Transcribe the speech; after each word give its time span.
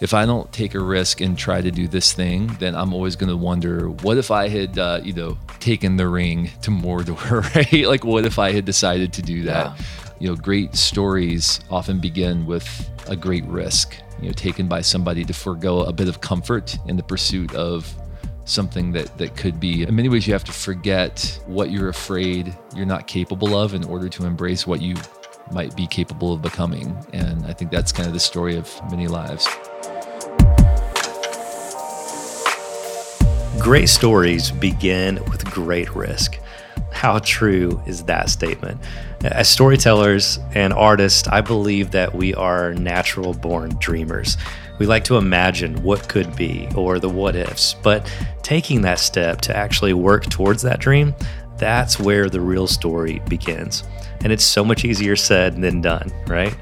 if 0.00 0.14
I 0.14 0.24
don't 0.24 0.50
take 0.50 0.74
a 0.74 0.80
risk 0.80 1.20
and 1.20 1.36
try 1.36 1.60
to 1.60 1.70
do 1.70 1.86
this 1.86 2.12
thing, 2.12 2.46
then 2.58 2.74
I'm 2.74 2.94
always 2.94 3.16
going 3.16 3.28
to 3.28 3.36
wonder, 3.36 3.90
what 3.90 4.16
if 4.16 4.30
I 4.30 4.48
had, 4.48 4.78
uh, 4.78 5.00
you 5.04 5.12
know, 5.12 5.38
taken 5.60 5.96
the 5.96 6.08
ring 6.08 6.50
to 6.62 6.70
Mordor, 6.70 7.54
right? 7.54 7.86
like, 7.86 8.04
what 8.04 8.24
if 8.24 8.38
I 8.38 8.52
had 8.52 8.64
decided 8.64 9.12
to 9.14 9.22
do 9.22 9.42
that? 9.44 9.66
Yeah. 9.66 9.84
You 10.18 10.28
know, 10.28 10.36
great 10.36 10.74
stories 10.74 11.60
often 11.70 12.00
begin 12.00 12.46
with 12.46 12.90
a 13.08 13.16
great 13.16 13.44
risk, 13.44 13.96
you 14.20 14.28
know, 14.28 14.32
taken 14.32 14.68
by 14.68 14.80
somebody 14.80 15.24
to 15.24 15.34
forego 15.34 15.80
a 15.82 15.92
bit 15.92 16.08
of 16.08 16.20
comfort 16.22 16.78
in 16.86 16.96
the 16.96 17.02
pursuit 17.02 17.54
of 17.54 17.94
something 18.46 18.90
that 18.92 19.16
that 19.18 19.36
could 19.36 19.60
be 19.60 19.84
in 19.84 19.94
many 19.94 20.08
ways 20.08 20.26
you 20.26 20.32
have 20.32 20.42
to 20.42 20.50
forget 20.50 21.40
what 21.46 21.70
you're 21.70 21.90
afraid 21.90 22.56
you're 22.74 22.86
not 22.86 23.06
capable 23.06 23.54
of 23.54 23.74
in 23.74 23.84
order 23.84 24.08
to 24.08 24.24
embrace 24.24 24.66
what 24.66 24.80
you 24.80 24.96
might 25.52 25.76
be 25.76 25.86
capable 25.86 26.32
of 26.32 26.42
becoming 26.42 26.96
and 27.12 27.46
i 27.46 27.52
think 27.52 27.70
that's 27.70 27.92
kind 27.92 28.08
of 28.08 28.12
the 28.12 28.18
story 28.18 28.56
of 28.56 28.68
many 28.90 29.06
lives 29.06 29.46
great 33.60 33.88
stories 33.88 34.50
begin 34.50 35.16
with 35.30 35.44
great 35.44 35.94
risk 35.94 36.40
how 36.92 37.18
true 37.20 37.80
is 37.86 38.04
that 38.04 38.28
statement? 38.28 38.80
As 39.22 39.48
storytellers 39.48 40.38
and 40.54 40.72
artists, 40.72 41.28
I 41.28 41.40
believe 41.40 41.90
that 41.92 42.14
we 42.14 42.34
are 42.34 42.74
natural 42.74 43.32
born 43.32 43.76
dreamers. 43.78 44.36
We 44.78 44.86
like 44.86 45.04
to 45.04 45.16
imagine 45.16 45.82
what 45.82 46.08
could 46.08 46.34
be 46.36 46.68
or 46.74 46.98
the 46.98 47.08
what 47.08 47.36
ifs, 47.36 47.74
but 47.82 48.10
taking 48.42 48.82
that 48.82 48.98
step 48.98 49.40
to 49.42 49.56
actually 49.56 49.92
work 49.92 50.24
towards 50.26 50.62
that 50.62 50.80
dream, 50.80 51.14
that's 51.58 52.00
where 52.00 52.28
the 52.30 52.40
real 52.40 52.66
story 52.66 53.20
begins. 53.28 53.84
And 54.22 54.32
it's 54.32 54.44
so 54.44 54.64
much 54.64 54.84
easier 54.84 55.16
said 55.16 55.60
than 55.60 55.80
done, 55.80 56.10
right? 56.26 56.56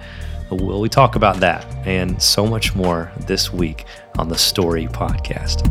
Well, 0.50 0.80
we 0.80 0.88
talk 0.88 1.14
about 1.14 1.36
that 1.40 1.64
and 1.86 2.20
so 2.20 2.46
much 2.46 2.74
more 2.74 3.12
this 3.26 3.52
week 3.52 3.84
on 4.18 4.28
the 4.28 4.38
Story 4.38 4.86
Podcast. 4.86 5.64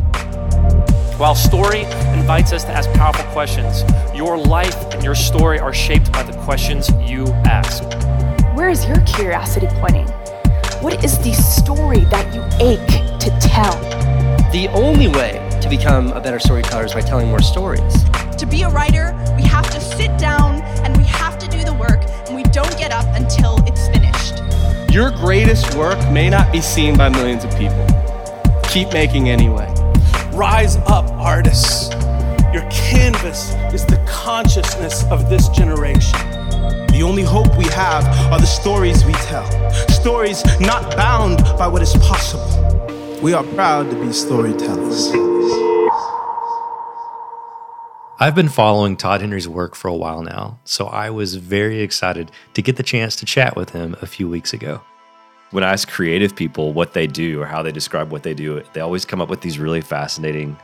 While 1.18 1.34
story 1.34 1.80
invites 2.14 2.52
us 2.52 2.62
to 2.62 2.70
ask 2.70 2.88
powerful 2.92 3.24
questions, 3.32 3.82
your 4.14 4.38
life 4.38 4.76
and 4.92 5.02
your 5.02 5.16
story 5.16 5.58
are 5.58 5.74
shaped 5.74 6.12
by 6.12 6.22
the 6.22 6.32
questions 6.44 6.92
you 7.10 7.26
ask. 7.44 7.82
Where 8.56 8.68
is 8.68 8.86
your 8.86 9.00
curiosity 9.00 9.66
pointing? 9.80 10.06
What 10.80 11.04
is 11.04 11.18
the 11.18 11.32
story 11.32 12.04
that 12.12 12.32
you 12.32 12.40
ache 12.64 13.18
to 13.18 13.36
tell? 13.40 13.74
The 14.52 14.68
only 14.72 15.08
way 15.08 15.44
to 15.60 15.68
become 15.68 16.12
a 16.12 16.20
better 16.20 16.38
storyteller 16.38 16.84
is 16.84 16.94
by 16.94 17.00
telling 17.00 17.26
more 17.26 17.42
stories. 17.42 18.04
To 18.36 18.46
be 18.48 18.62
a 18.62 18.68
writer, 18.68 19.12
we 19.34 19.42
have 19.42 19.68
to 19.70 19.80
sit 19.80 20.16
down 20.20 20.62
and 20.84 20.96
we 20.96 21.02
have 21.02 21.36
to 21.40 21.48
do 21.48 21.64
the 21.64 21.74
work, 21.74 22.00
and 22.28 22.36
we 22.36 22.44
don't 22.44 22.78
get 22.78 22.92
up 22.92 23.06
until 23.16 23.58
it's 23.66 23.88
finished. 23.88 24.40
Your 24.94 25.10
greatest 25.10 25.74
work 25.74 25.98
may 26.12 26.30
not 26.30 26.52
be 26.52 26.60
seen 26.60 26.96
by 26.96 27.08
millions 27.08 27.42
of 27.42 27.50
people. 27.58 27.84
Keep 28.70 28.92
making 28.92 29.28
anyway. 29.30 29.77
Rise 30.38 30.76
up, 30.86 31.10
artists. 31.14 31.90
Your 32.54 32.62
canvas 32.70 33.54
is 33.74 33.84
the 33.84 34.00
consciousness 34.08 35.02
of 35.10 35.28
this 35.28 35.48
generation. 35.48 36.16
The 36.92 37.00
only 37.02 37.24
hope 37.24 37.58
we 37.58 37.64
have 37.64 38.04
are 38.32 38.38
the 38.38 38.46
stories 38.46 39.04
we 39.04 39.14
tell. 39.14 39.44
Stories 39.88 40.44
not 40.60 40.94
bound 40.94 41.38
by 41.58 41.66
what 41.66 41.82
is 41.82 41.92
possible. 41.94 43.18
We 43.20 43.32
are 43.32 43.42
proud 43.42 43.90
to 43.90 44.00
be 44.00 44.12
storytellers. 44.12 45.08
I've 48.20 48.36
been 48.36 48.48
following 48.48 48.96
Todd 48.96 49.22
Henry's 49.22 49.48
work 49.48 49.74
for 49.74 49.88
a 49.88 49.96
while 49.96 50.22
now, 50.22 50.60
so 50.62 50.86
I 50.86 51.10
was 51.10 51.34
very 51.34 51.80
excited 51.80 52.30
to 52.54 52.62
get 52.62 52.76
the 52.76 52.84
chance 52.84 53.16
to 53.16 53.26
chat 53.26 53.56
with 53.56 53.70
him 53.70 53.96
a 54.00 54.06
few 54.06 54.28
weeks 54.28 54.52
ago 54.52 54.82
when 55.50 55.64
I 55.64 55.72
ask 55.72 55.88
creative 55.88 56.36
people 56.36 56.72
what 56.72 56.92
they 56.92 57.06
do 57.06 57.40
or 57.40 57.46
how 57.46 57.62
they 57.62 57.72
describe 57.72 58.10
what 58.10 58.22
they 58.22 58.34
do, 58.34 58.62
they 58.72 58.80
always 58.80 59.04
come 59.04 59.20
up 59.20 59.28
with 59.28 59.40
these 59.40 59.58
really 59.58 59.80
fascinating 59.80 60.56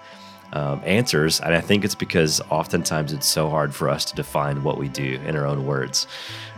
um, 0.53 0.81
answers. 0.85 1.41
And 1.41 1.55
I 1.55 1.61
think 1.61 1.85
it's 1.85 1.95
because 1.95 2.41
oftentimes 2.51 3.13
it's 3.13 3.27
so 3.27 3.49
hard 3.49 3.75
for 3.75 3.89
us 3.89 4.05
to 4.07 4.15
define 4.15 4.63
what 4.63 4.79
we 4.79 4.89
do 4.89 5.21
in 5.25 5.37
our 5.37 5.47
own 5.47 5.67
words. 5.67 6.07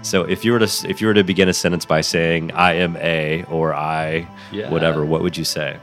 So 0.03 0.23
if 0.23 0.45
you 0.45 0.53
were 0.53 0.59
to 0.59 0.89
if 0.89 1.01
you 1.01 1.07
were 1.07 1.15
to 1.15 1.25
begin 1.25 1.49
a 1.49 1.55
sentence 1.55 1.85
by 1.85 2.01
saying 2.01 2.53
I 2.53 2.75
am 2.75 2.97
a 2.99 3.45
or 3.45 3.75
I 3.75 4.29
yeah. 4.53 4.71
whatever, 4.71 5.05
what 5.05 5.23
would 5.23 5.37
you 5.37 5.45
say? 5.45 5.79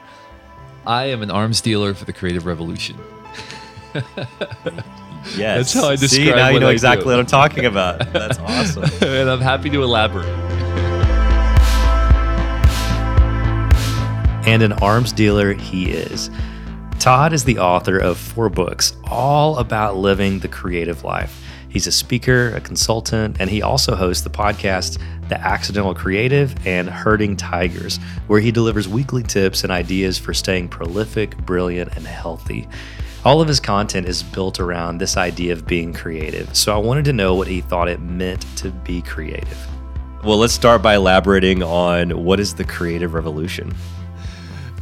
I 0.85 1.05
am 1.05 1.21
an 1.23 1.31
arms 1.31 1.61
dealer 1.61 1.93
for 1.93 2.05
the 2.05 2.13
creative 2.13 2.45
revolution. 2.45 2.97
yes, 3.93 5.37
that's 5.37 5.73
how 5.73 5.89
I 5.89 5.95
describe. 5.95 6.09
See, 6.09 6.31
now 6.31 6.49
you 6.49 6.59
know 6.59 6.69
I 6.69 6.71
exactly 6.71 7.05
what 7.05 7.19
I'm 7.19 7.25
talking 7.25 7.65
about. 7.65 8.11
That's 8.11 8.37
awesome, 8.39 8.83
and 9.07 9.29
I'm 9.29 9.41
happy 9.41 9.69
to 9.69 9.81
elaborate. 9.81 10.52
And 14.45 14.61
an 14.61 14.73
arms 14.73 15.11
dealer 15.11 15.53
he 15.53 15.91
is. 15.91 16.29
Todd 16.99 17.33
is 17.33 17.43
the 17.43 17.59
author 17.59 17.97
of 17.97 18.17
four 18.17 18.49
books, 18.49 18.95
all 19.05 19.57
about 19.57 19.97
living 19.97 20.39
the 20.39 20.47
creative 20.47 21.03
life. 21.03 21.43
He's 21.69 21.87
a 21.87 21.91
speaker, 21.91 22.49
a 22.55 22.61
consultant, 22.61 23.37
and 23.39 23.49
he 23.49 23.61
also 23.61 23.95
hosts 23.95 24.23
the 24.23 24.29
podcast 24.29 24.99
The 25.27 25.39
Accidental 25.39 25.95
Creative 25.95 26.55
and 26.67 26.87
Herding 26.87 27.35
Tigers, 27.35 27.97
where 28.27 28.39
he 28.39 28.51
delivers 28.51 28.87
weekly 28.87 29.23
tips 29.23 29.63
and 29.63 29.71
ideas 29.71 30.19
for 30.19 30.33
staying 30.33 30.69
prolific, 30.69 31.35
brilliant, 31.45 31.95
and 31.95 32.05
healthy. 32.05 32.67
All 33.25 33.41
of 33.41 33.47
his 33.47 33.59
content 33.59 34.07
is 34.07 34.21
built 34.21 34.59
around 34.59 34.97
this 34.97 35.17
idea 35.17 35.53
of 35.53 35.65
being 35.65 35.93
creative, 35.93 36.55
so 36.55 36.75
I 36.75 36.77
wanted 36.77 37.05
to 37.05 37.13
know 37.13 37.33
what 37.33 37.47
he 37.47 37.61
thought 37.61 37.87
it 37.87 38.01
meant 38.01 38.45
to 38.57 38.69
be 38.69 39.01
creative. 39.01 39.57
Well, 40.23 40.37
let's 40.37 40.53
start 40.53 40.81
by 40.81 40.95
elaborating 40.95 41.63
on 41.63 42.23
what 42.23 42.39
is 42.39 42.53
the 42.53 42.65
creative 42.65 43.13
revolution. 43.13 43.73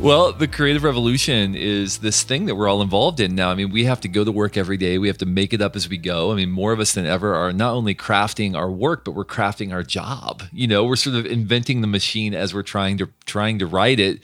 Well, 0.01 0.34
the 0.34 0.47
creative 0.47 0.84
revolution 0.84 1.53
is 1.53 2.00
this 2.00 2.23
thing 2.23 2.47
that 2.47 2.56
we're 2.56 2.67
all 2.67 2.81
involved 2.81 3.19
in 3.19 3.35
now. 3.35 3.51
I 3.51 3.53
mean, 3.53 3.69
we 3.69 3.84
have 3.84 4.01
to 4.01 4.07
go 4.07 4.23
to 4.23 4.31
work 4.31 4.57
every 4.57 4.75
day. 4.75 4.97
We 4.97 5.07
have 5.07 5.19
to 5.19 5.28
make 5.28 5.53
it 5.53 5.62
up 5.62 5.75
as 5.75 5.88
we 5.88 6.00
go. 6.00 6.31
I 6.31 6.35
mean, 6.35 6.50
more 6.50 6.73
of 6.73 6.79
us 6.79 6.94
than 6.94 7.06
ever 7.06 7.35
are 7.35 7.53
not 7.53 7.75
only 7.75 7.94
crafting 7.94 8.56
our 8.56 8.72
work, 8.72 9.06
but 9.06 9.11
we're 9.11 9.25
crafting 9.25 9.72
our 9.72 9.84
job. 9.84 10.41
You 10.51 10.67
know, 10.67 10.84
we're 10.85 10.95
sort 10.95 11.17
of 11.17 11.28
inventing 11.28 11.81
the 11.81 11.88
machine 11.88 12.34
as 12.34 12.51
we're 12.51 12.63
trying 12.63 12.97
to 12.97 13.09
trying 13.28 13.59
to 13.59 13.67
write 13.67 14.00
it. 14.00 14.22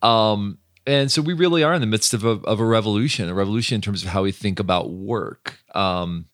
Um, 0.00 0.56
and 0.86 1.12
so 1.12 1.20
we 1.20 1.34
really 1.34 1.62
are 1.62 1.74
in 1.74 1.82
the 1.82 1.86
midst 1.86 2.14
of 2.14 2.24
a, 2.24 2.40
of 2.44 2.58
a 2.58 2.64
revolution, 2.64 3.28
a 3.28 3.34
revolution 3.34 3.74
in 3.74 3.82
terms 3.82 4.02
of 4.02 4.08
how 4.08 4.22
we 4.22 4.32
think 4.32 4.58
about 4.58 4.90
work. 4.90 5.58
Um, 5.74 6.30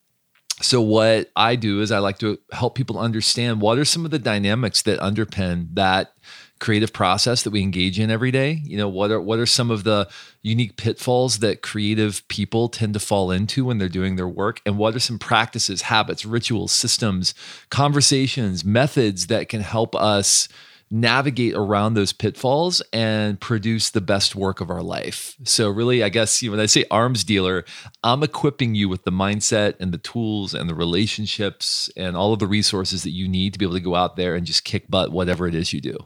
so 0.63 0.81
what 0.81 1.33
I 1.35 1.57
do 1.57 1.81
is 1.81 1.91
I 1.91 1.99
like 1.99 2.19
to 2.21 2.39
help 2.53 2.77
people 2.77 3.01
understand 3.01 3.61
what 3.61 3.79
are 3.79 3.85
some 3.85 4.05
of 4.05 4.13
the 4.13 4.21
dynamics 4.21 4.83
that 4.83 5.01
underpin 5.01 5.75
that 5.75 6.13
creative 6.59 6.93
process 6.93 7.43
that 7.43 7.51
we 7.51 7.63
engage 7.63 7.99
in 7.99 8.11
every 8.11 8.31
day? 8.31 8.61
You 8.65 8.77
know, 8.77 8.89
what 8.89 9.11
are 9.11 9.21
what 9.21 9.39
are 9.39 9.47
some 9.47 9.71
of 9.71 9.85
the 9.85 10.09
unique 10.43 10.77
pitfalls 10.77 11.39
that 11.39 11.63
creative 11.63 12.27
people 12.29 12.69
tend 12.69 12.95
to 12.95 13.01
fall 13.01 13.31
into 13.31 13.65
when 13.65 13.79
they're 13.79 13.89
doing 13.89 14.17
their 14.17 14.29
work? 14.29 14.61
And 14.65 14.79
what 14.79 14.95
are 14.95 15.01
some 15.01 15.19
practices, 15.19 15.83
habits, 15.83 16.25
rituals, 16.25 16.73
systems, 16.73 17.35
conversations, 17.71 18.65
methods 18.65 19.27
that 19.27 19.49
can 19.49 19.61
help 19.61 19.95
us 19.95 20.49
navigate 20.91 21.55
around 21.55 21.95
those 21.95 22.13
pitfalls 22.13 22.81
and 22.93 23.41
produce 23.41 23.91
the 23.91 24.01
best 24.01 24.37
work 24.37 24.61
of 24.61 24.71
our 24.71 24.83
life. 24.83 25.37
So 25.45 25.69
really, 25.69 26.03
I 26.03 26.09
guess 26.09 26.43
you 26.43 26.51
know, 26.51 26.57
when 26.57 26.63
I 26.63 26.67
say 26.67 26.85
arms 26.91 27.25
dealer, 27.25 27.65
I'm 28.05 28.23
equipping 28.23 28.75
you 28.75 28.89
with 28.89 29.05
the 29.05 29.11
mindset 29.11 29.75
and 29.81 29.93
the 29.93 29.99
tools 29.99 30.55
and 30.55 30.71
the 30.71 30.75
relationships 30.75 31.91
and 31.97 32.17
all 32.17 32.33
of 32.33 32.39
the 32.39 32.47
resources 32.47 33.03
that 33.03 33.11
you 33.11 33.27
need 33.29 33.53
to 33.53 33.59
be 33.59 33.65
able 33.65 33.75
to 33.75 33.81
go 33.81 33.95
out 33.95 34.17
there 34.17 34.37
and 34.37 34.47
just 34.47 34.65
kick 34.65 34.89
butt 34.89 35.11
whatever 35.11 35.49
it 35.49 35.55
is 35.55 35.73
you 35.73 35.81
do. 35.81 35.97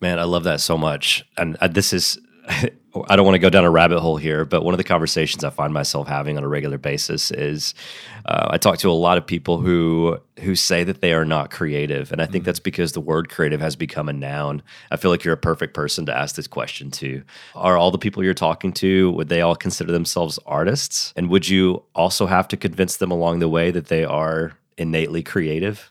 Man, 0.00 0.18
I 0.18 0.24
love 0.24 0.44
that 0.44 0.60
so 0.60 0.76
much. 0.76 1.24
And 1.36 1.56
uh, 1.60 1.68
this 1.68 1.92
is, 1.92 2.18
I 2.48 3.16
don't 3.16 3.24
want 3.24 3.34
to 3.34 3.40
go 3.40 3.50
down 3.50 3.64
a 3.64 3.70
rabbit 3.70 4.00
hole 4.00 4.16
here, 4.16 4.44
but 4.44 4.62
one 4.62 4.72
of 4.72 4.78
the 4.78 4.84
conversations 4.84 5.44
I 5.44 5.50
find 5.50 5.72
myself 5.72 6.08
having 6.08 6.36
on 6.36 6.44
a 6.44 6.48
regular 6.48 6.78
basis 6.78 7.30
is 7.30 7.74
uh, 8.24 8.48
I 8.50 8.58
talk 8.58 8.78
to 8.78 8.90
a 8.90 8.92
lot 8.92 9.18
of 9.18 9.26
people 9.26 9.58
who 9.58 10.18
who 10.40 10.54
say 10.54 10.84
that 10.84 11.00
they 11.00 11.12
are 11.12 11.24
not 11.24 11.50
creative, 11.50 12.12
and 12.12 12.20
I 12.20 12.26
think 12.26 12.42
mm-hmm. 12.42 12.46
that's 12.46 12.60
because 12.60 12.92
the 12.92 13.00
word 13.00 13.28
creative 13.28 13.60
has 13.60 13.76
become 13.76 14.08
a 14.08 14.12
noun. 14.12 14.62
I 14.90 14.96
feel 14.96 15.10
like 15.10 15.24
you're 15.24 15.34
a 15.34 15.38
perfect 15.38 15.74
person 15.74 16.06
to 16.06 16.16
ask 16.16 16.36
this 16.36 16.46
question 16.46 16.90
to. 16.92 17.22
Are 17.54 17.76
all 17.76 17.90
the 17.90 17.98
people 17.98 18.22
you're 18.22 18.34
talking 18.34 18.72
to 18.74 19.10
would 19.12 19.28
they 19.28 19.40
all 19.40 19.56
consider 19.56 19.92
themselves 19.92 20.38
artists, 20.46 21.12
and 21.16 21.28
would 21.28 21.48
you 21.48 21.82
also 21.94 22.26
have 22.26 22.48
to 22.48 22.56
convince 22.56 22.96
them 22.96 23.10
along 23.10 23.40
the 23.40 23.48
way 23.48 23.70
that 23.70 23.88
they 23.88 24.04
are 24.04 24.52
innately 24.78 25.22
creative? 25.22 25.90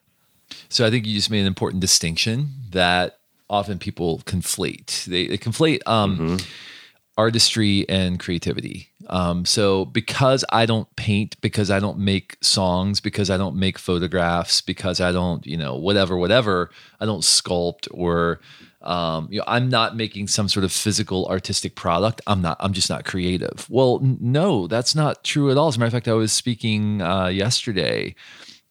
So 0.69 0.85
I 0.85 0.89
think 0.89 1.05
you 1.05 1.13
just 1.13 1.31
made 1.31 1.41
an 1.41 1.47
important 1.47 1.81
distinction 1.81 2.49
that 2.71 3.19
often 3.49 3.79
people 3.79 4.19
conflate. 4.25 5.05
They, 5.05 5.27
they 5.27 5.37
conflate 5.37 5.79
um, 5.85 6.17
mm-hmm. 6.17 6.49
artistry 7.17 7.85
and 7.87 8.19
creativity. 8.19 8.89
Um, 9.07 9.45
so 9.45 9.85
because 9.85 10.43
I 10.51 10.65
don't 10.65 10.93
paint, 10.95 11.39
because 11.41 11.69
I 11.69 11.79
don't 11.79 11.99
make 11.99 12.37
songs, 12.41 12.99
because 12.99 13.29
I 13.29 13.37
don't 13.37 13.55
make 13.55 13.77
photographs, 13.77 14.61
because 14.61 14.99
I 14.99 15.11
don't, 15.11 15.45
you 15.45 15.57
know, 15.57 15.75
whatever, 15.75 16.17
whatever, 16.17 16.71
I 16.99 17.05
don't 17.05 17.21
sculpt 17.21 17.87
or 17.91 18.39
um, 18.85 19.27
you 19.31 19.39
know, 19.39 19.45
I'm 19.47 19.67
not 19.67 19.95
making 19.95 20.27
some 20.27 20.47
sort 20.47 20.63
of 20.63 20.71
physical 20.71 21.27
artistic 21.27 21.75
product. 21.75 22.21
I'm 22.27 22.41
not. 22.41 22.57
I'm 22.59 22.71
just 22.71 22.89
not 22.89 23.03
creative. 23.03 23.65
Well, 23.67 23.99
n- 24.01 24.17
no, 24.21 24.67
that's 24.67 24.93
not 24.93 25.23
true 25.23 25.49
at 25.49 25.57
all. 25.57 25.69
As 25.69 25.75
a 25.75 25.79
matter 25.79 25.87
of 25.87 25.93
fact, 25.93 26.07
I 26.07 26.13
was 26.13 26.31
speaking 26.31 27.01
uh, 27.01 27.27
yesterday 27.27 28.13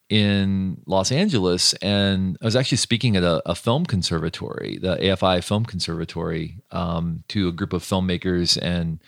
in 0.08 0.80
Los 0.86 1.10
Angeles, 1.10 1.72
and 1.74 2.36
I 2.42 2.44
was 2.44 2.56
actually 2.56 2.78
speaking 2.78 3.16
at 3.16 3.22
a, 3.22 3.42
a 3.46 3.54
film 3.54 3.86
conservatory, 3.86 4.78
the 4.80 4.96
AFI 4.96 5.42
Film 5.42 5.64
Conservatory, 5.64 6.58
um, 6.70 7.24
to 7.28 7.48
a 7.48 7.52
group 7.52 7.72
of 7.72 7.82
filmmakers 7.82 8.58
and 8.60 9.00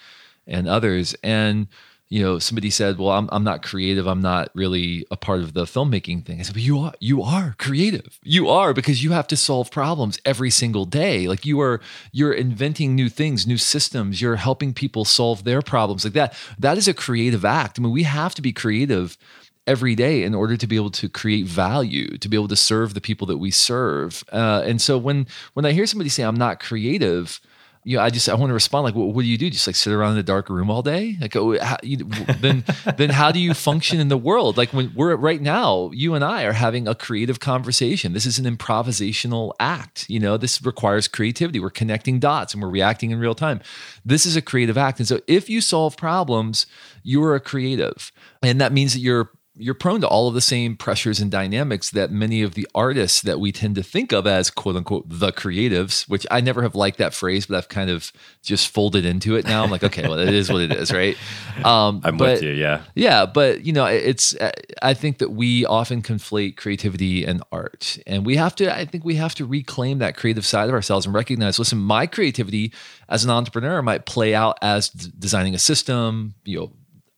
and 0.47 0.69
others. 0.69 1.15
And 1.23 1.69
you 2.09 2.23
know, 2.23 2.39
somebody 2.39 2.71
said, 2.71 2.99
"Well, 2.99 3.11
I'm 3.11 3.29
I'm 3.33 3.45
not 3.45 3.63
creative. 3.63 4.07
I'm 4.07 4.23
not 4.23 4.49
really 4.55 5.05
a 5.11 5.17
part 5.17 5.41
of 5.41 5.55
the 5.55 5.65
filmmaking 5.65 6.25
thing." 6.25 6.39
I 6.39 6.45
said, 6.45 6.55
"But 6.55 6.63
you 6.63 6.79
are. 6.79 6.95
You 7.01 7.23
are 7.23 7.57
creative. 7.59 8.19
You 8.23 8.49
are 8.49 8.73
because 8.73 9.03
you 9.03 9.11
have 9.11 9.27
to 9.29 9.37
solve 9.37 9.71
problems 9.71 10.19
every 10.25 10.51
single 10.51 10.87
day. 10.87 11.27
Like 11.29 11.45
you 11.45 11.61
are. 11.61 11.81
You're 12.13 12.33
inventing 12.33 12.95
new 12.95 13.09
things, 13.09 13.47
new 13.47 13.59
systems. 13.59 14.23
You're 14.23 14.37
helping 14.37 14.73
people 14.73 15.05
solve 15.05 15.45
their 15.45 15.63
problems 15.63 16.05
like 16.05 16.15
that. 16.15 16.35
That 16.59 16.79
is 16.79 16.89
a 16.89 16.95
creative 16.95 17.45
act. 17.45 17.79
I 17.79 17.83
mean, 17.83 17.93
we 17.93 18.05
have 18.05 18.35
to 18.37 18.43
be 18.43 18.53
creative." 18.53 19.19
Every 19.67 19.95
day 19.95 20.23
in 20.23 20.35
order 20.35 20.57
to 20.57 20.67
be 20.67 20.77
able 20.77 20.91
to 20.91 21.09
create 21.09 21.47
value 21.47 22.17
to 22.19 22.29
be 22.29 22.37
able 22.37 22.49
to 22.49 22.57
serve 22.57 22.95
the 22.95 23.01
people 23.01 23.27
that 23.27 23.39
we 23.39 23.51
serve 23.51 24.25
uh, 24.33 24.63
and 24.65 24.81
so 24.81 24.97
when 24.99 25.27
when 25.55 25.65
i 25.65 25.73
hear 25.73 25.87
somebody 25.87 26.09
say 26.09 26.23
i'm 26.23 26.37
not 26.37 26.61
creative 26.61 27.41
you 27.87 27.97
know, 27.97 28.03
I 28.03 28.11
just 28.11 28.29
I 28.29 28.35
want 28.35 28.51
to 28.51 28.55
respond 28.55 28.83
like, 28.83 28.97
what 28.97 29.23
do 29.23 29.29
you 29.29 29.39
do? 29.39 29.49
Just 29.49 29.69
like 29.69 29.77
sit 29.77 29.93
around 29.93 30.15
in 30.15 30.19
a 30.19 30.25
dark 30.25 30.51
room 30.51 30.71
all 30.71 30.83
day? 30.83 31.17
Like, 31.21 31.37
oh, 31.37 31.57
how, 31.57 31.77
you, 31.85 31.99
then 32.41 32.65
then 32.97 33.11
how 33.11 33.31
do 33.31 33.39
you 33.39 33.55
function 33.55 34.01
in 34.01 34.09
the 34.09 34.17
world? 34.17 34.57
Like 34.57 34.73
when 34.73 34.93
we're 34.97 35.15
right 35.15 35.41
now, 35.41 35.93
you 35.95 36.15
and 36.15 36.25
I 36.25 36.43
are 36.43 36.53
having 36.53 36.89
a 36.89 36.97
creative 36.97 37.39
conversation. 37.39 38.13
This 38.13 38.27
is 38.27 38.41
an 38.41 38.57
improvisational 38.57 39.53
act. 39.61 40.05
You 40.11 40.19
know, 40.19 40.37
this 40.37 40.61
requires 40.65 41.07
creativity. 41.07 41.61
We're 41.61 41.71
connecting 41.71 42.19
dots 42.19 42.55
and 42.55 42.61
we're 42.61 42.71
reacting 42.71 43.13
in 43.13 43.21
real 43.21 43.37
time. 43.37 43.61
This 44.05 44.27
is 44.27 44.35
a 44.35 44.43
creative 44.43 44.77
act. 44.77 44.99
And 44.99 45.07
so, 45.07 45.21
if 45.29 45.49
you 45.49 45.61
solve 45.61 45.97
problems, 45.97 46.67
you 47.05 47.23
are 47.23 47.37
a 47.37 47.41
creative, 47.41 48.11
and 48.43 48.61
that 48.61 48.73
means 48.73 48.95
that 48.95 49.01
you're 49.01 49.31
you're 49.59 49.75
prone 49.75 50.01
to 50.03 50.09
all 50.09 50.29
of 50.29 50.35
the 50.35 50.41
same 50.41 50.77
pressures 50.77 51.21
and 51.21 51.31
dynamics 51.31 51.91
that 51.91 52.11
many 52.11 52.43
of 52.43 52.55
the 52.55 52.69
artists 52.75 53.23
that 53.23 53.41
we 53.41 53.53
tend 53.53 53.75
to 53.77 53.83
think 53.83 54.13
of 54.13 54.27
as 54.27 54.51
quote 54.51 54.77
unquote 54.77 55.05
the 55.09 55.33
creatives, 55.33 56.09
which 56.09 56.27
I 56.31 56.41
never 56.41 56.63
have 56.63 56.75
liked 56.75 56.99
that 56.99 57.15
phrase, 57.15 57.47
but 57.47 57.57
I've 57.57 57.69
kind 57.69 57.89
of 57.91 58.13
just 58.43 58.69
folded 58.69 59.05
into 59.05 59.37
it 59.37 59.47
now. 59.47 59.65
I'm 59.65 59.71
like, 59.71 59.83
okay, 59.83 60.03
well, 60.03 60.19
it 60.19 60.35
is 60.35 60.53
what 60.53 60.63
it 60.63 60.73
is, 60.73 60.93
right? 60.93 61.17
Um, 61.65 62.03
I'm 62.05 62.19
but, 62.19 62.35
with 62.35 62.43
you, 62.43 62.51
yeah, 62.51 62.83
yeah. 62.95 63.25
But 63.25 63.65
you 63.65 63.73
know, 63.73 63.87
it's 63.87 64.37
I 64.83 64.93
think 64.93 65.19
that 65.19 65.31
we 65.31 65.65
often 65.65 66.03
conflate 66.03 66.57
creativity 66.57 67.25
and 67.25 67.43
art, 67.51 67.99
and 68.07 68.27
we 68.27 68.37
have 68.37 68.55
to. 68.57 68.73
I 68.73 68.85
think 68.85 69.05
we 69.05 69.15
have 69.15 69.35
to 69.37 69.47
reclaim 69.47 69.99
that 69.99 70.17
creative 70.17 70.45
side 70.45 70.69
of 70.69 70.75
ourselves 70.75 71.07
and 71.07 71.15
recognize. 71.15 71.59
Listen, 71.59 71.79
my 71.79 72.07
creativity 72.07 72.73
as 73.09 73.25
an 73.25 73.31
entrepreneur 73.31 73.81
might 73.81 74.05
play 74.05 74.35
out 74.35 74.59
as 74.61 74.91
d- 74.91 75.11
designing 75.19 75.55
a 75.55 75.59
system, 75.59 76.35
you 76.45 76.61
know 76.61 76.73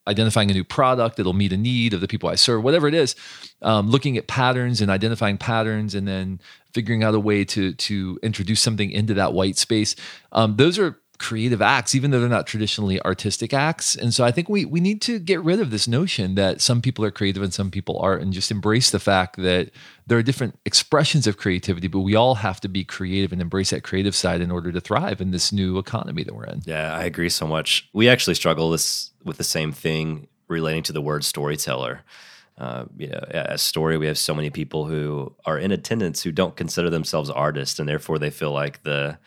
identifying 0.09 0.51
a 0.51 0.55
new 0.55 0.65
product 0.65 1.17
that'll 1.17 1.33
meet 1.33 1.53
a 1.53 1.57
need 1.57 1.95
of 1.95 2.01
the 2.01 2.09
people 2.09 2.29
I 2.29 2.35
serve, 2.35 2.65
whatever 2.65 2.89
it 2.89 2.95
is, 2.95 3.15
um, 3.63 3.89
looking 3.89 4.17
at 4.17 4.27
patterns 4.27 4.81
and 4.81 4.91
identifying 4.91 5.39
patterns, 5.39 5.95
and 5.95 6.09
then 6.09 6.41
figuring 6.73 7.05
out 7.05 7.15
a 7.15 7.21
way 7.21 7.45
to 7.45 7.75
to 7.75 8.19
introduce 8.23 8.61
something 8.61 8.91
into 8.91 9.15
that 9.15 9.33
white 9.33 9.57
space. 9.57 9.95
Um, 10.33 10.57
those 10.57 10.79
are 10.79 10.99
creative 11.19 11.61
acts, 11.61 11.95
even 11.95 12.11
though 12.11 12.21
they're 12.21 12.29
not 12.29 12.47
traditionally 12.47 13.01
artistic 13.03 13.53
acts. 13.53 13.97
And 13.97 14.15
so 14.15 14.25
I 14.25 14.31
think 14.31 14.49
we 14.49 14.65
we 14.65 14.81
need 14.81 15.03
to 15.03 15.19
get 15.19 15.43
rid 15.43 15.61
of 15.61 15.71
this 15.71 15.89
notion 15.89 16.37
that 16.37 16.61
some 16.61 16.81
people 16.81 17.05
are 17.05 17.11
creative 17.11 17.43
and 17.43 17.53
some 17.53 17.71
people 17.71 17.99
aren't, 17.99 18.23
and 18.23 18.33
just 18.33 18.51
embrace 18.51 18.91
the 18.91 19.01
fact 19.01 19.37
that 19.37 19.71
there 20.07 20.17
are 20.17 20.23
different 20.23 20.59
expressions 20.65 21.27
of 21.27 21.37
creativity, 21.37 21.89
but 21.89 22.01
we 22.01 22.15
all 22.15 22.37
have 22.37 22.61
to 22.61 22.69
be 22.69 22.85
creative 22.85 23.33
and 23.33 23.43
embrace 23.43 23.71
that 23.71 23.83
creative 23.83 24.15
side 24.15 24.41
in 24.41 24.51
order 24.51 24.73
to 24.73 24.81
thrive 24.81 25.21
in 25.21 25.31
this 25.33 25.53
new 25.53 25.79
economy 25.79 26.25
that 26.25 26.35
we're 26.35 26.47
in. 26.47 26.63
Yeah, 26.65 26.95
I 26.95 27.05
agree 27.05 27.29
so 27.29 27.47
much. 27.47 27.89
We 27.93 28.09
actually 28.09 28.35
struggle 28.35 28.71
this 28.71 29.11
with 29.25 29.37
the 29.37 29.45
same 29.45 29.73
thing 29.73 30.29
relating 30.47 30.83
to 30.85 30.93
the 30.93 31.03
word 31.03 31.25
storyteller. 31.25 32.05
Uh, 32.57 32.87
you 32.97 33.07
know, 33.07 33.21
as 33.31 33.63
story, 33.63 33.97
we 33.99 34.07
have 34.07 34.19
so 34.19 34.35
many 34.35 34.51
people 34.51 34.87
who 34.87 35.33
are 35.45 35.59
in 35.59 35.71
attendance 35.71 36.23
who 36.23 36.33
don't 36.33 36.57
consider 36.57 36.91
themselves 36.91 37.31
artists, 37.31 37.79
and 37.79 37.89
therefore 37.89 38.19
they 38.19 38.31
feel 38.31 38.51
like 38.51 38.83
the 38.83 39.19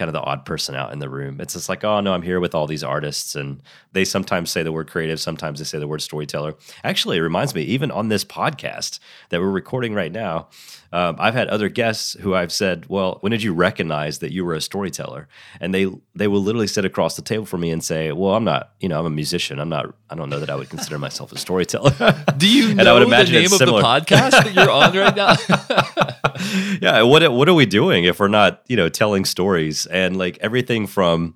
kind 0.00 0.08
of 0.08 0.14
the 0.14 0.22
odd 0.22 0.46
person 0.46 0.74
out 0.74 0.94
in 0.94 0.98
the 0.98 1.10
room. 1.10 1.42
It's 1.42 1.52
just 1.52 1.68
like, 1.68 1.84
oh 1.84 2.00
no, 2.00 2.14
I'm 2.14 2.22
here 2.22 2.40
with 2.40 2.54
all 2.54 2.66
these 2.66 2.82
artists, 2.82 3.34
and 3.34 3.62
they 3.92 4.06
sometimes 4.06 4.50
say 4.50 4.62
the 4.62 4.72
word 4.72 4.88
creative, 4.88 5.20
sometimes 5.20 5.58
they 5.58 5.66
say 5.66 5.78
the 5.78 5.86
word 5.86 6.00
storyteller. 6.00 6.54
Actually, 6.82 7.18
it 7.18 7.20
reminds 7.20 7.54
me, 7.54 7.60
even 7.64 7.90
on 7.90 8.08
this 8.08 8.24
podcast 8.24 8.98
that 9.28 9.40
we're 9.40 9.50
recording 9.50 9.92
right 9.92 10.10
now, 10.10 10.48
um, 10.92 11.16
I've 11.18 11.34
had 11.34 11.48
other 11.48 11.68
guests 11.68 12.16
who 12.20 12.34
I've 12.34 12.50
said, 12.50 12.86
"Well, 12.88 13.18
when 13.20 13.30
did 13.30 13.42
you 13.42 13.54
recognize 13.54 14.18
that 14.18 14.32
you 14.32 14.44
were 14.44 14.54
a 14.54 14.60
storyteller?" 14.60 15.28
And 15.60 15.72
they 15.72 15.86
they 16.16 16.26
will 16.26 16.42
literally 16.42 16.66
sit 16.66 16.84
across 16.84 17.14
the 17.14 17.22
table 17.22 17.46
from 17.46 17.60
me 17.60 17.70
and 17.70 17.82
say, 17.84 18.10
"Well, 18.10 18.34
I'm 18.34 18.42
not. 18.42 18.72
You 18.80 18.88
know, 18.88 18.98
I'm 18.98 19.06
a 19.06 19.10
musician. 19.10 19.60
I'm 19.60 19.68
not. 19.68 19.94
I 20.08 20.16
don't 20.16 20.28
know 20.30 20.40
that 20.40 20.50
I 20.50 20.56
would 20.56 20.68
consider 20.68 20.98
myself 20.98 21.30
a 21.30 21.38
storyteller." 21.38 21.92
Do 22.36 22.48
you 22.48 22.74
know 22.74 22.98
the 22.98 23.06
name 23.06 23.52
of 23.52 23.58
the 23.60 23.66
podcast 23.66 24.30
that 24.32 24.52
you're 24.52 24.70
on 24.70 24.96
right 24.96 25.14
now? 25.14 26.78
yeah. 26.82 27.02
What 27.02 27.32
what 27.32 27.48
are 27.48 27.54
we 27.54 27.66
doing 27.66 28.04
if 28.04 28.18
we're 28.18 28.26
not 28.26 28.62
you 28.66 28.76
know 28.76 28.88
telling 28.88 29.24
stories 29.24 29.86
and 29.90 30.16
like 30.16 30.38
everything 30.40 30.86
from 30.86 31.34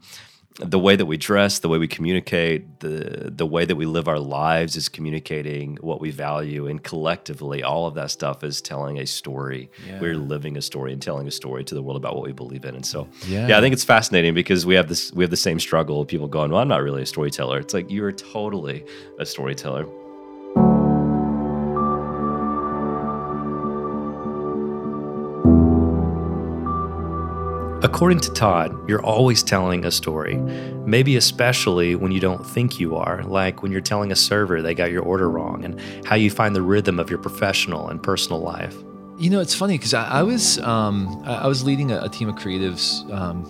the 0.61 0.79
way 0.79 0.95
that 0.95 1.07
we 1.07 1.17
dress, 1.17 1.59
the 1.59 1.69
way 1.69 1.79
we 1.79 1.89
communicate, 1.89 2.79
the 2.79 3.33
the 3.35 3.47
way 3.47 3.65
that 3.65 3.75
we 3.75 3.87
live 3.87 4.07
our 4.07 4.21
lives 4.21 4.77
is 4.77 4.89
communicating 4.89 5.77
what 5.81 6.01
we 6.01 6.13
value, 6.13 6.69
and 6.69 6.83
collectively, 6.83 7.65
all 7.65 7.87
of 7.87 7.95
that 7.95 8.11
stuff 8.13 8.45
is 8.45 8.61
telling 8.61 8.99
a 8.99 9.07
story. 9.07 9.69
Yeah. 9.87 9.99
We're 10.01 10.15
living 10.15 10.57
a 10.57 10.63
story 10.63 10.93
and 10.93 11.03
telling 11.03 11.27
a 11.27 11.33
story 11.33 11.65
to 11.65 11.75
the 11.75 11.83
world 11.83 11.97
about 11.97 12.15
what 12.15 12.25
we 12.25 12.33
believe 12.33 12.65
in. 12.65 12.77
And 12.77 12.87
so, 12.87 13.09
yeah. 13.27 13.49
yeah, 13.49 13.59
I 13.59 13.61
think 13.61 13.73
it's 13.73 13.85
fascinating 13.85 14.33
because 14.33 14.65
we 14.65 14.77
have 14.77 14.89
this 14.89 15.13
we 15.13 15.25
have 15.25 15.31
the 15.31 15.37
same 15.37 15.59
struggle. 15.59 16.05
People 16.05 16.29
going, 16.29 16.53
"Well, 16.53 16.61
I'm 16.61 16.69
not 16.69 16.83
really 16.83 17.03
a 17.03 17.07
storyteller." 17.07 17.59
It's 17.59 17.75
like 17.75 17.91
you 17.91 18.05
are 18.05 18.13
totally 18.13 18.85
a 19.19 19.27
storyteller. 19.27 19.87
According 27.85 28.21
to 28.21 28.33
Todd, 28.33 28.89
you're 28.89 29.05
always 29.05 29.43
telling 29.43 29.85
a 29.85 29.91
story, 29.91 30.37
maybe 30.87 31.17
especially 31.17 31.95
when 31.95 32.13
you 32.13 32.19
don't 32.19 32.43
think 32.43 32.81
you 32.81 32.97
are, 32.97 33.23
like 33.25 33.63
when 33.63 33.71
you're 33.71 33.83
telling 33.83 34.11
a 34.11 34.17
server 34.17 34.63
they 34.63 34.75
got 34.75 34.91
your 34.91 35.03
order 35.03 35.29
wrong 35.29 35.67
and 35.67 35.79
how 36.07 36.17
you 36.17 36.31
find 36.31 36.57
the 36.57 36.63
rhythm 36.63 36.99
of 36.99 37.11
your 37.11 37.19
professional 37.19 37.91
and 37.91 38.03
personal 38.03 38.41
life. 38.41 38.75
You 39.19 39.29
know, 39.29 39.41
it's 39.41 39.55
funny 39.55 39.77
because 39.77 39.93
I, 39.93 40.21
I, 40.21 40.23
was 40.23 40.59
um, 40.61 41.23
I 41.27 41.47
was 41.47 41.63
leading 41.63 41.93
a, 41.93 42.01
a 42.01 42.09
team 42.09 42.31
of 42.31 42.37
creatives 42.37 43.07
um, 43.13 43.45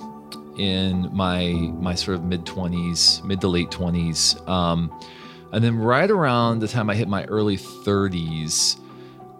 in 0.58 1.08
my 1.14 1.52
my 1.78 1.94
sort 1.94 2.16
of 2.16 2.24
mid 2.24 2.44
twenties, 2.44 3.22
mid 3.24 3.40
to 3.40 3.46
late 3.46 3.70
twenties, 3.70 4.34
um, 4.48 4.92
and 5.52 5.62
then 5.62 5.78
right 5.78 6.10
around 6.10 6.58
the 6.58 6.66
time 6.66 6.90
I 6.90 6.96
hit 6.96 7.06
my 7.06 7.24
early 7.26 7.56
thirties. 7.56 8.78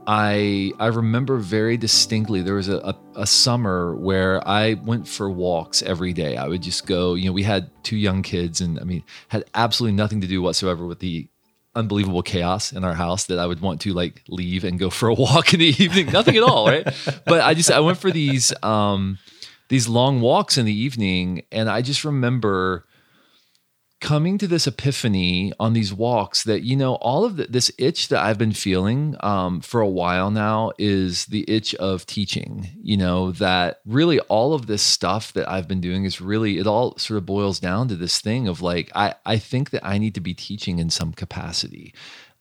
I 0.07 0.73
I 0.79 0.87
remember 0.87 1.39
very 1.39 1.77
distinctly 1.77 2.43
there 2.43 2.55
was 2.55 2.69
a, 2.69 2.79
a, 2.79 2.97
a, 3.17 3.27
summer 3.27 3.95
where 3.97 4.47
I 4.47 4.75
went 4.75 5.09
for 5.09 5.31
walks 5.31 5.83
every 5.83 6.13
day. 6.13 6.37
I 6.37 6.47
would 6.47 6.63
just 6.63 6.87
go, 6.87 7.15
you 7.15 7.27
know, 7.27 7.33
we 7.33 7.43
had 7.43 7.71
two 7.83 7.97
young 7.97 8.23
kids 8.23 8.61
and 8.61 8.79
I 8.79 8.85
mean 8.85 9.03
had 9.29 9.45
absolutely 9.55 9.97
nothing 9.97 10.21
to 10.21 10.27
do 10.27 10.43
whatsoever 10.43 10.87
with 10.87 10.99
the 10.99 11.29
unbelievable 11.75 12.23
chaos 12.23 12.73
in 12.73 12.85
our 12.85 12.95
house 12.95 13.25
that 13.25 13.39
I 13.39 13.47
would 13.47 13.61
want 13.61 13.81
to 13.83 13.93
like 13.93 14.23
leave 14.29 14.65
and 14.65 14.79
go 14.79 14.91
for 14.91 15.09
a 15.09 15.15
walk 15.27 15.55
in 15.55 15.61
the 15.61 15.75
evening. 15.83 16.07
Nothing 16.07 16.37
at 16.37 16.43
all, 16.43 16.67
right? 16.67 16.85
But 17.27 17.41
I 17.41 17.55
just 17.55 17.71
I 17.71 17.81
went 17.81 17.99
for 17.99 18.11
these 18.11 18.53
um 18.63 19.19
these 19.69 19.89
long 19.89 20.21
walks 20.21 20.59
in 20.59 20.67
the 20.67 20.75
evening 20.75 21.43
and 21.51 21.71
I 21.71 21.81
just 21.81 22.05
remember 22.05 22.87
coming 24.01 24.37
to 24.39 24.47
this 24.47 24.67
epiphany 24.67 25.53
on 25.59 25.73
these 25.73 25.93
walks 25.93 26.43
that 26.45 26.63
you 26.63 26.77
know 26.77 26.95
all 26.97 27.25
of 27.25 27.37
the, 27.37 27.45
this 27.45 27.71
itch 27.79 28.09
that 28.09 28.23
i've 28.23 28.39
been 28.39 28.53
feeling 28.53 29.17
um, 29.21 29.61
for 29.61 29.81
a 29.81 29.89
while 29.89 30.31
now 30.31 30.73
is 30.79 31.27
the 31.27 31.45
itch 31.49 31.75
of 31.77 32.05
teaching 32.05 32.69
you 32.83 32.97
know 32.97 33.31
that 33.33 33.81
really 33.87 34.21
all 34.21 34.53
of 34.53 34.67
this 34.67 34.83
stuff 34.83 35.33
that 35.33 35.49
i've 35.51 35.69
been 35.69 35.81
doing 35.81 36.05
is 36.05 36.21
really 36.21 36.59
it 36.59 36.67
all 36.67 36.97
sort 36.99 37.19
of 37.19 37.27
boils 37.27 37.59
down 37.59 37.89
to 37.89 37.97
this 37.97 38.21
thing 38.21 38.47
of 38.47 38.61
like 38.61 38.91
i 38.95 39.15
i 39.25 39.39
think 39.39 39.71
that 39.71 39.85
i 39.85 39.97
need 39.97 40.15
to 40.15 40.21
be 40.21 40.35
teaching 40.35 40.79
in 40.79 40.91
some 40.91 41.13
capacity 41.13 41.95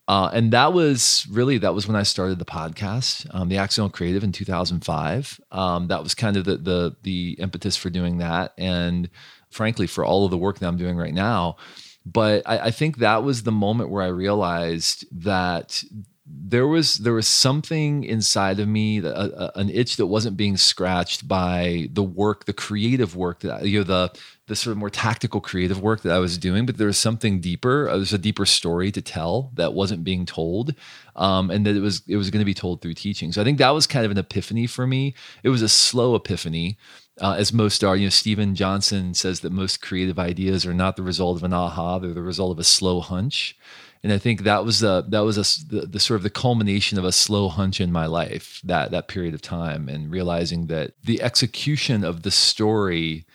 uh, 0.08 0.30
and 0.34 0.52
that 0.52 0.74
was 0.74 1.26
really 1.32 1.58
that 1.58 1.74
was 1.74 1.88
when 1.88 1.96
I 1.96 2.04
started 2.04 2.38
the 2.38 2.46
podcast, 2.46 3.26
um, 3.34 3.48
the 3.48 3.58
Accidental 3.58 3.90
Creative 3.90 4.22
in 4.22 4.34
2005. 4.34 5.40
Um, 5.52 5.88
that 5.88 6.04
was 6.04 6.14
kind 6.14 6.36
of 6.36 6.44
the, 6.44 6.58
the 6.58 6.96
the 7.04 7.32
impetus 7.40 7.78
for 7.78 7.90
doing 7.90 8.18
that, 8.18 8.54
and 8.58 9.10
frankly, 9.54 9.88
for 9.88 10.04
all 10.04 10.26
of 10.26 10.32
the 10.32 10.38
work 10.38 10.60
that 10.60 10.68
I'm 10.68 10.78
doing 10.78 10.98
right 10.98 11.14
now. 11.14 11.58
But 12.06 12.44
I, 12.46 12.60
I 12.60 12.72
think 12.72 12.98
that 12.98 13.24
was 13.24 13.44
the 13.44 13.52
moment 13.52 13.90
where 13.90 14.04
I 14.04 14.08
realized 14.08 15.06
that 15.24 15.84
there 16.26 16.68
was 16.68 16.96
there 16.96 17.14
was 17.14 17.28
something 17.28 18.04
inside 18.04 18.60
of 18.60 18.68
me, 18.68 19.00
a, 19.00 19.52
an 19.56 19.70
itch 19.70 19.98
that 19.98 20.08
wasn't 20.08 20.38
being 20.38 20.56
scratched 20.58 21.28
by 21.28 21.90
the 21.92 22.04
work, 22.04 22.46
the 22.46 22.54
creative 22.54 23.16
work 23.16 23.42
that 23.42 23.66
you 23.66 23.80
know 23.80 23.84
the 23.84 24.20
the 24.48 24.56
sort 24.56 24.72
of 24.72 24.78
more 24.78 24.90
tactical 24.90 25.40
creative 25.40 25.82
work 25.82 26.02
that 26.02 26.14
I 26.14 26.20
was 26.20 26.38
doing, 26.38 26.66
but 26.66 26.78
there 26.78 26.88
was 26.88 26.98
something 26.98 27.40
deeper. 27.40 27.90
Uh, 27.90 27.98
there's 27.98 28.14
a 28.14 28.18
deeper 28.18 28.46
story 28.46 28.92
to 28.92 29.02
tell 29.02 29.52
that 29.56 29.74
wasn't 29.74 30.04
being 30.04 30.26
told, 30.26 30.76
um, 31.16 31.50
and 31.50 31.66
that 31.66 31.76
it 31.76 31.82
was 31.82 32.02
it 32.08 32.16
was 32.16 32.30
going 32.30 32.42
to 32.42 32.46
be 32.46 32.54
told 32.54 32.82
through 32.82 32.94
teaching. 32.94 33.32
So 33.32 33.42
I 33.42 33.44
think 33.44 33.58
that 33.58 33.70
was 33.70 33.88
kind 33.88 34.06
of 34.06 34.12
an 34.12 34.18
epiphany 34.18 34.68
for 34.68 34.88
me. 34.88 35.16
It 35.44 35.50
was 35.50 35.62
a 35.62 35.70
slow 35.70 36.16
epiphany, 36.16 36.78
uh, 37.22 37.36
as 37.38 37.54
most 37.54 37.84
are. 37.84 37.96
You 37.96 38.08
know, 38.08 38.10
Steven 38.10 38.56
Johnson 38.56 39.14
says 39.14 39.42
that 39.42 39.52
most 39.52 39.82
creative 39.82 40.20
ideas 40.20 40.66
are 40.66 40.74
not 40.74 40.96
the 40.96 41.04
result 41.04 41.38
of 41.38 41.44
an 41.44 41.54
aha; 41.54 42.00
they're 42.00 42.14
the 42.14 42.22
result 42.22 42.52
of 42.52 42.60
a 42.60 42.64
slow 42.64 43.00
hunch. 43.02 43.56
and 44.04 44.12
I 44.12 44.18
think 44.18 44.44
that 44.44 44.66
was 44.66 44.80
the 44.80 45.06
that 45.10 45.22
was 45.22 45.38
a, 45.38 45.66
the, 45.66 45.88
the 45.88 46.00
sort 46.00 46.18
of 46.18 46.24
the 46.24 46.30
culmination 46.30 46.98
of 46.98 47.06
a 47.06 47.12
slow 47.12 47.48
hunch 47.50 47.80
in 47.80 47.92
my 47.92 48.06
life 48.06 48.60
that 48.64 48.92
that 48.92 49.08
period 49.08 49.34
of 49.34 49.42
time, 49.42 49.88
and 49.88 50.12
realizing 50.12 50.68
that 50.68 50.94
the 51.04 51.22
execution 51.22 52.04
of 52.04 52.24
the 52.24 52.32
story 52.32 53.26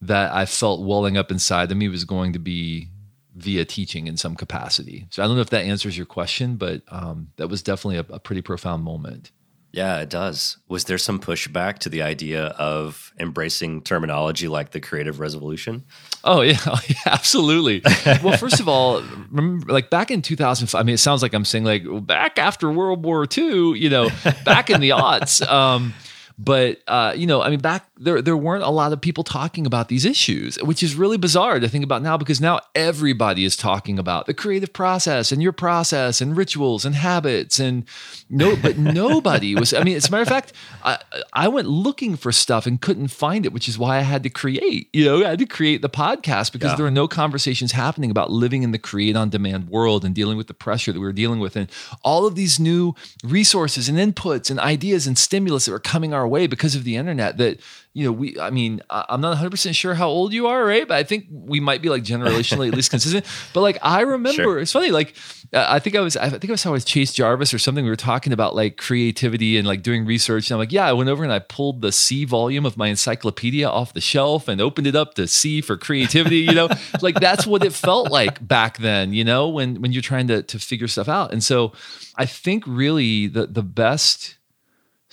that 0.00 0.32
I 0.32 0.44
felt 0.46 0.84
welling 0.84 1.16
up 1.16 1.30
inside 1.30 1.70
of 1.70 1.76
me 1.76 1.88
was 1.88 2.04
going 2.04 2.32
to 2.32 2.38
be 2.38 2.88
via 3.34 3.64
teaching 3.64 4.06
in 4.06 4.16
some 4.16 4.34
capacity. 4.34 5.06
So 5.10 5.22
I 5.22 5.26
don't 5.26 5.36
know 5.36 5.42
if 5.42 5.50
that 5.50 5.64
answers 5.64 5.96
your 5.96 6.06
question, 6.06 6.56
but 6.56 6.82
um, 6.88 7.28
that 7.36 7.48
was 7.48 7.62
definitely 7.62 7.98
a, 7.98 8.14
a 8.14 8.18
pretty 8.18 8.42
profound 8.42 8.82
moment. 8.82 9.30
Yeah, 9.76 10.00
it 10.00 10.08
does. 10.08 10.56
Was 10.68 10.84
there 10.84 10.96
some 10.96 11.20
pushback 11.20 11.80
to 11.80 11.90
the 11.90 12.00
idea 12.00 12.46
of 12.46 13.12
embracing 13.20 13.82
terminology 13.82 14.48
like 14.48 14.70
the 14.70 14.80
creative 14.80 15.20
revolution? 15.20 15.84
Oh 16.24 16.40
yeah, 16.40 16.56
oh, 16.66 16.80
yeah 16.88 16.96
absolutely. 17.04 17.82
well, 18.24 18.38
first 18.38 18.58
of 18.58 18.70
all, 18.70 19.02
remember, 19.30 19.70
like 19.70 19.90
back 19.90 20.10
in 20.10 20.22
2005. 20.22 20.80
I 20.80 20.82
mean, 20.82 20.94
it 20.94 20.98
sounds 20.98 21.20
like 21.20 21.34
I'm 21.34 21.44
saying 21.44 21.64
like 21.64 21.84
back 22.06 22.38
after 22.38 22.72
World 22.72 23.04
War 23.04 23.26
II. 23.30 23.78
You 23.78 23.90
know, 23.90 24.08
back 24.46 24.70
in 24.70 24.80
the 24.80 24.90
aughts. 24.90 25.46
Um, 25.46 25.92
but 26.38 26.82
uh, 26.86 27.14
you 27.16 27.26
know, 27.26 27.40
I 27.40 27.48
mean, 27.50 27.60
back 27.60 27.86
there 27.96 28.20
there 28.20 28.36
weren't 28.36 28.62
a 28.62 28.70
lot 28.70 28.92
of 28.92 29.00
people 29.00 29.24
talking 29.24 29.66
about 29.66 29.88
these 29.88 30.04
issues, 30.04 30.56
which 30.56 30.82
is 30.82 30.94
really 30.94 31.16
bizarre 31.16 31.58
to 31.58 31.68
think 31.68 31.84
about 31.84 32.02
now 32.02 32.18
because 32.18 32.40
now 32.40 32.60
everybody 32.74 33.44
is 33.44 33.56
talking 33.56 33.98
about 33.98 34.26
the 34.26 34.34
creative 34.34 34.72
process 34.72 35.32
and 35.32 35.42
your 35.42 35.52
process 35.52 36.20
and 36.20 36.36
rituals 36.36 36.84
and 36.84 36.94
habits 36.94 37.58
and 37.58 37.84
no, 38.28 38.54
but 38.56 38.76
nobody 38.78 39.54
was. 39.54 39.72
I 39.72 39.82
mean, 39.82 39.96
as 39.96 40.08
a 40.08 40.10
matter 40.10 40.22
of 40.22 40.28
fact, 40.28 40.52
I, 40.84 40.98
I 41.32 41.48
went 41.48 41.68
looking 41.68 42.16
for 42.16 42.32
stuff 42.32 42.66
and 42.66 42.80
couldn't 42.80 43.08
find 43.08 43.46
it, 43.46 43.52
which 43.52 43.68
is 43.68 43.78
why 43.78 43.96
I 43.96 44.02
had 44.02 44.22
to 44.24 44.30
create. 44.30 44.90
You 44.92 45.06
know, 45.06 45.24
I 45.24 45.30
had 45.30 45.38
to 45.38 45.46
create 45.46 45.80
the 45.80 45.88
podcast 45.88 46.52
because 46.52 46.72
yeah. 46.72 46.76
there 46.76 46.84
were 46.84 46.90
no 46.90 47.08
conversations 47.08 47.72
happening 47.72 48.10
about 48.10 48.30
living 48.30 48.62
in 48.62 48.72
the 48.72 48.78
create 48.78 49.16
on 49.16 49.30
demand 49.30 49.70
world 49.70 50.04
and 50.04 50.14
dealing 50.14 50.36
with 50.36 50.48
the 50.48 50.54
pressure 50.54 50.92
that 50.92 51.00
we 51.00 51.06
were 51.06 51.12
dealing 51.12 51.40
with 51.40 51.56
and 51.56 51.70
all 52.02 52.26
of 52.26 52.34
these 52.34 52.60
new 52.60 52.94
resources 53.24 53.88
and 53.88 53.98
inputs 53.98 54.50
and 54.50 54.60
ideas 54.60 55.06
and 55.06 55.16
stimulus 55.16 55.64
that 55.64 55.72
were 55.72 55.78
coming 55.78 56.12
our 56.12 56.25
way 56.28 56.46
because 56.46 56.74
of 56.74 56.84
the 56.84 56.96
internet 56.96 57.38
that 57.38 57.60
you 57.96 58.04
know, 58.04 58.12
we, 58.12 58.38
I 58.38 58.50
mean, 58.50 58.82
I'm 58.90 59.22
not 59.22 59.38
100% 59.38 59.74
sure 59.74 59.94
how 59.94 60.06
old 60.06 60.34
you 60.34 60.48
are, 60.48 60.62
right? 60.66 60.86
But 60.86 60.98
I 60.98 61.02
think 61.02 61.28
we 61.30 61.60
might 61.60 61.80
be 61.80 61.88
like 61.88 62.02
generationally 62.02 62.68
at 62.68 62.74
least 62.74 62.90
consistent. 62.90 63.24
But 63.54 63.62
like, 63.62 63.78
I 63.80 64.02
remember, 64.02 64.42
sure. 64.42 64.58
it's 64.58 64.72
funny, 64.72 64.90
like, 64.90 65.16
uh, 65.54 65.64
I 65.66 65.78
think 65.78 65.96
I 65.96 66.00
was, 66.00 66.14
I 66.14 66.28
think 66.28 66.50
I 66.50 66.52
was 66.52 66.66
with 66.66 66.84
Chase 66.84 67.14
Jarvis 67.14 67.54
or 67.54 67.58
something. 67.58 67.84
We 67.84 67.90
were 67.90 67.96
talking 67.96 68.34
about 68.34 68.54
like 68.54 68.76
creativity 68.76 69.56
and 69.56 69.66
like 69.66 69.82
doing 69.82 70.04
research. 70.04 70.50
And 70.50 70.56
I'm 70.56 70.58
like, 70.58 70.72
yeah, 70.72 70.86
I 70.86 70.92
went 70.92 71.08
over 71.08 71.24
and 71.24 71.32
I 71.32 71.38
pulled 71.38 71.80
the 71.80 71.90
C 71.90 72.26
volume 72.26 72.66
of 72.66 72.76
my 72.76 72.88
encyclopedia 72.88 73.66
off 73.66 73.94
the 73.94 74.02
shelf 74.02 74.46
and 74.46 74.60
opened 74.60 74.86
it 74.86 74.94
up 74.94 75.14
to 75.14 75.26
C 75.26 75.62
for 75.62 75.78
creativity, 75.78 76.40
you 76.40 76.52
know, 76.52 76.68
like 77.00 77.18
that's 77.18 77.46
what 77.46 77.64
it 77.64 77.72
felt 77.72 78.10
like 78.10 78.46
back 78.46 78.76
then, 78.76 79.14
you 79.14 79.24
know, 79.24 79.48
when, 79.48 79.80
when 79.80 79.94
you're 79.94 80.02
trying 80.02 80.26
to, 80.26 80.42
to 80.42 80.58
figure 80.58 80.86
stuff 80.86 81.08
out. 81.08 81.32
And 81.32 81.42
so 81.42 81.72
I 82.14 82.26
think 82.26 82.64
really 82.66 83.26
the, 83.26 83.46
the 83.46 83.62
best, 83.62 84.36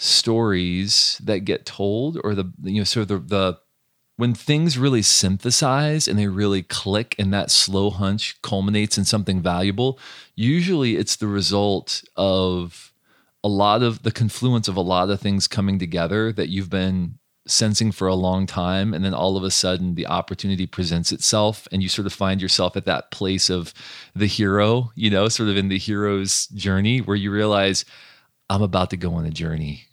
stories 0.04 1.20
that 1.24 1.40
get 1.40 1.66
told 1.66 2.20
or 2.24 2.36
the 2.36 2.52
you 2.64 2.80
know 2.80 2.84
sort 2.84 3.10
of 3.10 3.28
the, 3.28 3.36
the 3.36 3.60
when 4.18 4.34
things 4.34 4.78
really 4.78 5.02
synthesize 5.02 6.08
and 6.08 6.20
they 6.20 6.28
really 6.28 6.62
click 6.62 7.16
and 7.18 7.34
that 7.34 7.50
slow 7.50 7.90
hunch 7.90 8.40
culminates 8.42 8.98
in 8.98 9.06
something 9.06 9.42
valuable 9.42 9.98
usually 10.36 10.96
it's 10.96 11.16
the 11.16 11.28
result 11.28 12.04
of 12.16 12.94
a 13.44 13.48
lot 13.48 13.84
of 13.84 14.04
the 14.04 14.12
confluence 14.12 14.68
of 14.68 14.76
a 14.76 14.82
lot 14.82 15.10
of 15.10 15.20
things 15.20 15.48
coming 15.48 15.78
together 15.78 16.32
that 16.32 16.50
you've 16.50 16.70
been 16.70 17.18
sensing 17.46 17.92
for 17.92 18.08
a 18.08 18.16
long 18.16 18.46
time. 18.46 18.94
And 18.94 19.04
then 19.04 19.14
all 19.14 19.36
of 19.36 19.44
a 19.44 19.52
sudden 19.52 19.96
the 19.96 20.08
opportunity 20.08 20.66
presents 20.66 21.12
itself 21.12 21.68
and 21.72 21.84
you 21.84 21.90
sort 21.90 22.06
of 22.06 22.14
find 22.14 22.42
yourself 22.42 22.78
at 22.78 22.86
that 22.86 23.12
place 23.12 23.50
of 23.50 23.74
the 24.16 24.28
hero 24.28 24.92
you 24.96 25.10
know 25.10 25.28
sort 25.28 25.50
of 25.50 25.58
in 25.58 25.68
the 25.68 25.78
hero's 25.78 26.48
journey 26.48 27.00
where 27.00 27.18
you 27.18 27.32
realize 27.32 27.86
I'm 28.50 28.62
about 28.62 28.90
to 28.92 28.98
go 28.98 29.14
on 29.16 29.26
a 29.26 29.32
journey 29.32 29.86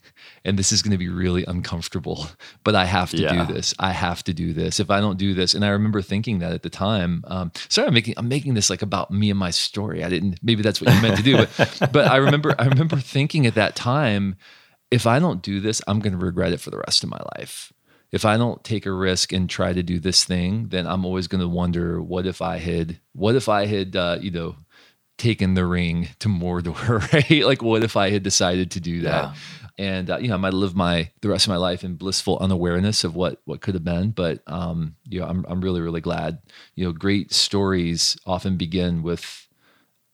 and 0.44 0.58
this 0.58 0.72
is 0.72 0.82
going 0.82 0.92
to 0.92 0.98
be 0.98 1.08
really 1.08 1.44
uncomfortable, 1.44 2.26
but 2.64 2.74
I 2.74 2.86
have 2.86 3.10
to 3.10 3.18
yeah. 3.18 3.44
do 3.44 3.52
this. 3.52 3.74
I 3.78 3.92
have 3.92 4.22
to 4.24 4.34
do 4.34 4.52
this. 4.52 4.80
If 4.80 4.90
I 4.90 5.00
don't 5.00 5.18
do 5.18 5.34
this, 5.34 5.54
and 5.54 5.64
I 5.64 5.68
remember 5.68 6.02
thinking 6.02 6.38
that 6.38 6.52
at 6.52 6.62
the 6.62 6.70
time. 6.70 7.24
Um, 7.26 7.52
sorry, 7.68 7.88
I'm 7.88 7.94
making 7.94 8.14
I'm 8.16 8.28
making 8.28 8.54
this 8.54 8.70
like 8.70 8.82
about 8.82 9.10
me 9.10 9.30
and 9.30 9.38
my 9.38 9.50
story. 9.50 10.02
I 10.02 10.08
didn't. 10.08 10.38
Maybe 10.42 10.62
that's 10.62 10.80
what 10.80 10.94
you 10.94 11.00
meant 11.02 11.16
to 11.16 11.22
do, 11.22 11.36
but 11.36 11.88
but 11.92 12.06
I 12.06 12.16
remember 12.16 12.54
I 12.58 12.66
remember 12.66 12.96
thinking 12.96 13.46
at 13.46 13.54
that 13.54 13.76
time, 13.76 14.36
if 14.90 15.06
I 15.06 15.18
don't 15.18 15.42
do 15.42 15.60
this, 15.60 15.82
I'm 15.86 16.00
going 16.00 16.18
to 16.18 16.24
regret 16.24 16.52
it 16.52 16.60
for 16.60 16.70
the 16.70 16.78
rest 16.78 17.04
of 17.04 17.10
my 17.10 17.20
life. 17.36 17.72
If 18.12 18.24
I 18.24 18.36
don't 18.36 18.64
take 18.64 18.86
a 18.86 18.92
risk 18.92 19.32
and 19.32 19.48
try 19.48 19.72
to 19.72 19.84
do 19.84 20.00
this 20.00 20.24
thing, 20.24 20.68
then 20.68 20.84
I'm 20.84 21.04
always 21.04 21.28
going 21.28 21.42
to 21.42 21.48
wonder, 21.48 22.02
what 22.02 22.26
if 22.26 22.42
I 22.42 22.58
had, 22.58 22.98
what 23.12 23.36
if 23.36 23.48
I 23.48 23.66
had, 23.66 23.94
uh, 23.94 24.18
you 24.20 24.32
know, 24.32 24.56
taken 25.16 25.54
the 25.54 25.64
ring 25.64 26.08
to 26.18 26.28
Mordor, 26.28 27.12
right? 27.12 27.46
Like, 27.46 27.62
what 27.62 27.84
if 27.84 27.96
I 27.96 28.10
had 28.10 28.24
decided 28.24 28.72
to 28.72 28.80
do 28.80 29.02
that? 29.02 29.26
Yeah 29.26 29.34
and 29.80 30.10
uh, 30.10 30.18
you 30.18 30.28
know 30.28 30.34
I 30.34 30.36
might 30.36 30.52
live 30.52 30.76
my 30.76 31.10
the 31.22 31.30
rest 31.30 31.46
of 31.46 31.48
my 31.48 31.56
life 31.56 31.82
in 31.82 31.94
blissful 31.94 32.38
unawareness 32.38 33.02
of 33.02 33.16
what 33.16 33.40
what 33.46 33.62
could 33.62 33.72
have 33.72 33.82
been. 33.82 34.10
But 34.10 34.42
um, 34.46 34.94
you 35.08 35.20
know, 35.20 35.26
I'm 35.26 35.46
I'm 35.48 35.62
really 35.62 35.80
really 35.80 36.02
glad. 36.02 36.38
You 36.74 36.84
know, 36.84 36.92
great 36.92 37.32
stories 37.32 38.18
often 38.26 38.58
begin 38.58 39.02
with 39.02 39.48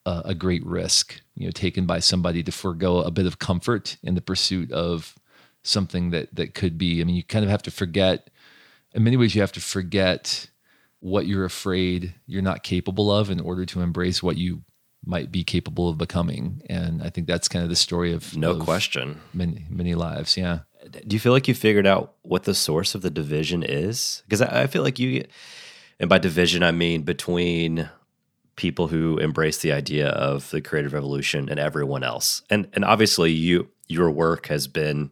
a, 0.06 0.22
a 0.26 0.34
great 0.36 0.64
risk. 0.64 1.20
You 1.34 1.46
know, 1.46 1.50
taken 1.50 1.84
by 1.84 1.98
somebody 1.98 2.44
to 2.44 2.52
forego 2.52 3.00
a 3.00 3.10
bit 3.10 3.26
of 3.26 3.40
comfort 3.40 3.96
in 4.04 4.14
the 4.14 4.20
pursuit 4.20 4.70
of 4.70 5.16
something 5.64 6.10
that 6.10 6.32
that 6.36 6.54
could 6.54 6.78
be. 6.78 7.00
I 7.00 7.04
mean, 7.04 7.16
you 7.16 7.24
kind 7.24 7.44
of 7.44 7.50
have 7.50 7.62
to 7.64 7.72
forget. 7.72 8.30
In 8.94 9.02
many 9.02 9.16
ways, 9.16 9.34
you 9.34 9.40
have 9.40 9.52
to 9.52 9.60
forget 9.60 10.48
what 11.00 11.26
you're 11.26 11.44
afraid 11.44 12.14
you're 12.26 12.40
not 12.40 12.62
capable 12.62 13.10
of 13.10 13.30
in 13.30 13.40
order 13.40 13.66
to 13.66 13.80
embrace 13.80 14.22
what 14.22 14.36
you 14.36 14.62
might 15.04 15.30
be 15.30 15.44
capable 15.44 15.88
of 15.88 15.98
becoming. 15.98 16.62
And 16.68 17.02
I 17.02 17.10
think 17.10 17.26
that's 17.26 17.48
kind 17.48 17.62
of 17.62 17.68
the 17.68 17.76
story 17.76 18.12
of 18.12 18.36
no 18.36 18.52
of 18.52 18.60
question 18.60 19.20
many 19.32 19.66
many 19.68 19.94
lives. 19.94 20.36
Yeah. 20.36 20.60
Do 20.90 21.14
you 21.14 21.20
feel 21.20 21.32
like 21.32 21.48
you 21.48 21.54
figured 21.54 21.86
out 21.86 22.14
what 22.22 22.44
the 22.44 22.54
source 22.54 22.94
of 22.94 23.02
the 23.02 23.10
division 23.10 23.62
is? 23.62 24.22
Because 24.24 24.40
I, 24.40 24.62
I 24.62 24.66
feel 24.66 24.82
like 24.82 24.98
you, 24.98 25.24
and 25.98 26.08
by 26.08 26.18
division 26.18 26.62
I 26.62 26.70
mean 26.70 27.02
between 27.02 27.88
people 28.56 28.88
who 28.88 29.18
embrace 29.18 29.58
the 29.58 29.72
idea 29.72 30.08
of 30.08 30.50
the 30.50 30.60
creative 30.60 30.92
revolution 30.92 31.48
and 31.48 31.60
everyone 31.60 32.02
else. 32.02 32.42
And 32.50 32.68
and 32.72 32.84
obviously 32.84 33.32
you 33.32 33.68
your 33.88 34.10
work 34.10 34.46
has 34.46 34.66
been 34.66 35.10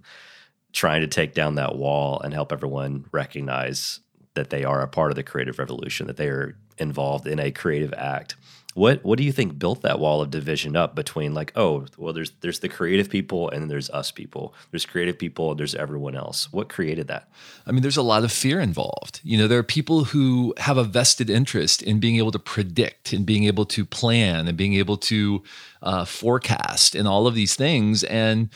trying 0.73 1.03
to 1.03 1.07
take 1.07 1.35
down 1.35 1.55
that 1.55 1.77
wall 1.77 2.21
and 2.21 2.35
help 2.35 2.53
everyone 2.53 3.07
recognize 3.13 4.01
that 4.35 4.51
they 4.51 4.65
are 4.65 4.81
a 4.81 4.89
part 4.89 5.13
of 5.13 5.17
the 5.17 5.23
creative 5.23 5.59
revolution, 5.59 6.09
that 6.09 6.17
they 6.17 6.29
are 6.29 6.57
involved 6.79 7.27
in 7.27 7.39
a 7.39 7.53
creative 7.53 7.95
act. 7.95 8.35
What 8.75 9.05
what 9.05 9.19
do 9.19 9.25
you 9.25 9.33
think 9.33 9.59
built 9.59 9.83
that 9.83 10.01
wall 10.01 10.21
of 10.21 10.31
division 10.31 10.75
up 10.75 10.97
between 10.97 11.33
like 11.33 11.53
oh 11.55 11.87
well 11.97 12.13
there's 12.13 12.33
there's 12.41 12.59
the 12.59 12.69
creative 12.69 13.09
people 13.09 13.49
and 13.49 13.63
then 13.63 13.69
there's 13.69 13.89
us 13.91 14.11
people. 14.11 14.53
There's 14.73 14.85
creative 14.85 15.17
people 15.19 15.55
there's 15.55 15.77
everyone 15.77 16.17
else. 16.17 16.53
What 16.53 16.69
created 16.69 17.07
that? 17.07 17.29
I 17.67 17.73
mean 17.73 17.83
there's 17.83 17.97
a 17.97 18.03
lot 18.03 18.25
of 18.25 18.33
fear 18.33 18.61
involved. 18.61 19.21
You 19.23 19.39
know 19.39 19.47
there 19.47 19.61
are 19.61 19.65
people 19.65 20.05
who 20.05 20.55
have 20.59 20.77
a 20.77 20.85
vested 20.85 21.31
interest 21.31 21.83
in 21.83 22.01
being 22.01 22.17
able 22.17 22.33
to 22.33 22.39
predict 22.39 23.13
and 23.13 23.25
being 23.25 23.45
able 23.45 23.65
to 23.67 23.85
plan 23.85 24.49
and 24.49 24.57
being 24.57 24.75
able 24.75 24.97
to 24.97 25.45
uh, 25.81 26.05
forecast 26.05 26.97
and 26.97 27.07
all 27.07 27.29
of 27.29 27.35
these 27.35 27.55
things. 27.55 28.03
And 28.05 28.51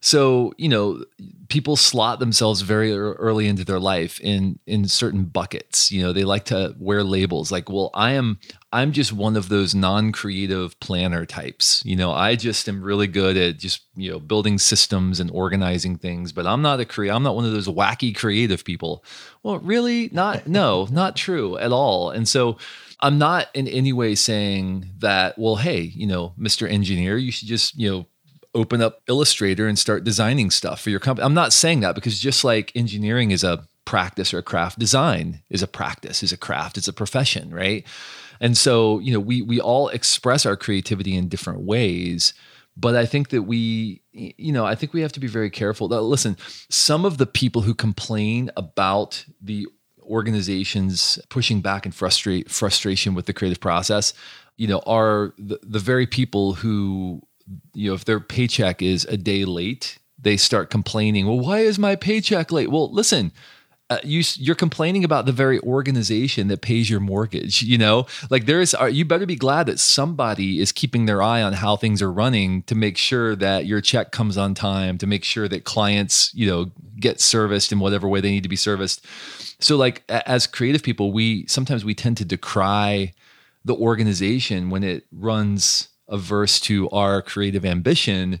so 0.00 0.52
you 0.58 0.68
know 0.68 1.02
people 1.48 1.76
slot 1.76 2.18
themselves 2.20 2.60
very 2.60 2.92
early 2.92 3.48
into 3.48 3.64
their 3.64 3.80
life 3.80 4.20
in 4.20 4.58
in 4.66 4.86
certain 4.86 5.24
buckets. 5.24 5.90
You 5.90 6.02
know 6.02 6.12
they 6.12 6.24
like 6.24 6.44
to 6.46 6.74
wear 6.78 7.02
labels 7.02 7.50
like 7.50 7.70
well 7.70 7.90
i 7.94 8.12
am 8.12 8.38
i'm 8.76 8.92
just 8.92 9.12
one 9.12 9.36
of 9.36 9.48
those 9.48 9.74
non-creative 9.74 10.78
planner 10.80 11.24
types 11.24 11.82
you 11.84 11.96
know 11.96 12.12
i 12.12 12.36
just 12.36 12.68
am 12.68 12.82
really 12.82 13.06
good 13.06 13.36
at 13.36 13.58
just 13.58 13.82
you 13.96 14.10
know 14.10 14.20
building 14.20 14.58
systems 14.58 15.18
and 15.20 15.30
organizing 15.30 15.96
things 15.96 16.32
but 16.32 16.46
i'm 16.46 16.62
not 16.62 16.80
a 16.80 16.84
creative 16.84 17.16
i'm 17.16 17.22
not 17.22 17.34
one 17.34 17.44
of 17.44 17.52
those 17.52 17.68
wacky 17.68 18.14
creative 18.14 18.64
people 18.64 19.04
well 19.42 19.58
really 19.58 20.08
not 20.12 20.46
no 20.46 20.86
not 20.90 21.16
true 21.16 21.56
at 21.58 21.72
all 21.72 22.10
and 22.10 22.28
so 22.28 22.56
i'm 23.00 23.18
not 23.18 23.48
in 23.54 23.66
any 23.68 23.92
way 23.92 24.14
saying 24.14 24.90
that 24.98 25.38
well 25.38 25.56
hey 25.56 25.80
you 25.80 26.06
know 26.06 26.34
mr 26.38 26.70
engineer 26.70 27.16
you 27.16 27.32
should 27.32 27.48
just 27.48 27.76
you 27.78 27.90
know 27.90 28.06
open 28.54 28.80
up 28.80 29.02
Illustrator 29.06 29.68
and 29.68 29.78
start 29.78 30.02
designing 30.02 30.50
stuff 30.50 30.80
for 30.80 30.88
your 30.88 30.98
company. 30.98 31.26
I'm 31.26 31.34
not 31.34 31.52
saying 31.52 31.80
that 31.80 31.94
because 31.94 32.18
just 32.18 32.42
like 32.42 32.72
engineering 32.74 33.30
is 33.30 33.44
a 33.44 33.68
practice 33.84 34.34
or 34.34 34.38
a 34.38 34.42
craft, 34.42 34.78
design 34.78 35.42
is 35.48 35.62
a 35.62 35.66
practice, 35.66 36.22
is 36.22 36.32
a 36.32 36.36
craft, 36.36 36.76
it's 36.76 36.88
a 36.88 36.92
profession, 36.92 37.54
right? 37.54 37.86
And 38.40 38.56
so, 38.56 38.98
you 39.00 39.12
know, 39.12 39.20
we 39.20 39.42
we 39.42 39.60
all 39.60 39.88
express 39.88 40.46
our 40.46 40.56
creativity 40.56 41.14
in 41.16 41.28
different 41.28 41.60
ways. 41.60 42.34
But 42.76 42.94
I 42.94 43.06
think 43.06 43.30
that 43.30 43.42
we, 43.42 44.02
you 44.12 44.52
know, 44.52 44.66
I 44.66 44.74
think 44.74 44.92
we 44.92 45.00
have 45.00 45.12
to 45.12 45.20
be 45.20 45.28
very 45.28 45.48
careful. 45.48 45.88
Now, 45.88 46.00
listen, 46.00 46.36
some 46.68 47.06
of 47.06 47.16
the 47.16 47.24
people 47.26 47.62
who 47.62 47.74
complain 47.74 48.50
about 48.54 49.24
the 49.40 49.66
organizations 50.02 51.18
pushing 51.30 51.62
back 51.62 51.86
and 51.86 51.94
frustrate 51.94 52.50
frustration 52.50 53.14
with 53.14 53.24
the 53.24 53.32
creative 53.32 53.60
process, 53.60 54.12
you 54.58 54.68
know, 54.68 54.80
are 54.86 55.32
the, 55.38 55.58
the 55.62 55.78
very 55.78 56.06
people 56.06 56.52
who 56.54 57.22
you 57.74 57.88
know, 57.90 57.94
if 57.94 58.04
their 58.04 58.20
paycheck 58.20 58.82
is 58.82 59.04
a 59.06 59.16
day 59.16 59.44
late, 59.44 59.98
they 60.18 60.36
start 60.36 60.70
complaining, 60.70 61.26
well, 61.26 61.38
why 61.38 61.60
is 61.60 61.78
my 61.78 61.94
paycheck 61.94 62.50
late? 62.50 62.70
Well, 62.70 62.92
listen, 62.92 63.32
uh, 63.88 63.98
you 64.02 64.22
you're 64.34 64.56
complaining 64.56 65.04
about 65.04 65.26
the 65.26 65.32
very 65.32 65.60
organization 65.60 66.48
that 66.48 66.60
pays 66.60 66.90
your 66.90 67.00
mortgage 67.00 67.62
you 67.62 67.78
know? 67.78 68.06
Like 68.30 68.46
there's 68.46 68.74
uh, 68.74 68.86
you 68.86 69.04
better 69.04 69.26
be 69.26 69.36
glad 69.36 69.66
that 69.66 69.78
somebody 69.78 70.60
is 70.60 70.72
keeping 70.72 71.06
their 71.06 71.22
eye 71.22 71.42
on 71.42 71.52
how 71.52 71.76
things 71.76 72.02
are 72.02 72.10
running 72.12 72.62
to 72.64 72.74
make 72.74 72.96
sure 72.96 73.36
that 73.36 73.66
your 73.66 73.80
check 73.80 74.10
comes 74.10 74.36
on 74.36 74.54
time 74.54 74.98
to 74.98 75.06
make 75.06 75.24
sure 75.24 75.48
that 75.48 75.64
clients 75.64 76.34
you 76.34 76.46
know 76.46 76.70
get 76.98 77.20
serviced 77.20 77.70
in 77.72 77.78
whatever 77.78 78.08
way 78.08 78.20
they 78.20 78.30
need 78.30 78.42
to 78.42 78.48
be 78.48 78.56
serviced. 78.56 79.04
So 79.60 79.76
like 79.76 80.02
as 80.08 80.46
creative 80.46 80.82
people 80.82 81.12
we 81.12 81.46
sometimes 81.46 81.84
we 81.84 81.94
tend 81.94 82.16
to 82.18 82.24
decry 82.24 83.12
the 83.64 83.74
organization 83.74 84.70
when 84.70 84.82
it 84.82 85.06
runs 85.12 85.88
averse 86.08 86.60
to 86.60 86.88
our 86.90 87.20
creative 87.20 87.64
ambition 87.64 88.40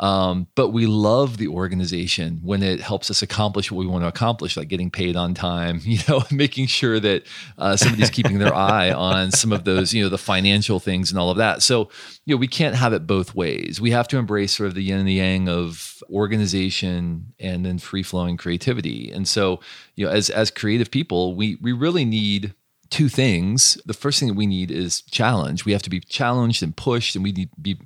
um, 0.00 0.48
but 0.56 0.70
we 0.70 0.86
love 0.86 1.36
the 1.36 1.48
organization 1.48 2.40
when 2.42 2.62
it 2.62 2.80
helps 2.80 3.10
us 3.10 3.22
accomplish 3.22 3.70
what 3.70 3.78
we 3.78 3.86
want 3.86 4.02
to 4.02 4.08
accomplish, 4.08 4.56
like 4.56 4.68
getting 4.68 4.90
paid 4.90 5.14
on 5.14 5.34
time, 5.34 5.80
you 5.84 5.98
know, 6.08 6.24
making 6.30 6.66
sure 6.66 6.98
that 6.98 7.24
uh, 7.58 7.76
somebody's 7.76 8.10
keeping 8.10 8.38
their 8.38 8.54
eye 8.54 8.90
on 8.90 9.30
some 9.30 9.52
of 9.52 9.64
those, 9.64 9.94
you 9.94 10.02
know, 10.02 10.08
the 10.08 10.18
financial 10.18 10.80
things 10.80 11.10
and 11.10 11.18
all 11.18 11.30
of 11.30 11.36
that. 11.36 11.62
So, 11.62 11.90
you 12.24 12.34
know, 12.34 12.38
we 12.38 12.48
can't 12.48 12.74
have 12.74 12.92
it 12.92 13.06
both 13.06 13.34
ways. 13.34 13.80
We 13.80 13.92
have 13.92 14.08
to 14.08 14.18
embrace 14.18 14.56
sort 14.56 14.68
of 14.68 14.74
the 14.74 14.82
yin 14.82 14.98
and 14.98 15.08
the 15.08 15.14
yang 15.14 15.48
of 15.48 16.02
organization 16.10 17.32
and 17.38 17.64
then 17.64 17.78
free 17.78 18.02
flowing 18.02 18.36
creativity. 18.36 19.12
And 19.12 19.28
so, 19.28 19.60
you 19.94 20.06
know, 20.06 20.12
as 20.12 20.28
as 20.28 20.50
creative 20.50 20.90
people, 20.90 21.36
we 21.36 21.56
we 21.60 21.72
really 21.72 22.04
need 22.04 22.54
two 22.90 23.08
things. 23.08 23.78
The 23.86 23.94
first 23.94 24.18
thing 24.18 24.28
that 24.28 24.34
we 24.34 24.46
need 24.46 24.70
is 24.70 25.02
challenge. 25.02 25.64
We 25.64 25.72
have 25.72 25.82
to 25.82 25.90
be 25.90 26.00
challenged 26.00 26.62
and 26.62 26.76
pushed, 26.76 27.14
and 27.14 27.22
we 27.22 27.32
need 27.32 27.50
to 27.52 27.60
be 27.60 27.78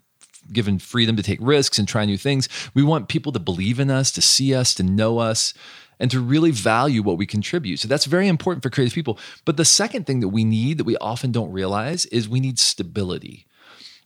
given 0.52 0.78
freedom 0.78 1.16
to 1.16 1.22
take 1.22 1.38
risks 1.40 1.78
and 1.78 1.86
try 1.86 2.04
new 2.04 2.18
things. 2.18 2.48
We 2.74 2.82
want 2.82 3.08
people 3.08 3.32
to 3.32 3.38
believe 3.38 3.80
in 3.80 3.90
us, 3.90 4.10
to 4.12 4.22
see 4.22 4.54
us, 4.54 4.74
to 4.74 4.82
know 4.82 5.18
us, 5.18 5.54
and 6.00 6.10
to 6.10 6.20
really 6.20 6.50
value 6.50 7.02
what 7.02 7.18
we 7.18 7.26
contribute. 7.26 7.78
So 7.78 7.88
that's 7.88 8.04
very 8.04 8.28
important 8.28 8.62
for 8.62 8.70
creative 8.70 8.94
people. 8.94 9.18
But 9.44 9.56
the 9.56 9.64
second 9.64 10.06
thing 10.06 10.20
that 10.20 10.28
we 10.28 10.44
need 10.44 10.78
that 10.78 10.84
we 10.84 10.96
often 10.98 11.32
don't 11.32 11.52
realize 11.52 12.06
is 12.06 12.28
we 12.28 12.40
need 12.40 12.58
stability. 12.58 13.46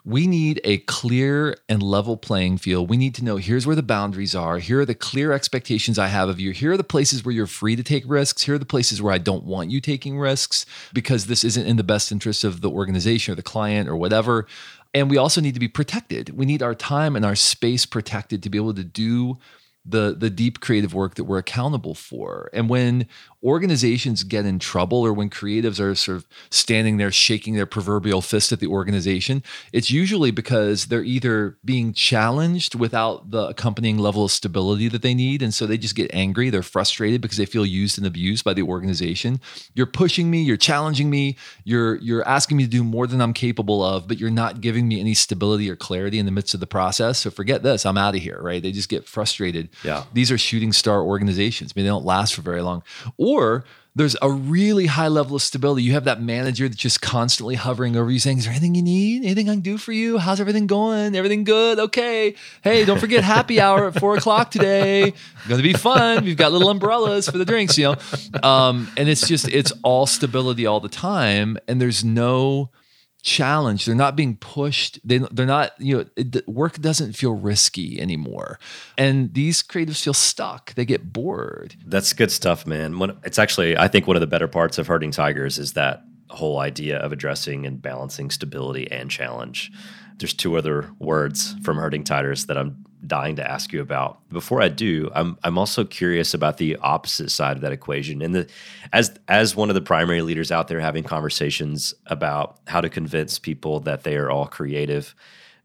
We 0.04 0.26
need 0.26 0.60
a 0.64 0.78
clear 0.78 1.56
and 1.68 1.80
level 1.80 2.16
playing 2.16 2.58
field. 2.58 2.90
We 2.90 2.96
need 2.96 3.14
to 3.16 3.24
know 3.24 3.36
here's 3.36 3.68
where 3.68 3.76
the 3.76 3.84
boundaries 3.84 4.34
are. 4.34 4.58
Here 4.58 4.80
are 4.80 4.84
the 4.84 4.96
clear 4.96 5.30
expectations 5.30 5.96
I 5.96 6.08
have 6.08 6.28
of 6.28 6.40
you. 6.40 6.50
Here 6.50 6.72
are 6.72 6.76
the 6.76 6.82
places 6.82 7.24
where 7.24 7.32
you're 7.32 7.46
free 7.46 7.76
to 7.76 7.84
take 7.84 8.02
risks. 8.08 8.42
Here 8.42 8.56
are 8.56 8.58
the 8.58 8.66
places 8.66 9.00
where 9.00 9.12
I 9.12 9.18
don't 9.18 9.44
want 9.44 9.70
you 9.70 9.80
taking 9.80 10.18
risks 10.18 10.66
because 10.92 11.26
this 11.26 11.44
isn't 11.44 11.66
in 11.66 11.76
the 11.76 11.84
best 11.84 12.10
interest 12.10 12.42
of 12.42 12.62
the 12.62 12.70
organization 12.70 13.30
or 13.30 13.36
the 13.36 13.42
client 13.42 13.88
or 13.88 13.94
whatever. 13.94 14.48
And 14.94 15.10
we 15.10 15.16
also 15.16 15.40
need 15.40 15.54
to 15.54 15.60
be 15.60 15.68
protected. 15.68 16.36
We 16.36 16.44
need 16.44 16.62
our 16.62 16.74
time 16.74 17.16
and 17.16 17.24
our 17.24 17.34
space 17.34 17.86
protected 17.86 18.42
to 18.42 18.50
be 18.50 18.58
able 18.58 18.74
to 18.74 18.84
do 18.84 19.38
the 19.84 20.14
the 20.16 20.30
deep 20.30 20.60
creative 20.60 20.94
work 20.94 21.16
that 21.16 21.24
we're 21.24 21.38
accountable 21.38 21.94
for. 21.94 22.48
And 22.52 22.68
when 22.68 23.06
organizations 23.42 24.22
get 24.22 24.46
in 24.46 24.60
trouble 24.60 24.98
or 24.98 25.12
when 25.12 25.28
creatives 25.28 25.80
are 25.80 25.94
sort 25.96 26.18
of 26.18 26.26
standing 26.50 26.96
there 26.96 27.10
shaking 27.10 27.54
their 27.54 27.66
proverbial 27.66 28.22
fist 28.22 28.52
at 28.52 28.60
the 28.60 28.68
organization, 28.68 29.42
it's 29.72 29.90
usually 29.90 30.30
because 30.30 30.86
they're 30.86 31.02
either 31.02 31.58
being 31.64 31.92
challenged 31.92 32.76
without 32.76 33.32
the 33.32 33.48
accompanying 33.48 33.98
level 33.98 34.24
of 34.24 34.30
stability 34.30 34.86
that 34.88 35.02
they 35.02 35.14
need. 35.14 35.42
And 35.42 35.52
so 35.52 35.66
they 35.66 35.76
just 35.76 35.96
get 35.96 36.14
angry, 36.14 36.50
they're 36.50 36.62
frustrated 36.62 37.20
because 37.20 37.38
they 37.38 37.46
feel 37.46 37.66
used 37.66 37.98
and 37.98 38.06
abused 38.06 38.44
by 38.44 38.54
the 38.54 38.62
organization. 38.62 39.40
You're 39.74 39.86
pushing 39.86 40.30
me, 40.30 40.42
you're 40.42 40.56
challenging 40.56 41.10
me, 41.10 41.36
you're 41.64 41.96
you're 41.96 42.26
asking 42.28 42.58
me 42.58 42.64
to 42.64 42.70
do 42.70 42.84
more 42.84 43.08
than 43.08 43.20
I'm 43.20 43.32
capable 43.32 43.82
of, 43.82 44.06
but 44.06 44.18
you're 44.18 44.30
not 44.30 44.60
giving 44.60 44.86
me 44.86 45.00
any 45.00 45.14
stability 45.14 45.68
or 45.68 45.74
clarity 45.74 46.20
in 46.20 46.26
the 46.26 46.32
midst 46.32 46.54
of 46.54 46.60
the 46.60 46.66
process. 46.68 47.18
So 47.18 47.30
forget 47.30 47.64
this, 47.64 47.84
I'm 47.84 47.98
out 47.98 48.14
of 48.14 48.22
here, 48.22 48.38
right? 48.40 48.62
They 48.62 48.70
just 48.70 48.88
get 48.88 49.08
frustrated. 49.08 49.70
Yeah. 49.84 50.04
These 50.12 50.30
are 50.30 50.38
shooting 50.38 50.72
star 50.72 51.02
organizations. 51.02 51.72
I 51.74 51.78
mean, 51.78 51.86
they 51.86 51.90
don't 51.90 52.04
last 52.04 52.34
for 52.34 52.42
very 52.42 52.62
long. 52.62 52.82
Or 53.16 53.64
there's 53.94 54.16
a 54.22 54.30
really 54.30 54.86
high 54.86 55.08
level 55.08 55.36
of 55.36 55.42
stability. 55.42 55.82
You 55.82 55.92
have 55.92 56.04
that 56.04 56.22
manager 56.22 56.66
that's 56.66 56.80
just 56.80 57.02
constantly 57.02 57.56
hovering 57.56 57.94
over 57.94 58.10
you 58.10 58.18
saying, 58.18 58.38
Is 58.38 58.44
there 58.44 58.52
anything 58.52 58.74
you 58.74 58.82
need? 58.82 59.24
Anything 59.24 59.50
I 59.50 59.54
can 59.54 59.60
do 59.60 59.76
for 59.76 59.92
you? 59.92 60.16
How's 60.18 60.40
everything 60.40 60.66
going? 60.66 61.14
Everything 61.14 61.44
good? 61.44 61.78
Okay. 61.78 62.34
Hey, 62.62 62.84
don't 62.84 62.98
forget 62.98 63.22
happy 63.22 63.60
hour 63.60 63.88
at 63.88 64.00
four 64.00 64.16
o'clock 64.16 64.50
today. 64.50 65.12
Gonna 65.48 65.62
be 65.62 65.74
fun. 65.74 66.24
We've 66.24 66.36
got 66.36 66.52
little 66.52 66.70
umbrellas 66.70 67.28
for 67.28 67.36
the 67.36 67.44
drinks, 67.44 67.76
you 67.76 67.84
know. 67.84 67.96
Um, 68.42 68.90
and 68.96 69.08
it's 69.08 69.28
just, 69.28 69.48
it's 69.48 69.72
all 69.82 70.06
stability 70.06 70.64
all 70.64 70.80
the 70.80 70.88
time. 70.88 71.58
And 71.68 71.80
there's 71.80 72.02
no 72.02 72.70
challenged. 73.22 73.86
They're 73.86 73.94
not 73.94 74.16
being 74.16 74.36
pushed. 74.36 74.98
They, 75.04 75.18
they're 75.18 75.46
not 75.46 75.72
you 75.78 75.98
know 75.98 76.04
it, 76.16 76.46
work 76.48 76.80
doesn't 76.80 77.14
feel 77.14 77.32
risky 77.32 78.00
anymore. 78.00 78.58
And 78.98 79.32
these 79.32 79.62
creatives 79.62 80.02
feel 80.02 80.14
stuck. 80.14 80.74
They 80.74 80.84
get 80.84 81.12
bored. 81.12 81.76
That's 81.86 82.12
good 82.12 82.30
stuff, 82.30 82.66
man. 82.66 82.98
One, 82.98 83.18
it's 83.24 83.38
actually, 83.38 83.76
I 83.76 83.88
think, 83.88 84.06
one 84.06 84.16
of 84.16 84.20
the 84.20 84.26
better 84.26 84.48
parts 84.48 84.78
of 84.78 84.86
herding 84.86 85.12
tigers 85.12 85.58
is 85.58 85.72
that 85.74 86.02
whole 86.30 86.58
idea 86.58 86.98
of 86.98 87.12
addressing 87.12 87.66
and 87.66 87.80
balancing 87.80 88.30
stability 88.30 88.90
and 88.90 89.10
challenge. 89.10 89.70
There's 90.18 90.34
two 90.34 90.56
other 90.56 90.90
words 90.98 91.54
from 91.62 91.76
herding 91.76 92.04
tigers 92.04 92.46
that 92.46 92.58
I'm 92.58 92.84
dying 93.06 93.36
to 93.36 93.50
ask 93.50 93.72
you 93.72 93.80
about. 93.80 94.26
Before 94.28 94.62
I 94.62 94.68
do, 94.68 95.10
I'm 95.14 95.38
I'm 95.42 95.58
also 95.58 95.84
curious 95.84 96.34
about 96.34 96.58
the 96.58 96.76
opposite 96.76 97.30
side 97.30 97.56
of 97.56 97.62
that 97.62 97.72
equation. 97.72 98.22
And 98.22 98.34
the 98.34 98.48
as 98.92 99.18
as 99.28 99.56
one 99.56 99.70
of 99.70 99.74
the 99.74 99.80
primary 99.80 100.22
leaders 100.22 100.52
out 100.52 100.68
there 100.68 100.80
having 100.80 101.04
conversations 101.04 101.94
about 102.06 102.58
how 102.66 102.80
to 102.80 102.88
convince 102.88 103.38
people 103.38 103.80
that 103.80 104.04
they 104.04 104.16
are 104.16 104.30
all 104.30 104.46
creative, 104.46 105.14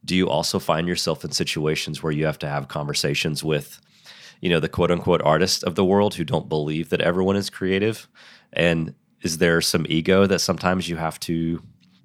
do 0.03 0.15
you 0.15 0.29
also 0.29 0.59
find 0.59 0.87
yourself 0.87 1.23
in 1.23 1.31
situations 1.31 2.01
where 2.01 2.13
you 2.13 2.25
have 2.25 2.39
to 2.39 2.49
have 2.49 2.67
conversations 2.67 3.43
with 3.43 3.79
you 4.41 4.49
know 4.49 4.59
the 4.59 4.69
quote 4.69 4.91
unquote 4.91 5.21
artists 5.21 5.63
of 5.63 5.75
the 5.75 5.85
world 5.85 6.15
who 6.15 6.23
don't 6.23 6.49
believe 6.49 6.89
that 6.89 7.01
everyone 7.01 7.35
is 7.35 7.49
creative 7.49 8.07
and 8.53 8.93
is 9.21 9.39
there 9.39 9.61
some 9.61 9.85
ego 9.89 10.25
that 10.27 10.39
sometimes 10.39 10.87
you 10.87 10.95
have 10.95 11.19
to 11.19 11.61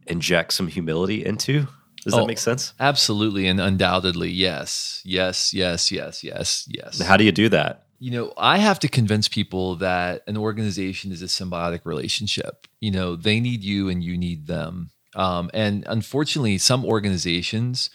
inject 0.06 0.52
some 0.52 0.66
humility 0.66 1.24
into 1.24 1.68
does 2.04 2.14
that 2.14 2.22
Oh, 2.22 2.26
make 2.26 2.38
sense 2.38 2.74
absolutely 2.80 3.46
and 3.46 3.60
undoubtedly 3.60 4.30
yes 4.30 5.02
yes 5.04 5.52
yes 5.52 5.92
yes 5.92 6.22
yes 6.24 6.68
yes 6.68 7.00
how 7.00 7.16
do 7.16 7.24
you 7.24 7.32
do 7.32 7.48
that 7.48 7.86
you 8.02 8.10
know, 8.10 8.32
I 8.36 8.58
have 8.58 8.80
to 8.80 8.88
convince 8.88 9.28
people 9.28 9.76
that 9.76 10.24
an 10.26 10.36
organization 10.36 11.12
is 11.12 11.22
a 11.22 11.26
symbiotic 11.26 11.82
relationship. 11.84 12.66
You 12.80 12.90
know, 12.90 13.14
they 13.14 13.38
need 13.38 13.62
you 13.62 13.88
and 13.88 14.02
you 14.02 14.18
need 14.18 14.48
them. 14.48 14.90
Um, 15.14 15.50
and 15.54 15.84
unfortunately, 15.86 16.58
some 16.58 16.84
organizations 16.84 17.90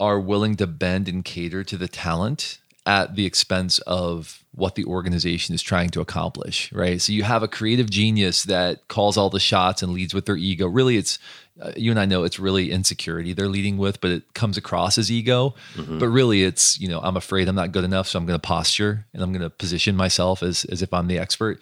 are 0.00 0.18
willing 0.18 0.56
to 0.56 0.66
bend 0.66 1.06
and 1.06 1.24
cater 1.24 1.62
to 1.62 1.76
the 1.76 1.86
talent 1.86 2.58
at 2.86 3.16
the 3.16 3.26
expense 3.26 3.78
of 3.80 4.44
what 4.52 4.74
the 4.74 4.84
organization 4.84 5.54
is 5.54 5.60
trying 5.60 5.90
to 5.90 6.00
accomplish, 6.00 6.72
right? 6.72 7.00
So 7.02 7.12
you 7.12 7.24
have 7.24 7.42
a 7.42 7.48
creative 7.48 7.90
genius 7.90 8.44
that 8.44 8.88
calls 8.88 9.18
all 9.18 9.28
the 9.28 9.40
shots 9.40 9.82
and 9.82 9.92
leads 9.92 10.14
with 10.14 10.24
their 10.24 10.36
ego. 10.36 10.66
Really, 10.66 10.96
it's 10.96 11.18
uh, 11.60 11.72
you 11.76 11.90
and 11.90 11.98
I 12.00 12.06
know 12.06 12.24
it's 12.24 12.38
really 12.38 12.70
insecurity 12.70 13.32
they're 13.32 13.48
leading 13.48 13.76
with, 13.76 14.00
but 14.00 14.10
it 14.10 14.34
comes 14.34 14.56
across 14.56 14.98
as 14.98 15.10
ego. 15.10 15.54
But 15.98 16.08
really, 16.08 16.42
it's 16.42 16.78
you 16.80 16.88
know 16.88 17.00
I'm 17.00 17.16
afraid 17.16 17.48
I'm 17.48 17.54
not 17.54 17.72
good 17.72 17.84
enough, 17.84 18.06
so 18.08 18.18
I'm 18.18 18.26
going 18.26 18.38
to 18.38 18.46
posture 18.46 19.06
and 19.12 19.22
I'm 19.22 19.32
going 19.32 19.42
to 19.42 19.50
position 19.50 19.96
myself 19.96 20.42
as 20.42 20.64
as 20.66 20.80
if 20.80 20.94
I'm 20.94 21.08
the 21.08 21.18
expert. 21.18 21.60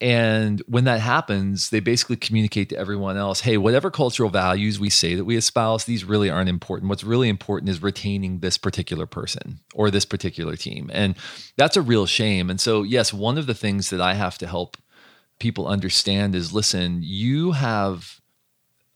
And 0.00 0.62
when 0.66 0.84
that 0.84 1.00
happens, 1.00 1.70
they 1.70 1.80
basically 1.80 2.16
communicate 2.16 2.68
to 2.68 2.76
everyone 2.76 3.16
else, 3.16 3.40
hey, 3.40 3.56
whatever 3.56 3.90
cultural 3.90 4.28
values 4.28 4.78
we 4.78 4.90
say 4.90 5.14
that 5.14 5.24
we 5.24 5.36
espouse, 5.36 5.84
these 5.84 6.04
really 6.04 6.28
aren't 6.28 6.50
important. 6.50 6.90
What's 6.90 7.04
really 7.04 7.30
important 7.30 7.70
is 7.70 7.82
retaining 7.82 8.40
this 8.40 8.58
particular 8.58 9.06
person 9.06 9.60
or 9.74 9.90
this 9.90 10.04
particular 10.04 10.54
team. 10.54 10.90
And 10.92 11.16
that's 11.56 11.78
a 11.78 11.82
real 11.82 12.04
shame. 12.04 12.50
And 12.50 12.60
so, 12.60 12.82
yes, 12.82 13.14
one 13.14 13.38
of 13.38 13.46
the 13.46 13.54
things 13.54 13.88
that 13.88 14.00
I 14.00 14.14
have 14.14 14.36
to 14.38 14.46
help 14.46 14.76
people 15.38 15.66
understand 15.66 16.34
is 16.34 16.52
listen, 16.52 17.00
you 17.02 17.52
have 17.52 18.20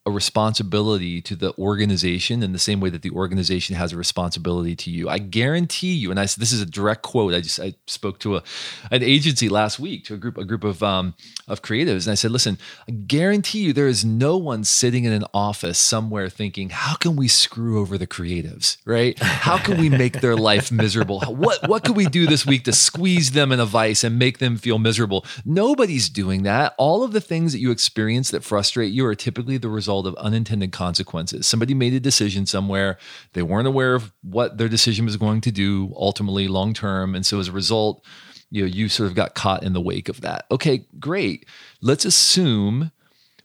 a 0.06 0.10
responsibility 0.10 1.20
to 1.20 1.36
the 1.36 1.52
organization 1.58 2.42
in 2.42 2.52
the 2.52 2.58
same 2.58 2.80
way 2.80 2.88
that 2.88 3.02
the 3.02 3.10
organization 3.10 3.76
has 3.76 3.92
a 3.92 3.98
responsibility 3.98 4.74
to 4.74 4.90
you. 4.90 5.10
I 5.10 5.18
guarantee 5.18 5.92
you, 5.92 6.10
and 6.10 6.18
I 6.18 6.24
said 6.24 6.40
this 6.40 6.52
is 6.52 6.62
a 6.62 6.66
direct 6.66 7.02
quote. 7.02 7.34
I 7.34 7.40
just 7.42 7.60
I 7.60 7.74
spoke 7.86 8.18
to 8.20 8.36
a 8.36 8.42
an 8.90 9.02
agency 9.02 9.50
last 9.50 9.78
week 9.78 10.06
to 10.06 10.14
a 10.14 10.16
group 10.16 10.38
a 10.38 10.44
group 10.46 10.64
of 10.64 10.82
um, 10.82 11.14
of 11.46 11.60
creatives, 11.60 12.06
and 12.06 12.12
I 12.12 12.14
said, 12.14 12.30
listen, 12.30 12.56
I 12.88 12.92
guarantee 12.92 13.60
you 13.60 13.72
there 13.74 13.88
is 13.88 14.02
no 14.02 14.38
one 14.38 14.64
sitting 14.64 15.04
in 15.04 15.12
an 15.12 15.24
office 15.34 15.78
somewhere 15.78 16.30
thinking, 16.30 16.70
how 16.70 16.94
can 16.94 17.14
we 17.14 17.28
screw 17.28 17.78
over 17.78 17.98
the 17.98 18.06
creatives, 18.06 18.78
right? 18.86 19.18
How 19.18 19.58
can 19.58 19.78
we 19.78 19.90
make 19.90 20.22
their 20.22 20.36
life 20.36 20.72
miserable? 20.72 21.20
What 21.20 21.68
what 21.68 21.84
could 21.84 21.96
we 21.96 22.06
do 22.06 22.26
this 22.26 22.46
week 22.46 22.64
to 22.64 22.72
squeeze 22.72 23.32
them 23.32 23.52
in 23.52 23.60
a 23.60 23.66
vice 23.66 24.02
and 24.02 24.18
make 24.18 24.38
them 24.38 24.56
feel 24.56 24.78
miserable? 24.78 25.26
Nobody's 25.44 26.08
doing 26.08 26.44
that. 26.44 26.74
All 26.78 27.04
of 27.04 27.12
the 27.12 27.20
things 27.20 27.52
that 27.52 27.58
you 27.58 27.70
experience 27.70 28.30
that 28.30 28.44
frustrate 28.44 28.92
you 28.92 29.04
are 29.04 29.14
typically 29.14 29.58
the 29.58 29.68
result 29.90 30.06
of 30.06 30.14
unintended 30.24 30.70
consequences. 30.70 31.48
Somebody 31.48 31.74
made 31.74 31.94
a 31.94 32.00
decision 32.00 32.46
somewhere, 32.46 32.96
they 33.32 33.42
weren't 33.42 33.66
aware 33.66 33.96
of 33.96 34.12
what 34.22 34.56
their 34.56 34.68
decision 34.68 35.04
was 35.04 35.16
going 35.16 35.40
to 35.40 35.50
do 35.50 35.92
ultimately 35.96 36.46
long 36.46 36.72
term, 36.74 37.16
and 37.16 37.26
so 37.26 37.40
as 37.40 37.48
a 37.48 37.52
result, 37.52 38.04
you 38.52 38.62
know, 38.62 38.68
you 38.68 38.88
sort 38.88 39.08
of 39.08 39.16
got 39.16 39.34
caught 39.34 39.64
in 39.64 39.72
the 39.72 39.80
wake 39.80 40.08
of 40.08 40.20
that. 40.20 40.46
Okay, 40.52 40.84
great. 41.00 41.44
Let's 41.80 42.04
assume 42.04 42.92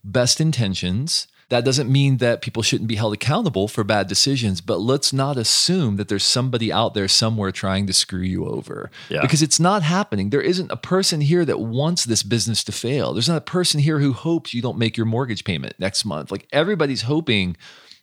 best 0.03 0.39
intentions 0.39 1.27
That 1.49 1.63
doesn't 1.63 1.91
mean 1.91 2.17
that 2.17 2.41
people 2.41 2.63
shouldn't 2.63 2.87
be 2.87 2.95
held 2.95 3.13
accountable 3.13 3.67
for 3.67 3.83
bad 3.83 4.07
decisions, 4.07 4.61
but 4.61 4.79
let's 4.79 5.13
not 5.13 5.37
assume 5.37 5.97
that 5.97 6.07
there's 6.07 6.25
somebody 6.25 6.71
out 6.71 6.95
there 6.95 7.07
somewhere 7.07 7.51
trying 7.51 7.85
to 7.85 7.93
screw 7.93 8.21
you 8.21 8.47
over. 8.47 8.89
Yeah. 9.09 9.21
Because 9.21 9.43
it's 9.43 9.59
not 9.59 9.83
happening. 9.83 10.31
There 10.31 10.41
isn't 10.41 10.71
a 10.71 10.77
person 10.77 11.21
here 11.21 11.45
that 11.45 11.59
wants 11.59 12.03
this 12.03 12.23
business 12.23 12.63
to 12.63 12.71
fail. 12.71 13.13
There's 13.13 13.29
not 13.29 13.37
a 13.37 13.41
person 13.41 13.79
here 13.79 13.99
who 13.99 14.13
hopes 14.13 14.53
you 14.53 14.61
don't 14.61 14.79
make 14.79 14.97
your 14.97 15.05
mortgage 15.05 15.43
payment 15.43 15.75
next 15.77 16.03
month. 16.03 16.31
Like 16.31 16.47
everybody's 16.51 17.03
hoping 17.03 17.57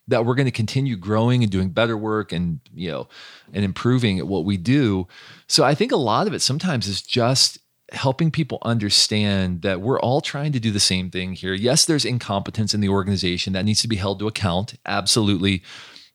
that 0.07 0.25
we're 0.25 0.35
going 0.35 0.45
to 0.45 0.51
continue 0.51 0.97
growing 0.97 1.43
and 1.43 1.51
doing 1.51 1.69
better 1.69 1.97
work 1.97 2.31
and, 2.31 2.59
you 2.73 2.91
know, 2.91 3.07
and 3.53 3.63
improving 3.63 4.19
at 4.19 4.27
what 4.27 4.45
we 4.45 4.57
do. 4.57 5.07
So 5.47 5.63
I 5.63 5.75
think 5.75 5.91
a 5.91 5.97
lot 5.97 6.27
of 6.27 6.33
it 6.33 6.41
sometimes 6.41 6.87
is 6.87 7.01
just 7.01 7.57
helping 7.93 8.31
people 8.31 8.57
understand 8.63 9.61
that 9.61 9.81
we're 9.81 9.99
all 9.99 10.21
trying 10.21 10.51
to 10.51 10.59
do 10.59 10.71
the 10.71 10.79
same 10.79 11.09
thing 11.09 11.33
here. 11.33 11.53
Yes, 11.53 11.85
there's 11.85 12.05
incompetence 12.05 12.73
in 12.73 12.81
the 12.81 12.89
organization 12.89 13.53
that 13.53 13.65
needs 13.65 13.81
to 13.81 13.87
be 13.87 13.97
held 13.97 14.19
to 14.19 14.27
account, 14.27 14.75
absolutely. 14.85 15.63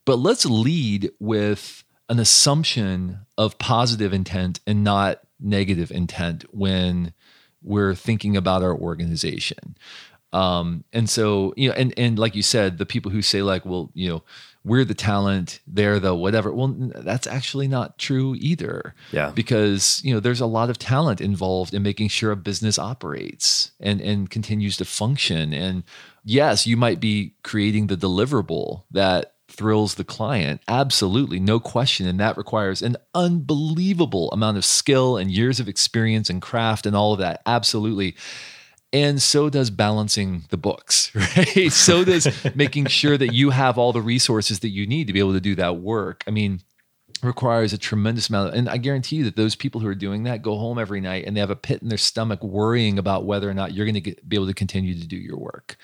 But 0.04 0.16
let's 0.16 0.44
lead 0.44 1.10
with 1.20 1.84
an 2.08 2.18
assumption 2.18 3.20
of 3.36 3.58
positive 3.58 4.12
intent 4.12 4.60
and 4.66 4.82
not 4.82 5.20
negative 5.38 5.90
intent 5.90 6.44
when 6.50 7.12
we're 7.62 7.94
thinking 7.94 8.36
about 8.36 8.62
our 8.62 8.74
organization. 8.74 9.76
Um, 10.32 10.84
and 10.92 11.08
so, 11.08 11.54
you 11.56 11.68
know, 11.68 11.74
and 11.74 11.94
and 11.96 12.18
like 12.18 12.34
you 12.34 12.42
said, 12.42 12.78
the 12.78 12.86
people 12.86 13.10
who 13.10 13.22
say 13.22 13.42
like, 13.42 13.64
well, 13.64 13.90
you 13.94 14.08
know, 14.08 14.24
we're 14.68 14.84
the 14.84 14.94
talent, 14.94 15.60
they're 15.66 15.98
the 15.98 16.14
whatever. 16.14 16.52
Well, 16.52 16.74
that's 16.94 17.26
actually 17.26 17.68
not 17.68 17.98
true 17.98 18.36
either. 18.38 18.94
Yeah. 19.10 19.30
Because, 19.30 20.00
you 20.04 20.14
know, 20.14 20.20
there's 20.20 20.40
a 20.40 20.46
lot 20.46 20.70
of 20.70 20.78
talent 20.78 21.20
involved 21.20 21.74
in 21.74 21.82
making 21.82 22.08
sure 22.08 22.30
a 22.30 22.36
business 22.36 22.78
operates 22.78 23.72
and 23.80 24.00
and 24.00 24.30
continues 24.30 24.76
to 24.76 24.84
function. 24.84 25.52
And 25.52 25.82
yes, 26.24 26.66
you 26.66 26.76
might 26.76 27.00
be 27.00 27.34
creating 27.42 27.88
the 27.88 27.96
deliverable 27.96 28.84
that 28.90 29.34
thrills 29.48 29.94
the 29.94 30.04
client. 30.04 30.60
Absolutely, 30.68 31.40
no 31.40 31.58
question. 31.58 32.06
And 32.06 32.20
that 32.20 32.36
requires 32.36 32.82
an 32.82 32.96
unbelievable 33.14 34.30
amount 34.30 34.58
of 34.58 34.64
skill 34.64 35.16
and 35.16 35.30
years 35.30 35.58
of 35.58 35.68
experience 35.68 36.30
and 36.30 36.40
craft 36.40 36.86
and 36.86 36.94
all 36.94 37.14
of 37.14 37.18
that. 37.18 37.42
Absolutely 37.46 38.14
and 38.92 39.20
so 39.20 39.50
does 39.50 39.70
balancing 39.70 40.44
the 40.50 40.56
books 40.56 41.12
right? 41.14 41.72
So 41.72 42.04
does 42.04 42.28
making 42.54 42.86
sure 42.86 43.16
that 43.16 43.32
you 43.32 43.50
have 43.50 43.78
all 43.78 43.92
the 43.92 44.02
resources 44.02 44.60
that 44.60 44.70
you 44.70 44.86
need 44.86 45.06
to 45.06 45.12
be 45.12 45.18
able 45.18 45.34
to 45.34 45.40
do 45.40 45.54
that 45.56 45.76
work. 45.76 46.24
I 46.26 46.30
mean 46.30 46.60
requires 47.22 47.72
a 47.72 47.78
tremendous 47.78 48.28
amount 48.28 48.50
of, 48.50 48.54
and 48.54 48.68
i 48.68 48.76
guarantee 48.76 49.16
you 49.16 49.24
that 49.24 49.34
those 49.34 49.56
people 49.56 49.80
who 49.80 49.88
are 49.88 49.94
doing 49.94 50.22
that 50.22 50.40
go 50.40 50.56
home 50.56 50.78
every 50.78 51.00
night 51.00 51.24
and 51.26 51.36
they 51.36 51.40
have 51.40 51.50
a 51.50 51.56
pit 51.56 51.82
in 51.82 51.88
their 51.88 51.98
stomach 51.98 52.42
worrying 52.44 52.96
about 52.96 53.24
whether 53.24 53.50
or 53.50 53.54
not 53.54 53.72
you're 53.74 53.86
going 53.86 54.00
to 54.00 54.14
be 54.28 54.36
able 54.36 54.46
to 54.46 54.54
continue 54.54 54.94
to 54.94 55.06
do 55.06 55.16
your 55.16 55.36
work. 55.36 55.76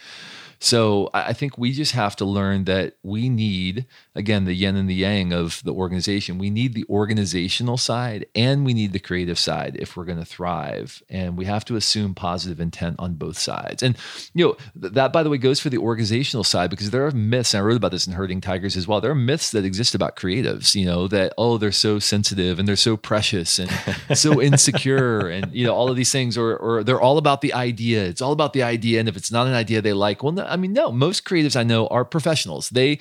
So 0.61 1.11
I 1.13 1.33
think 1.33 1.59
we 1.59 1.73
just 1.73 1.93
have 1.93 2.17
to 2.17 2.25
learn 2.25 2.65
that 2.65 2.97
we 3.03 3.29
need, 3.29 3.87
again, 4.15 4.45
the 4.45 4.55
yin 4.55 4.77
and 4.77 4.89
the 4.89 4.95
yang 4.95 5.33
of 5.33 5.61
the 5.65 5.73
organization. 5.73 6.39
We 6.39 6.51
need 6.51 6.75
the 6.75 6.85
organizational 6.89 7.77
side 7.77 8.27
and 8.35 8.65
we 8.65 8.73
need 8.73 8.93
the 8.93 9.01
creative 9.01 9.39
side 9.39 9.77
if 9.79 9.97
we're 9.97 10.05
going 10.05 10.19
to 10.19 10.25
thrive. 10.25 11.03
And 11.09 11.37
we 11.37 11.47
have 11.47 11.65
to 11.67 11.77
assume 11.77 12.15
positive 12.15 12.61
intent 12.61 12.97
on 12.99 13.15
both 13.15 13.39
sides. 13.39 13.83
And, 13.83 13.97
you 14.33 14.47
know, 14.47 14.57
that, 14.91 15.13
by 15.13 15.23
the 15.23 15.31
way, 15.31 15.39
goes 15.39 15.59
for 15.59 15.69
the 15.69 15.79
organizational 15.79 16.45
side 16.45 16.71
because 16.71 16.91
there 16.91 17.07
are 17.07 17.11
myths, 17.11 17.55
and 17.55 17.63
I 17.63 17.65
wrote 17.65 17.77
about 17.77 17.91
this 17.91 18.07
in 18.07 18.13
Herding 18.13 18.41
Tigers 18.41 18.77
as 18.77 18.87
well. 18.87 19.01
There 19.01 19.11
are 19.11 19.17
myths 19.17 19.51
that 19.51 19.65
exist 19.65 19.95
about 19.95 20.17
creatives, 20.17 20.75
you 20.75 20.87
know, 20.87 21.09
that, 21.09 21.35
oh, 21.37 21.59
they're 21.59 21.73
so 21.73 21.99
sensitive 21.99 22.59
and 22.59 22.69
they're 22.69 22.77
so 22.77 22.97
precious 22.97 23.59
and 23.59 23.71
so 24.15 24.41
insecure 24.41 25.29
and, 25.29 25.53
you 25.53 25.67
know, 25.67 25.75
all 25.75 25.91
of 25.91 25.97
these 25.97 26.13
things, 26.13 26.39
or, 26.39 26.57
or 26.57 26.85
they're 26.85 27.01
all 27.01 27.19
about 27.19 27.41
the 27.41 27.53
idea. 27.53 28.05
It's 28.05 28.23
all 28.23 28.33
about 28.33 28.53
the 28.53 28.63
idea. 28.63 29.01
And 29.01 29.09
if 29.09 29.17
it's 29.17 29.33
not 29.33 29.47
an 29.47 29.55
idea 29.55 29.83
they 29.83 29.93
like, 29.93 30.23
well, 30.23 30.33
no, 30.33 30.45
I 30.45 30.57
mean, 30.57 30.73
no, 30.73 30.93
most 30.93 31.25
creatives 31.25 31.57
I 31.57 31.65
know 31.65 31.89
are 31.89 32.05
professionals. 32.05 32.71
They, 32.71 33.01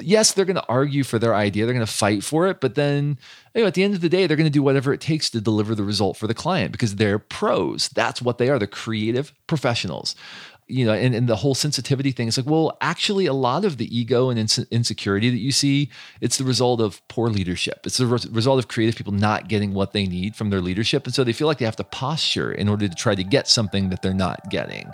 yes, 0.00 0.32
they're 0.32 0.44
going 0.44 0.56
to 0.56 0.66
argue 0.68 1.04
for 1.04 1.18
their 1.18 1.34
idea, 1.34 1.66
they're 1.66 1.74
going 1.74 1.86
to 1.86 1.92
fight 1.92 2.24
for 2.24 2.46
it, 2.46 2.60
but 2.60 2.74
then 2.74 3.18
you 3.54 3.62
know, 3.62 3.66
at 3.66 3.74
the 3.74 3.84
end 3.84 3.94
of 3.94 4.00
the 4.00 4.08
day, 4.08 4.26
they're 4.26 4.36
going 4.36 4.46
to 4.46 4.50
do 4.50 4.62
whatever 4.62 4.92
it 4.92 5.00
takes 5.00 5.28
to 5.30 5.40
deliver 5.40 5.74
the 5.74 5.84
result 5.84 6.16
for 6.16 6.26
the 6.26 6.34
client 6.34 6.72
because 6.72 6.96
they're 6.96 7.18
pros. 7.18 7.88
That's 7.88 8.22
what 8.22 8.38
they 8.38 8.48
are. 8.48 8.58
They're 8.58 8.68
creative 8.68 9.32
professionals. 9.46 10.14
You 10.68 10.86
know, 10.86 10.94
and, 10.94 11.14
and 11.14 11.28
the 11.28 11.36
whole 11.36 11.54
sensitivity 11.54 12.12
thing 12.12 12.28
is 12.28 12.38
like, 12.38 12.46
well, 12.46 12.78
actually, 12.80 13.26
a 13.26 13.34
lot 13.34 13.66
of 13.66 13.76
the 13.76 13.94
ego 13.94 14.30
and 14.30 14.38
ins- 14.38 14.60
insecurity 14.70 15.28
that 15.28 15.38
you 15.38 15.52
see, 15.52 15.90
it's 16.22 16.38
the 16.38 16.44
result 16.44 16.80
of 16.80 17.06
poor 17.08 17.28
leadership. 17.28 17.80
It's 17.84 17.98
the 17.98 18.06
re- 18.06 18.20
result 18.30 18.58
of 18.58 18.68
creative 18.68 18.96
people 18.96 19.12
not 19.12 19.48
getting 19.48 19.74
what 19.74 19.92
they 19.92 20.06
need 20.06 20.34
from 20.34 20.48
their 20.48 20.62
leadership. 20.62 21.04
And 21.04 21.14
so 21.14 21.24
they 21.24 21.34
feel 21.34 21.46
like 21.46 21.58
they 21.58 21.66
have 21.66 21.76
to 21.76 21.84
posture 21.84 22.52
in 22.52 22.68
order 22.68 22.88
to 22.88 22.94
try 22.94 23.14
to 23.14 23.24
get 23.24 23.48
something 23.48 23.90
that 23.90 24.00
they're 24.00 24.14
not 24.14 24.48
getting 24.48 24.90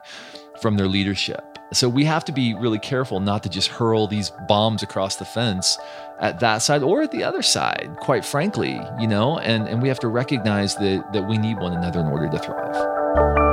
from 0.61 0.79
their 0.79 0.89
leadership. 0.89 1.45
So 1.73 1.89
we 1.89 2.05
have 2.05 2.25
to 2.25 2.33
be 2.33 2.55
really 2.55 2.79
careful 2.79 3.21
not 3.21 3.43
to 3.43 3.49
just 3.49 3.69
hurl 3.69 4.07
these 4.07 4.31
bombs 4.49 4.83
across 4.83 5.17
the 5.17 5.27
fence 5.27 5.79
at 6.19 6.41
that 6.41 6.59
side 6.59 6.83
or 6.83 7.03
at 7.03 7.13
the 7.13 7.25
other 7.25 7.43
side, 7.43 7.97
quite 8.01 8.25
frankly, 8.25 8.81
you 8.99 9.07
know, 9.07 9.39
and, 9.39 9.69
and 9.69 9.83
we 9.83 9.89
have 9.89 10.01
to 10.01 10.09
recognize 10.09 10.75
that 10.77 11.13
that 11.13 11.29
we 11.29 11.37
need 11.37 11.59
one 11.59 11.75
another 11.75 12.01
in 12.01 12.07
order 12.07 12.29
to 12.31 12.39
thrive. 12.39 13.48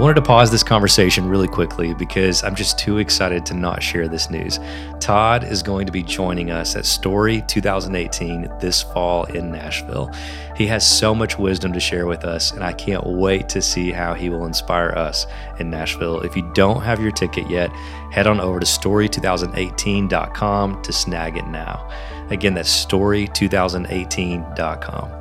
I 0.00 0.02
wanted 0.02 0.14
to 0.14 0.22
pause 0.22 0.50
this 0.50 0.62
conversation 0.62 1.28
really 1.28 1.46
quickly 1.46 1.92
because 1.92 2.42
I'm 2.42 2.54
just 2.54 2.78
too 2.78 2.96
excited 2.96 3.44
to 3.44 3.52
not 3.52 3.82
share 3.82 4.08
this 4.08 4.30
news. 4.30 4.58
Todd 4.98 5.44
is 5.44 5.62
going 5.62 5.84
to 5.84 5.92
be 5.92 6.02
joining 6.02 6.50
us 6.50 6.74
at 6.74 6.86
Story 6.86 7.42
2018 7.46 8.50
this 8.60 8.80
fall 8.80 9.24
in 9.24 9.52
Nashville. 9.52 10.10
He 10.56 10.66
has 10.68 10.90
so 10.90 11.14
much 11.14 11.38
wisdom 11.38 11.74
to 11.74 11.80
share 11.80 12.06
with 12.06 12.24
us, 12.24 12.52
and 12.52 12.64
I 12.64 12.72
can't 12.72 13.06
wait 13.06 13.50
to 13.50 13.60
see 13.60 13.92
how 13.92 14.14
he 14.14 14.30
will 14.30 14.46
inspire 14.46 14.94
us 14.96 15.26
in 15.58 15.68
Nashville. 15.68 16.22
If 16.22 16.34
you 16.34 16.50
don't 16.54 16.80
have 16.80 16.98
your 16.98 17.12
ticket 17.12 17.50
yet, 17.50 17.70
head 18.10 18.26
on 18.26 18.40
over 18.40 18.58
to 18.58 18.64
story2018.com 18.64 20.82
to 20.82 20.92
snag 20.94 21.36
it 21.36 21.46
now. 21.46 21.86
Again, 22.30 22.54
that's 22.54 22.86
story2018.com. 22.86 25.12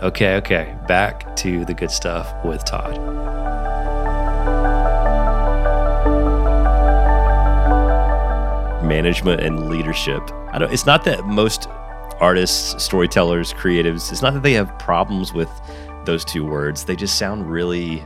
Okay, 0.00 0.36
okay, 0.36 0.74
back 0.88 1.36
to 1.36 1.66
the 1.66 1.74
good 1.74 1.90
stuff 1.90 2.32
with 2.46 2.64
Todd. 2.64 3.51
Management 8.82 9.40
and 9.40 9.68
leadership. 9.68 10.22
I 10.50 10.58
don't. 10.58 10.72
It's 10.72 10.86
not 10.86 11.04
that 11.04 11.26
most 11.26 11.68
artists, 12.20 12.82
storytellers, 12.82 13.52
creatives. 13.52 14.12
It's 14.12 14.22
not 14.22 14.34
that 14.34 14.42
they 14.42 14.52
have 14.52 14.78
problems 14.78 15.32
with 15.32 15.50
those 16.04 16.24
two 16.24 16.44
words. 16.44 16.84
They 16.84 16.96
just 16.96 17.18
sound 17.18 17.50
really 17.50 18.04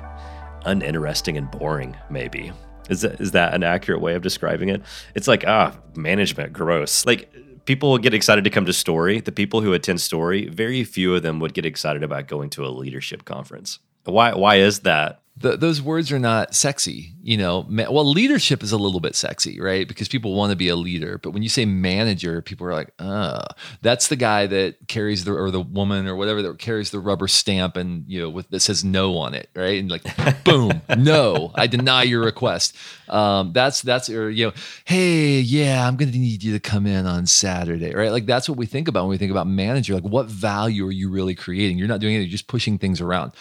uninteresting 0.65 1.37
and 1.37 1.51
boring. 1.51 1.97
Maybe 2.11 2.53
is 2.89 3.01
that 3.03 3.21
is 3.21 3.33
that 3.33 3.55
an 3.55 3.63
accurate 3.63 4.01
way 4.01 4.15
of 4.15 4.23
describing 4.23 4.69
it? 4.69 4.83
It's 5.15 5.29
like 5.29 5.45
ah, 5.47 5.77
management, 5.95 6.53
gross. 6.53 7.05
Like 7.07 7.33
people 7.65 7.99
get 7.99 8.15
excited 8.15 8.45
to 8.45 8.51
come 8.51 8.67
to 8.67 8.73
story. 8.73 9.21
The 9.21 9.33
people 9.33 9.61
who 9.61 9.73
attend 9.73 10.01
story, 10.01 10.49
very 10.49 10.85
few 10.85 11.15
of 11.15 11.23
them 11.23 11.41
would 11.41 11.55
get 11.55 11.67
excited 11.67 12.03
about 12.03 12.29
going 12.29 12.51
to 12.51 12.65
a 12.65 12.69
leadership 12.69 13.25
conference. 13.25 13.79
Why? 14.05 14.35
Why 14.35 14.57
is 14.57 14.81
that? 14.81 15.21
The, 15.39 15.57
those 15.57 15.83
words 15.83 16.11
are 16.13 16.19
not 16.19 16.55
sexy, 16.55 17.13
you 17.23 17.37
know. 17.37 17.67
well, 17.69 18.11
leadership 18.11 18.63
is 18.63 18.73
a 18.73 18.79
little 18.79 19.01
bit 19.01 19.15
sexy, 19.15 19.61
right? 19.61 19.87
Because 19.87 20.09
people 20.09 20.35
want 20.35 20.49
to 20.51 20.57
be 20.57 20.69
a 20.69 20.77
leader. 20.77 21.19
But 21.19 21.33
when 21.33 21.43
you 21.43 21.51
say 21.51 21.67
manager, 21.67 22.41
people 22.41 22.67
are 22.67 22.73
like, 22.73 22.95
"Uh, 22.99 23.45
that's 23.83 24.09
the 24.09 24.17
guy 24.17 24.47
that 24.47 24.89
carries 24.89 25.25
the 25.25 25.35
or 25.35 25.51
the 25.51 25.61
woman 25.61 26.07
or 26.07 26.17
whatever 26.17 26.41
that 26.41 26.59
carries 26.59 26.91
the 26.91 27.01
rubber 27.01 27.29
stamp 27.29 27.77
and 27.77 28.05
you 28.09 28.19
know 28.19 28.31
with 28.31 28.49
that 28.49 28.61
says 28.61 28.83
no 28.83 29.19
on 29.19 29.35
it, 29.35 29.51
right?" 29.55 29.79
And 29.79 29.91
like, 29.91 30.05
boom, 30.45 30.81
no, 30.97 31.53
I 31.55 31.67
deny 31.67 32.05
your 32.05 32.25
request. 32.25 32.75
Um, 33.11 33.53
that's 33.53 33.83
that's 33.83 34.09
or 34.09 34.31
you 34.31 34.47
know, 34.47 34.53
hey, 34.87 35.41
yeah, 35.41 35.87
I'm 35.87 35.97
going 35.97 36.13
to 36.13 36.19
need 36.19 36.43
you 36.43 36.55
to 36.55 36.61
come 36.61 36.87
in 36.87 37.05
on 37.05 37.27
Saturday, 37.27 37.95
right? 37.95 38.11
Like 38.11 38.25
that's 38.25 38.49
what 38.49 38.57
we 38.57 38.65
think 38.65 38.89
about 38.89 39.03
when 39.03 39.11
we 39.11 39.19
think 39.19 39.33
about 39.33 39.47
manager. 39.47 39.93
Like, 39.93 40.05
what 40.05 40.27
value 40.29 40.87
are 40.87 40.93
you 40.93 41.11
really 41.11 41.35
creating? 41.35 41.77
You're 41.77 41.89
not 41.89 42.01
doing 42.01 42.15
anything; 42.15 42.31
you're 42.31 42.39
just 42.39 42.49
pushing 42.49 42.79
things 42.79 43.03
around. 43.03 43.33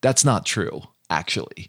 That's 0.00 0.24
not 0.24 0.44
true 0.44 0.82
actually. 1.10 1.68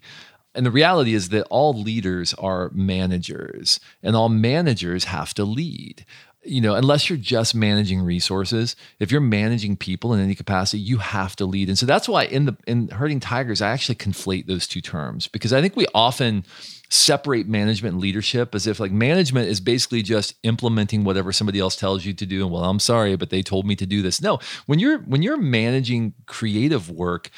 And 0.54 0.66
the 0.66 0.70
reality 0.70 1.14
is 1.14 1.28
that 1.28 1.46
all 1.50 1.72
leaders 1.72 2.34
are 2.34 2.70
managers, 2.74 3.78
and 4.02 4.16
all 4.16 4.28
managers 4.28 5.04
have 5.04 5.34
to 5.34 5.44
lead. 5.44 6.04
You 6.44 6.60
know, 6.60 6.74
unless 6.74 7.08
you're 7.08 7.18
just 7.18 7.54
managing 7.54 8.00
resources, 8.00 8.74
if 8.98 9.12
you're 9.12 9.20
managing 9.20 9.76
people 9.76 10.14
in 10.14 10.20
any 10.20 10.34
capacity, 10.34 10.80
you 10.80 10.98
have 10.98 11.36
to 11.36 11.46
lead. 11.46 11.68
And 11.68 11.78
so 11.78 11.84
that's 11.84 12.08
why 12.08 12.24
in 12.24 12.46
the 12.46 12.56
in 12.66 12.88
herding 12.88 13.20
tigers, 13.20 13.60
I 13.60 13.70
actually 13.70 13.96
conflate 13.96 14.46
those 14.46 14.66
two 14.66 14.80
terms 14.80 15.28
because 15.28 15.52
I 15.52 15.60
think 15.60 15.76
we 15.76 15.86
often 15.94 16.44
separate 16.90 17.46
management 17.46 17.94
and 17.94 18.02
leadership 18.02 18.54
as 18.54 18.66
if 18.66 18.80
like 18.80 18.90
management 18.90 19.48
is 19.48 19.60
basically 19.60 20.02
just 20.02 20.34
implementing 20.42 21.04
whatever 21.04 21.32
somebody 21.32 21.60
else 21.60 21.76
tells 21.76 22.04
you 22.04 22.14
to 22.14 22.24
do 22.24 22.42
and 22.42 22.50
well 22.50 22.64
i'm 22.64 22.80
sorry 22.80 23.14
but 23.14 23.28
they 23.28 23.42
told 23.42 23.66
me 23.66 23.76
to 23.76 23.84
do 23.84 24.00
this 24.00 24.22
no 24.22 24.38
when 24.66 24.78
you're 24.78 24.98
when 25.00 25.20
you're 25.20 25.36
managing 25.36 26.14
creative 26.26 26.90
work 26.90 27.30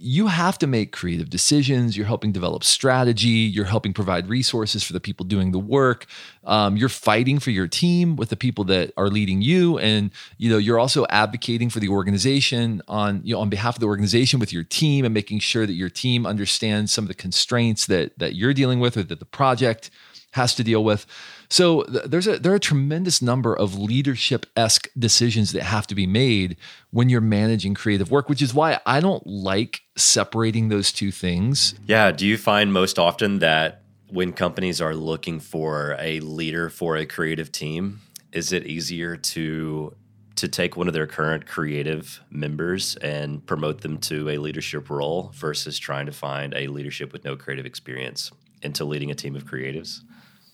you 0.00 0.28
have 0.28 0.56
to 0.58 0.68
make 0.68 0.92
creative 0.92 1.28
decisions. 1.28 1.96
You're 1.96 2.06
helping 2.06 2.30
develop 2.30 2.62
strategy. 2.62 3.28
You're 3.28 3.64
helping 3.64 3.92
provide 3.92 4.28
resources 4.28 4.84
for 4.84 4.92
the 4.92 5.00
people 5.00 5.26
doing 5.26 5.50
the 5.50 5.58
work. 5.58 6.06
Um, 6.44 6.76
you're 6.76 6.88
fighting 6.88 7.40
for 7.40 7.50
your 7.50 7.66
team 7.66 8.14
with 8.14 8.28
the 8.28 8.36
people 8.36 8.62
that 8.64 8.92
are 8.96 9.08
leading 9.08 9.42
you, 9.42 9.76
and 9.78 10.12
you 10.38 10.50
know 10.50 10.56
you're 10.56 10.78
also 10.78 11.04
advocating 11.10 11.68
for 11.68 11.80
the 11.80 11.88
organization 11.88 12.80
on 12.86 13.22
you 13.24 13.34
know 13.34 13.40
on 13.40 13.48
behalf 13.48 13.74
of 13.74 13.80
the 13.80 13.86
organization 13.86 14.38
with 14.38 14.52
your 14.52 14.62
team 14.62 15.04
and 15.04 15.12
making 15.12 15.40
sure 15.40 15.66
that 15.66 15.72
your 15.72 15.90
team 15.90 16.26
understands 16.26 16.92
some 16.92 17.04
of 17.04 17.08
the 17.08 17.14
constraints 17.14 17.86
that 17.86 18.16
that 18.18 18.36
you're 18.36 18.54
dealing 18.54 18.78
with 18.78 18.96
that 19.04 19.20
the 19.20 19.24
project 19.24 19.90
has 20.32 20.54
to 20.56 20.64
deal 20.64 20.84
with. 20.84 21.06
So 21.48 21.84
th- 21.84 22.04
there's 22.04 22.26
a 22.26 22.38
there 22.38 22.52
are 22.52 22.56
a 22.56 22.60
tremendous 22.60 23.22
number 23.22 23.56
of 23.56 23.78
leadership 23.78 24.46
esque 24.56 24.88
decisions 24.98 25.52
that 25.52 25.62
have 25.62 25.86
to 25.86 25.94
be 25.94 26.06
made 26.06 26.56
when 26.90 27.08
you're 27.08 27.20
managing 27.20 27.74
creative 27.74 28.10
work, 28.10 28.28
which 28.28 28.42
is 28.42 28.52
why 28.52 28.80
I 28.84 29.00
don't 29.00 29.26
like 29.26 29.80
separating 29.96 30.68
those 30.68 30.92
two 30.92 31.10
things. 31.10 31.74
Yeah. 31.86 32.10
Do 32.10 32.26
you 32.26 32.36
find 32.36 32.72
most 32.72 32.98
often 32.98 33.38
that 33.38 33.82
when 34.10 34.32
companies 34.32 34.80
are 34.80 34.94
looking 34.94 35.40
for 35.40 35.96
a 35.98 36.20
leader 36.20 36.70
for 36.70 36.96
a 36.96 37.06
creative 37.06 37.52
team, 37.52 38.00
is 38.32 38.52
it 38.52 38.66
easier 38.66 39.16
to 39.16 39.94
to 40.36 40.46
take 40.46 40.76
one 40.76 40.86
of 40.86 40.94
their 40.94 41.06
current 41.06 41.46
creative 41.46 42.22
members 42.30 42.94
and 42.96 43.44
promote 43.44 43.80
them 43.80 43.98
to 43.98 44.28
a 44.28 44.38
leadership 44.38 44.88
role 44.88 45.32
versus 45.34 45.80
trying 45.80 46.06
to 46.06 46.12
find 46.12 46.54
a 46.54 46.68
leadership 46.68 47.12
with 47.12 47.24
no 47.24 47.34
creative 47.34 47.66
experience 47.66 48.30
into 48.62 48.84
leading 48.84 49.10
a 49.10 49.14
team 49.14 49.36
of 49.36 49.44
creatives? 49.44 50.00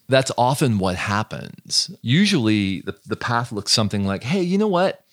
That's 0.09 0.31
often 0.37 0.79
what 0.79 0.97
happens. 0.97 1.91
Usually 2.03 2.81
the, 2.83 2.97
the 3.07 3.17
path 3.17 3.53
looks 3.53 3.73
something 3.73 4.05
like, 4.05 4.23
hey, 4.23 4.43
you 4.43 4.59
know 4.59 4.69
what? 4.69 5.05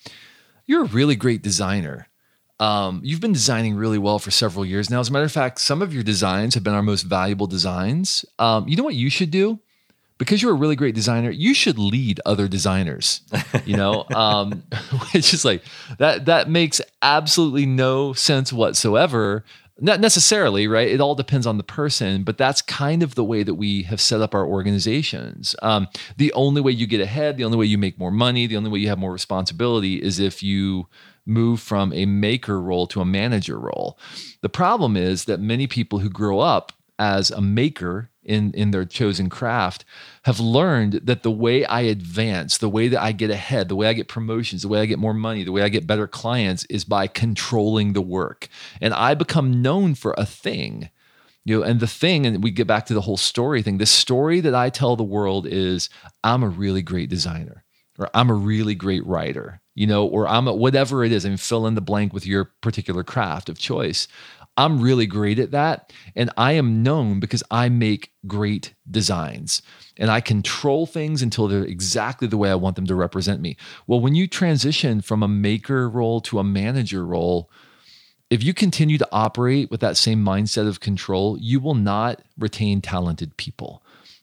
You're 0.66 0.82
a 0.82 0.88
really 0.88 1.16
great 1.16 1.42
designer. 1.42 2.08
Um, 2.60 3.00
you've 3.02 3.20
been 3.20 3.32
designing 3.32 3.74
really 3.74 3.98
well 3.98 4.18
for 4.18 4.30
several 4.30 4.64
years 4.64 4.90
now. 4.90 5.00
As 5.00 5.08
a 5.08 5.12
matter 5.12 5.24
of 5.24 5.32
fact, 5.32 5.60
some 5.60 5.82
of 5.82 5.92
your 5.92 6.02
designs 6.02 6.54
have 6.54 6.62
been 6.62 6.74
our 6.74 6.82
most 6.82 7.02
valuable 7.02 7.46
designs. 7.46 8.24
Um, 8.38 8.68
you 8.68 8.76
know 8.76 8.84
what 8.84 8.94
you 8.94 9.10
should 9.10 9.30
do? 9.30 9.58
because 10.22 10.40
you're 10.40 10.52
a 10.52 10.54
really 10.54 10.76
great 10.76 10.94
designer, 10.94 11.30
you 11.30 11.52
should 11.52 11.80
lead 11.80 12.20
other 12.24 12.46
designers. 12.46 13.22
You 13.64 13.76
know, 13.76 14.04
um, 14.14 14.62
which 15.12 15.34
is 15.34 15.44
like 15.44 15.64
that. 15.98 16.26
That 16.26 16.48
makes 16.48 16.80
absolutely 17.02 17.66
no 17.66 18.12
sense 18.12 18.52
whatsoever. 18.52 19.44
Not 19.84 19.98
necessarily, 19.98 20.68
right? 20.68 20.86
It 20.86 21.00
all 21.00 21.16
depends 21.16 21.44
on 21.44 21.56
the 21.56 21.64
person, 21.64 22.22
but 22.22 22.38
that's 22.38 22.62
kind 22.62 23.02
of 23.02 23.16
the 23.16 23.24
way 23.24 23.42
that 23.42 23.54
we 23.54 23.82
have 23.82 24.00
set 24.00 24.20
up 24.20 24.32
our 24.32 24.46
organizations. 24.46 25.56
Um, 25.60 25.88
the 26.16 26.32
only 26.34 26.60
way 26.60 26.70
you 26.70 26.86
get 26.86 27.00
ahead, 27.00 27.36
the 27.36 27.42
only 27.42 27.58
way 27.58 27.66
you 27.66 27.76
make 27.78 27.98
more 27.98 28.12
money, 28.12 28.46
the 28.46 28.56
only 28.56 28.70
way 28.70 28.78
you 28.78 28.88
have 28.88 28.98
more 29.00 29.12
responsibility 29.12 30.00
is 30.00 30.20
if 30.20 30.40
you 30.40 30.86
move 31.26 31.58
from 31.58 31.92
a 31.92 32.06
maker 32.06 32.60
role 32.60 32.86
to 32.86 33.00
a 33.00 33.04
manager 33.04 33.58
role. 33.58 33.98
The 34.40 34.48
problem 34.48 34.96
is 34.96 35.24
that 35.24 35.40
many 35.40 35.66
people 35.66 35.98
who 35.98 36.08
grow 36.08 36.38
up 36.38 36.72
as 37.00 37.32
a 37.32 37.40
maker 37.40 38.11
in 38.24 38.52
in 38.52 38.70
their 38.70 38.84
chosen 38.84 39.28
craft 39.28 39.84
have 40.24 40.38
learned 40.38 40.94
that 41.04 41.22
the 41.22 41.30
way 41.30 41.64
I 41.64 41.80
advance, 41.82 42.58
the 42.58 42.68
way 42.68 42.88
that 42.88 43.02
I 43.02 43.12
get 43.12 43.30
ahead, 43.30 43.68
the 43.68 43.76
way 43.76 43.88
I 43.88 43.92
get 43.92 44.08
promotions, 44.08 44.62
the 44.62 44.68
way 44.68 44.80
I 44.80 44.86
get 44.86 44.98
more 44.98 45.14
money, 45.14 45.44
the 45.44 45.52
way 45.52 45.62
I 45.62 45.68
get 45.68 45.86
better 45.86 46.06
clients 46.06 46.64
is 46.66 46.84
by 46.84 47.06
controlling 47.06 47.92
the 47.92 48.00
work. 48.02 48.48
And 48.80 48.94
I 48.94 49.14
become 49.14 49.62
known 49.62 49.94
for 49.94 50.14
a 50.16 50.26
thing. 50.26 50.90
You 51.44 51.58
know, 51.58 51.64
and 51.64 51.80
the 51.80 51.88
thing, 51.88 52.24
and 52.24 52.40
we 52.42 52.52
get 52.52 52.68
back 52.68 52.86
to 52.86 52.94
the 52.94 53.00
whole 53.00 53.16
story 53.16 53.62
thing. 53.62 53.78
The 53.78 53.86
story 53.86 54.38
that 54.40 54.54
I 54.54 54.70
tell 54.70 54.94
the 54.94 55.02
world 55.02 55.44
is 55.44 55.90
I'm 56.22 56.44
a 56.44 56.48
really 56.48 56.82
great 56.82 57.10
designer, 57.10 57.64
or 57.98 58.08
I'm 58.14 58.30
a 58.30 58.34
really 58.34 58.76
great 58.76 59.04
writer, 59.04 59.60
you 59.74 59.88
know, 59.88 60.06
or 60.06 60.28
I'm 60.28 60.46
a, 60.46 60.54
whatever 60.54 61.04
it 61.04 61.10
is. 61.10 61.24
and 61.24 61.40
fill 61.40 61.66
in 61.66 61.74
the 61.74 61.80
blank 61.80 62.12
with 62.12 62.28
your 62.28 62.44
particular 62.60 63.02
craft 63.02 63.48
of 63.48 63.58
choice. 63.58 64.06
I'm 64.56 64.80
really 64.80 65.06
great 65.06 65.38
at 65.38 65.52
that. 65.52 65.92
And 66.14 66.30
I 66.36 66.52
am 66.52 66.82
known 66.82 67.20
because 67.20 67.42
I 67.50 67.68
make 67.68 68.12
great 68.26 68.74
designs 68.90 69.62
and 69.96 70.10
I 70.10 70.20
control 70.20 70.86
things 70.86 71.22
until 71.22 71.48
they're 71.48 71.64
exactly 71.64 72.28
the 72.28 72.36
way 72.36 72.50
I 72.50 72.56
want 72.56 72.76
them 72.76 72.86
to 72.86 72.94
represent 72.94 73.40
me. 73.40 73.56
Well, 73.86 74.00
when 74.00 74.14
you 74.14 74.26
transition 74.26 75.00
from 75.00 75.22
a 75.22 75.28
maker 75.28 75.88
role 75.88 76.20
to 76.22 76.38
a 76.38 76.44
manager 76.44 77.04
role, 77.06 77.50
if 78.30 78.42
you 78.42 78.54
continue 78.54 78.98
to 78.98 79.08
operate 79.12 79.70
with 79.70 79.80
that 79.80 79.96
same 79.96 80.24
mindset 80.24 80.66
of 80.66 80.80
control, 80.80 81.38
you 81.38 81.60
will 81.60 81.74
not 81.74 82.22
retain 82.38 82.80
talented 82.80 83.36
people 83.36 83.82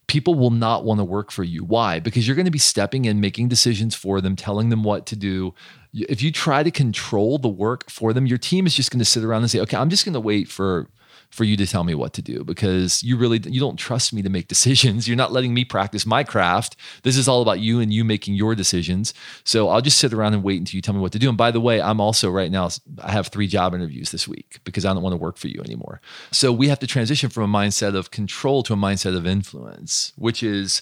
people 0.09 0.35
will 0.35 0.51
not 0.51 0.83
want 0.83 0.99
to 0.99 1.03
work 1.05 1.31
for 1.31 1.43
you. 1.43 1.63
Why? 1.63 1.99
Because 1.99 2.27
you're 2.27 2.35
going 2.35 2.45
to 2.45 2.51
be 2.51 2.59
stepping 2.59 3.05
in, 3.05 3.21
making 3.21 3.47
decisions 3.47 3.95
for 3.95 4.19
them, 4.19 4.35
telling 4.35 4.69
them 4.69 4.83
what 4.83 5.05
to 5.05 5.15
do. 5.15 5.53
If 5.93 6.21
you 6.21 6.31
try 6.31 6.63
to 6.63 6.71
control 6.71 7.37
the 7.37 7.47
work 7.47 7.89
for 7.89 8.11
them, 8.11 8.25
your 8.25 8.37
team 8.37 8.65
is 8.65 8.75
just 8.75 8.91
going 8.91 8.99
to 8.99 9.05
sit 9.05 9.23
around 9.23 9.43
and 9.43 9.51
say, 9.51 9.59
"Okay, 9.61 9.77
I'm 9.77 9.89
just 9.89 10.03
going 10.03 10.13
to 10.13 10.19
wait 10.19 10.49
for 10.49 10.89
for 11.29 11.43
you 11.43 11.55
to 11.55 11.67
tell 11.67 11.83
me 11.83 11.93
what 11.93 12.13
to 12.13 12.21
do 12.21 12.43
because 12.43 13.03
you 13.03 13.15
really 13.15 13.39
you 13.45 13.59
don't 13.59 13.77
trust 13.77 14.13
me 14.13 14.21
to 14.21 14.29
make 14.29 14.47
decisions. 14.55 15.07
You're 15.07 15.17
not 15.17 15.31
letting 15.31 15.53
me 15.53 15.63
practice 15.63 16.05
my 16.05 16.23
craft. 16.23 16.75
This 17.03 17.17
is 17.17 17.27
all 17.27 17.41
about 17.41 17.59
you 17.59 17.79
and 17.79 17.93
you 17.93 18.03
making 18.03 18.33
your 18.33 18.55
decisions. 18.55 19.13
So 19.43 19.69
I'll 19.69 19.81
just 19.81 19.99
sit 19.99 20.13
around 20.13 20.33
and 20.33 20.43
wait 20.43 20.59
until 20.59 20.77
you 20.77 20.81
tell 20.81 20.93
me 20.93 21.01
what 21.01 21.11
to 21.13 21.19
do. 21.19 21.29
And 21.29 21.37
by 21.37 21.51
the 21.51 21.61
way, 21.61 21.81
I'm 21.81 22.01
also 22.01 22.29
right 22.29 22.51
now 22.51 22.69
I 23.01 23.11
have 23.11 23.27
3 23.27 23.47
job 23.47 23.73
interviews 23.73 24.11
this 24.11 24.27
week 24.27 24.59
because 24.63 24.85
I 24.85 24.93
don't 24.93 25.03
want 25.03 25.13
to 25.13 25.17
work 25.17 25.37
for 25.37 25.47
you 25.47 25.61
anymore. 25.61 26.01
So 26.31 26.51
we 26.51 26.67
have 26.69 26.79
to 26.79 26.87
transition 26.87 27.29
from 27.29 27.53
a 27.53 27.57
mindset 27.57 27.95
of 27.95 28.11
control 28.11 28.63
to 28.63 28.73
a 28.73 28.77
mindset 28.77 29.15
of 29.15 29.25
influence, 29.27 30.13
which 30.15 30.41
is 30.43 30.81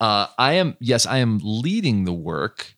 uh, 0.00 0.26
I 0.38 0.54
am 0.54 0.76
yes, 0.80 1.06
I 1.06 1.18
am 1.18 1.40
leading 1.42 2.04
the 2.04 2.12
work 2.12 2.74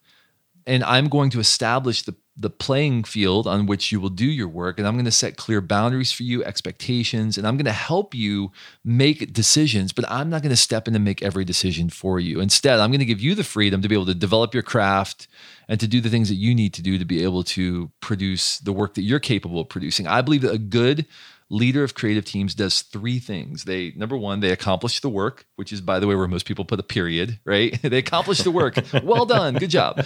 and 0.66 0.84
I'm 0.84 1.08
going 1.08 1.30
to 1.30 1.40
establish 1.40 2.02
the 2.02 2.14
the 2.38 2.50
playing 2.50 3.02
field 3.02 3.46
on 3.46 3.66
which 3.66 3.90
you 3.90 3.98
will 3.98 4.10
do 4.10 4.26
your 4.26 4.48
work 4.48 4.78
and 4.78 4.86
i'm 4.86 4.94
going 4.94 5.04
to 5.04 5.10
set 5.10 5.36
clear 5.36 5.60
boundaries 5.60 6.12
for 6.12 6.22
you 6.22 6.44
expectations 6.44 7.38
and 7.38 7.46
i'm 7.46 7.56
going 7.56 7.64
to 7.64 7.72
help 7.72 8.14
you 8.14 8.52
make 8.84 9.32
decisions 9.32 9.92
but 9.92 10.04
i'm 10.10 10.28
not 10.28 10.42
going 10.42 10.50
to 10.50 10.56
step 10.56 10.86
in 10.86 10.94
and 10.94 11.04
make 11.04 11.22
every 11.22 11.44
decision 11.44 11.88
for 11.88 12.20
you. 12.20 12.40
Instead 12.40 12.80
i'm 12.80 12.90
going 12.90 12.98
to 12.98 13.04
give 13.04 13.20
you 13.20 13.34
the 13.34 13.44
freedom 13.44 13.80
to 13.82 13.88
be 13.88 13.94
able 13.94 14.06
to 14.06 14.14
develop 14.14 14.54
your 14.54 14.62
craft 14.62 15.28
and 15.68 15.80
to 15.80 15.88
do 15.88 16.00
the 16.00 16.10
things 16.10 16.28
that 16.28 16.36
you 16.36 16.54
need 16.54 16.72
to 16.74 16.82
do 16.82 16.98
to 16.98 17.04
be 17.04 17.22
able 17.22 17.42
to 17.42 17.90
produce 18.00 18.58
the 18.58 18.72
work 18.72 18.94
that 18.94 19.02
you're 19.02 19.20
capable 19.20 19.60
of 19.60 19.68
producing. 19.68 20.06
I 20.06 20.22
believe 20.22 20.42
that 20.42 20.52
a 20.52 20.58
good 20.58 21.06
leader 21.48 21.84
of 21.84 21.94
creative 21.94 22.24
teams 22.24 22.54
does 22.54 22.82
three 22.82 23.18
things. 23.18 23.64
They 23.64 23.92
number 23.96 24.16
one, 24.16 24.40
they 24.40 24.50
accomplish 24.50 25.00
the 25.00 25.08
work, 25.08 25.46
which 25.56 25.72
is 25.72 25.80
by 25.80 26.00
the 26.00 26.06
way 26.06 26.14
where 26.14 26.28
most 26.28 26.46
people 26.46 26.64
put 26.64 26.80
a 26.80 26.84
period, 26.84 27.38
right? 27.44 27.78
they 27.82 27.98
accomplish 27.98 28.38
the 28.38 28.50
work. 28.50 28.78
well 29.02 29.26
done, 29.26 29.54
good 29.54 29.70
job. 29.70 30.04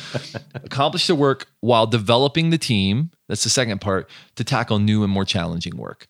accomplish 0.55 1.07
the 1.07 1.15
work 1.15 1.47
while 1.61 1.87
developing 1.87 2.51
the 2.51 2.59
team. 2.59 3.11
That's 3.29 3.45
the 3.45 3.51
second 3.51 3.81
part 3.81 4.11
to 4.37 4.45
tackle 4.45 4.79
new 4.79 5.03
and 5.05 5.13
more 5.13 5.25
challenging 5.25 5.77
work. 5.77 6.09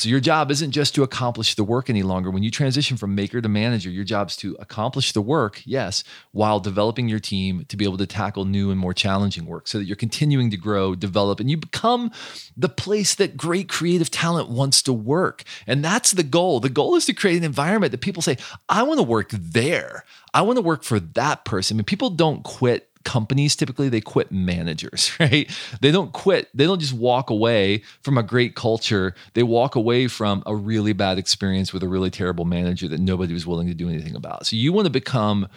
So 0.00 0.08
your 0.08 0.20
job 0.20 0.50
isn't 0.50 0.70
just 0.70 0.94
to 0.94 1.02
accomplish 1.02 1.56
the 1.56 1.64
work 1.64 1.90
any 1.90 2.02
longer. 2.02 2.30
When 2.30 2.42
you 2.42 2.50
transition 2.50 2.96
from 2.96 3.14
maker 3.14 3.42
to 3.42 3.48
manager, 3.50 3.90
your 3.90 4.04
job 4.04 4.30
is 4.30 4.36
to 4.36 4.56
accomplish 4.58 5.12
the 5.12 5.20
work, 5.20 5.60
yes, 5.66 6.04
while 6.32 6.58
developing 6.58 7.06
your 7.06 7.18
team 7.18 7.66
to 7.68 7.76
be 7.76 7.84
able 7.84 7.98
to 7.98 8.06
tackle 8.06 8.46
new 8.46 8.70
and 8.70 8.80
more 8.80 8.94
challenging 8.94 9.44
work 9.44 9.68
so 9.68 9.76
that 9.76 9.84
you're 9.84 9.96
continuing 9.96 10.50
to 10.52 10.56
grow, 10.56 10.94
develop, 10.94 11.38
and 11.38 11.50
you 11.50 11.58
become 11.58 12.10
the 12.56 12.70
place 12.70 13.14
that 13.14 13.36
great 13.36 13.68
creative 13.68 14.10
talent 14.10 14.48
wants 14.48 14.80
to 14.82 14.92
work. 14.92 15.44
And 15.66 15.84
that's 15.84 16.12
the 16.12 16.22
goal. 16.22 16.60
The 16.60 16.70
goal 16.70 16.96
is 16.96 17.04
to 17.04 17.12
create 17.12 17.36
an 17.36 17.44
environment 17.44 17.90
that 17.90 18.00
people 18.00 18.22
say, 18.22 18.38
I 18.70 18.84
want 18.84 19.00
to 19.00 19.04
work 19.04 19.28
there. 19.30 20.06
I 20.32 20.42
want 20.42 20.56
to 20.56 20.62
work 20.62 20.82
for 20.82 20.98
that 20.98 21.44
person. 21.44 21.74
I 21.74 21.78
mean, 21.78 21.84
people 21.84 22.08
don't 22.08 22.42
quit 22.42 22.89
companies 23.04 23.56
typically 23.56 23.88
they 23.88 24.00
quit 24.00 24.30
managers 24.30 25.12
right? 25.20 25.50
They 25.80 25.90
don't 25.90 26.12
quit. 26.12 26.48
They 26.54 26.64
don't 26.64 26.80
just 26.80 26.92
walk 26.92 27.30
away 27.30 27.82
from 28.02 28.18
a 28.18 28.22
great 28.22 28.54
culture. 28.54 29.14
They 29.34 29.42
walk 29.42 29.74
away 29.74 30.08
from 30.08 30.42
a 30.46 30.54
really 30.54 30.92
bad 30.92 31.18
experience 31.18 31.72
with 31.72 31.82
a 31.82 31.88
really 31.88 32.10
terrible 32.10 32.44
manager 32.44 32.88
that 32.88 33.00
nobody 33.00 33.32
was 33.32 33.46
willing 33.46 33.68
to 33.68 33.74
do 33.74 33.88
anything 33.88 34.14
about. 34.14 34.46
So 34.46 34.56
you 34.56 34.72
want 34.72 34.86
to 34.86 34.90
become 34.90 35.48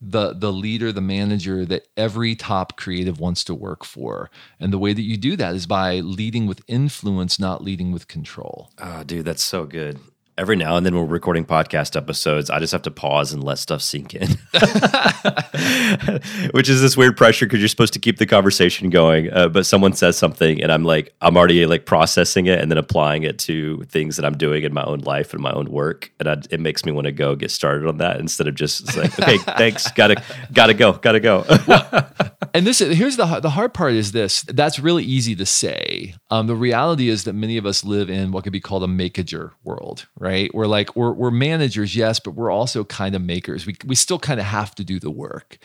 the 0.00 0.34
the 0.34 0.52
leader 0.52 0.92
the 0.92 1.00
manager 1.00 1.64
that 1.64 1.88
every 1.96 2.34
top 2.34 2.76
creative 2.76 3.18
wants 3.18 3.42
to 3.44 3.54
work 3.54 3.84
for. 3.84 4.30
And 4.60 4.72
the 4.72 4.78
way 4.78 4.92
that 4.92 5.02
you 5.02 5.16
do 5.16 5.36
that 5.36 5.54
is 5.54 5.66
by 5.66 6.00
leading 6.00 6.46
with 6.46 6.62
influence 6.68 7.38
not 7.38 7.64
leading 7.64 7.92
with 7.92 8.06
control. 8.06 8.70
Oh 8.78 9.04
dude 9.04 9.24
that's 9.24 9.42
so 9.42 9.64
good 9.64 9.98
every 10.38 10.56
now 10.56 10.76
and 10.76 10.84
then 10.84 10.94
when 10.94 11.06
we're 11.06 11.12
recording 11.12 11.44
podcast 11.44 11.96
episodes, 11.96 12.50
I 12.50 12.58
just 12.58 12.72
have 12.72 12.82
to 12.82 12.90
pause 12.90 13.32
and 13.32 13.42
let 13.42 13.58
stuff 13.58 13.80
sink 13.80 14.14
in, 14.14 14.28
which 16.50 16.68
is 16.68 16.82
this 16.82 16.96
weird 16.96 17.16
pressure 17.16 17.46
because 17.46 17.60
you're 17.60 17.68
supposed 17.68 17.94
to 17.94 17.98
keep 17.98 18.18
the 18.18 18.26
conversation 18.26 18.90
going. 18.90 19.32
Uh, 19.32 19.48
but 19.48 19.64
someone 19.64 19.94
says 19.94 20.18
something, 20.18 20.62
and 20.62 20.70
I'm 20.70 20.84
like, 20.84 21.14
I'm 21.22 21.36
already 21.36 21.64
like 21.66 21.86
processing 21.86 22.46
it 22.46 22.60
and 22.60 22.70
then 22.70 22.78
applying 22.78 23.22
it 23.22 23.38
to 23.40 23.82
things 23.84 24.16
that 24.16 24.26
I'm 24.26 24.36
doing 24.36 24.64
in 24.64 24.74
my 24.74 24.84
own 24.84 25.00
life 25.00 25.32
and 25.32 25.42
my 25.42 25.52
own 25.52 25.70
work, 25.70 26.12
and 26.20 26.28
I, 26.28 26.42
it 26.50 26.60
makes 26.60 26.84
me 26.84 26.92
want 26.92 27.06
to 27.06 27.12
go 27.12 27.34
get 27.34 27.50
started 27.50 27.88
on 27.88 27.98
that 27.98 28.20
instead 28.20 28.46
of 28.46 28.54
just 28.54 28.96
like, 28.96 29.18
okay, 29.18 29.38
thanks, 29.56 29.90
gotta 29.92 30.22
gotta 30.52 30.74
go, 30.74 30.92
gotta 30.92 31.20
go. 31.20 31.44
well, 31.66 32.10
and 32.54 32.66
this 32.66 32.80
here's 32.80 33.16
the 33.16 33.40
the 33.40 33.50
hard 33.50 33.72
part 33.72 33.94
is 33.94 34.12
this. 34.12 34.42
That's 34.42 34.78
really 34.78 35.04
easy 35.04 35.34
to 35.36 35.46
say. 35.46 36.14
Um, 36.30 36.46
the 36.46 36.56
reality 36.56 37.08
is 37.08 37.24
that 37.24 37.32
many 37.32 37.56
of 37.56 37.64
us 37.64 37.84
live 37.84 38.10
in 38.10 38.32
what 38.32 38.44
could 38.44 38.52
be 38.52 38.60
called 38.60 38.84
a 38.84 38.86
makeager 38.86 39.52
world. 39.64 40.06
Right? 40.18 40.25
Right? 40.26 40.52
We're 40.52 40.66
like 40.66 40.96
we're 40.96 41.12
we're 41.12 41.30
managers, 41.30 41.94
yes, 41.94 42.18
but 42.18 42.32
we're 42.32 42.50
also 42.50 42.84
kind 42.84 43.14
of 43.14 43.22
makers. 43.22 43.64
We 43.64 43.76
we 43.86 43.94
still 43.94 44.18
kind 44.18 44.40
of 44.40 44.46
have 44.46 44.74
to 44.74 44.84
do 44.84 44.98
the 44.98 45.10
work. 45.10 45.58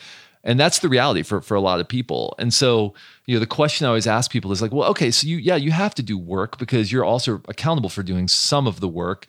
And 0.43 0.59
that's 0.59 0.79
the 0.79 0.89
reality 0.89 1.21
for, 1.21 1.39
for 1.41 1.53
a 1.53 1.61
lot 1.61 1.79
of 1.79 1.87
people. 1.87 2.33
And 2.39 2.51
so, 2.51 2.95
you 3.27 3.35
know, 3.35 3.39
the 3.39 3.45
question 3.45 3.85
I 3.85 3.89
always 3.89 4.07
ask 4.07 4.31
people 4.31 4.51
is 4.51 4.59
like, 4.59 4.71
well, 4.71 4.89
okay, 4.89 5.11
so 5.11 5.27
you, 5.27 5.37
yeah, 5.37 5.55
you 5.55 5.69
have 5.69 5.93
to 5.95 6.01
do 6.01 6.17
work 6.17 6.57
because 6.57 6.91
you're 6.91 7.05
also 7.05 7.41
accountable 7.47 7.89
for 7.89 8.01
doing 8.01 8.27
some 8.27 8.65
of 8.65 8.79
the 8.79 8.87
work. 8.87 9.27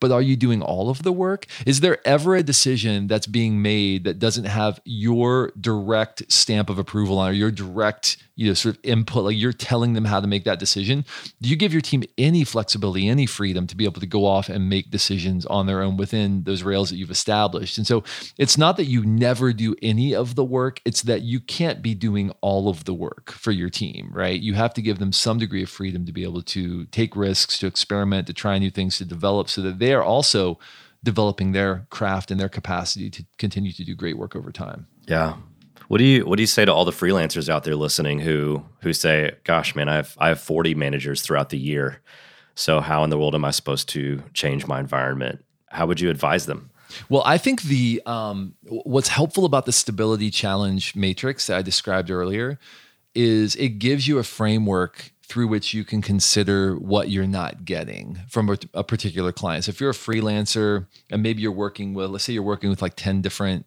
But 0.00 0.12
are 0.12 0.22
you 0.22 0.36
doing 0.36 0.62
all 0.62 0.90
of 0.90 1.02
the 1.02 1.12
work? 1.12 1.46
Is 1.66 1.80
there 1.80 1.98
ever 2.06 2.36
a 2.36 2.42
decision 2.42 3.06
that's 3.06 3.26
being 3.26 3.60
made 3.62 4.04
that 4.04 4.18
doesn't 4.18 4.44
have 4.44 4.80
your 4.84 5.52
direct 5.60 6.30
stamp 6.30 6.70
of 6.70 6.78
approval 6.78 7.18
on 7.18 7.30
or 7.30 7.32
your 7.32 7.50
direct, 7.50 8.16
you 8.36 8.48
know, 8.48 8.54
sort 8.54 8.76
of 8.76 8.80
input, 8.84 9.24
like 9.24 9.36
you're 9.36 9.52
telling 9.52 9.94
them 9.94 10.04
how 10.04 10.20
to 10.20 10.26
make 10.26 10.44
that 10.44 10.58
decision? 10.58 11.04
Do 11.40 11.48
you 11.48 11.56
give 11.56 11.72
your 11.72 11.82
team 11.82 12.04
any 12.16 12.44
flexibility, 12.44 13.08
any 13.08 13.26
freedom 13.26 13.66
to 13.66 13.76
be 13.76 13.84
able 13.84 14.00
to 14.00 14.06
go 14.06 14.24
off 14.24 14.48
and 14.48 14.68
make 14.68 14.90
decisions 14.90 15.44
on 15.46 15.66
their 15.66 15.82
own 15.82 15.96
within 15.96 16.44
those 16.44 16.62
rails 16.62 16.90
that 16.90 16.96
you've 16.96 17.10
established? 17.10 17.78
And 17.78 17.86
so 17.86 18.04
it's 18.36 18.56
not 18.58 18.76
that 18.76 18.84
you 18.86 19.04
never 19.04 19.52
do 19.52 19.74
any 19.82 20.14
of 20.14 20.34
the 20.34 20.44
work, 20.44 20.80
it's 20.84 21.02
that 21.02 21.22
you 21.22 21.40
can't 21.40 21.82
be 21.82 21.94
doing 21.94 22.32
all 22.40 22.68
of 22.68 22.84
the 22.84 22.94
work 22.94 23.32
for 23.32 23.50
your 23.50 23.70
team, 23.70 24.10
right? 24.12 24.40
You 24.40 24.54
have 24.54 24.74
to 24.74 24.82
give 24.82 24.98
them 24.98 25.12
some 25.12 25.38
degree 25.38 25.62
of 25.62 25.70
freedom 25.70 26.06
to 26.06 26.12
be 26.12 26.22
able 26.22 26.42
to 26.42 26.84
take 26.86 27.16
risks, 27.16 27.58
to 27.58 27.66
experiment, 27.66 28.26
to 28.28 28.32
try 28.32 28.58
new 28.58 28.70
things, 28.70 28.98
to 28.98 29.04
develop 29.04 29.48
so 29.48 29.62
that 29.62 29.78
they 29.78 29.87
are 29.92 30.02
also 30.02 30.58
developing 31.04 31.52
their 31.52 31.86
craft 31.90 32.30
and 32.30 32.40
their 32.40 32.48
capacity 32.48 33.10
to 33.10 33.24
continue 33.38 33.72
to 33.72 33.84
do 33.84 33.94
great 33.94 34.18
work 34.18 34.34
over 34.34 34.50
time. 34.50 34.86
Yeah. 35.06 35.36
What 35.88 35.98
do 35.98 36.04
you 36.04 36.26
what 36.26 36.36
do 36.36 36.42
you 36.42 36.46
say 36.46 36.64
to 36.64 36.72
all 36.72 36.84
the 36.84 36.92
freelancers 36.92 37.48
out 37.48 37.64
there 37.64 37.76
listening 37.76 38.20
who 38.20 38.64
who 38.82 38.92
say, 38.92 39.32
"Gosh, 39.44 39.74
man, 39.74 39.88
I 39.88 39.96
have 39.96 40.16
I 40.18 40.28
have 40.28 40.40
40 40.40 40.74
managers 40.74 41.22
throughout 41.22 41.48
the 41.48 41.58
year. 41.58 42.00
So 42.54 42.80
how 42.80 43.04
in 43.04 43.10
the 43.10 43.16
world 43.16 43.34
am 43.34 43.44
I 43.44 43.52
supposed 43.52 43.88
to 43.90 44.22
change 44.34 44.66
my 44.66 44.80
environment?" 44.80 45.44
How 45.70 45.86
would 45.86 46.00
you 46.00 46.10
advise 46.10 46.46
them? 46.46 46.70
Well, 47.08 47.22
I 47.24 47.38
think 47.38 47.62
the 47.62 48.02
um, 48.06 48.54
what's 48.64 49.08
helpful 49.08 49.44
about 49.44 49.66
the 49.66 49.72
stability 49.72 50.30
challenge 50.30 50.94
matrix 50.94 51.46
that 51.46 51.56
I 51.58 51.62
described 51.62 52.10
earlier 52.10 52.58
is 53.14 53.54
it 53.56 53.78
gives 53.78 54.06
you 54.06 54.18
a 54.18 54.24
framework 54.24 55.12
through 55.28 55.46
which 55.46 55.74
you 55.74 55.84
can 55.84 56.00
consider 56.00 56.76
what 56.76 57.10
you're 57.10 57.26
not 57.26 57.66
getting 57.66 58.18
from 58.28 58.48
a, 58.48 58.56
a, 58.72 58.82
particular 58.82 59.30
client. 59.30 59.64
So 59.64 59.70
if 59.70 59.80
you're 59.80 59.90
a 59.90 59.94
freelancer 59.94 60.86
and 61.10 61.22
maybe 61.22 61.42
you're 61.42 61.52
working 61.52 61.92
with, 61.92 62.10
let's 62.10 62.24
say 62.24 62.32
you're 62.32 62.42
working 62.42 62.70
with 62.70 62.80
like 62.80 62.96
10 62.96 63.20
different 63.20 63.66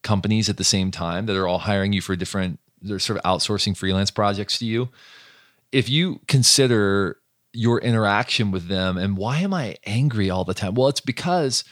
companies 0.00 0.48
at 0.48 0.56
the 0.56 0.64
same 0.64 0.90
time 0.90 1.26
that 1.26 1.36
are 1.36 1.46
all 1.46 1.58
hiring 1.58 1.92
you 1.92 2.00
for 2.00 2.16
different, 2.16 2.58
they're 2.80 2.98
sort 2.98 3.18
of 3.18 3.24
outsourcing 3.24 3.76
freelance 3.76 4.10
projects 4.10 4.58
to 4.58 4.64
you. 4.64 4.88
If 5.70 5.90
you 5.90 6.20
consider 6.28 7.18
your 7.52 7.78
interaction 7.80 8.50
with 8.50 8.68
them 8.68 8.96
and 8.96 9.16
why 9.18 9.38
am 9.40 9.52
I 9.52 9.76
angry 9.84 10.30
all 10.30 10.44
the 10.44 10.54
time? 10.54 10.74
Well, 10.74 10.88
it's 10.88 11.00
because 11.00 11.62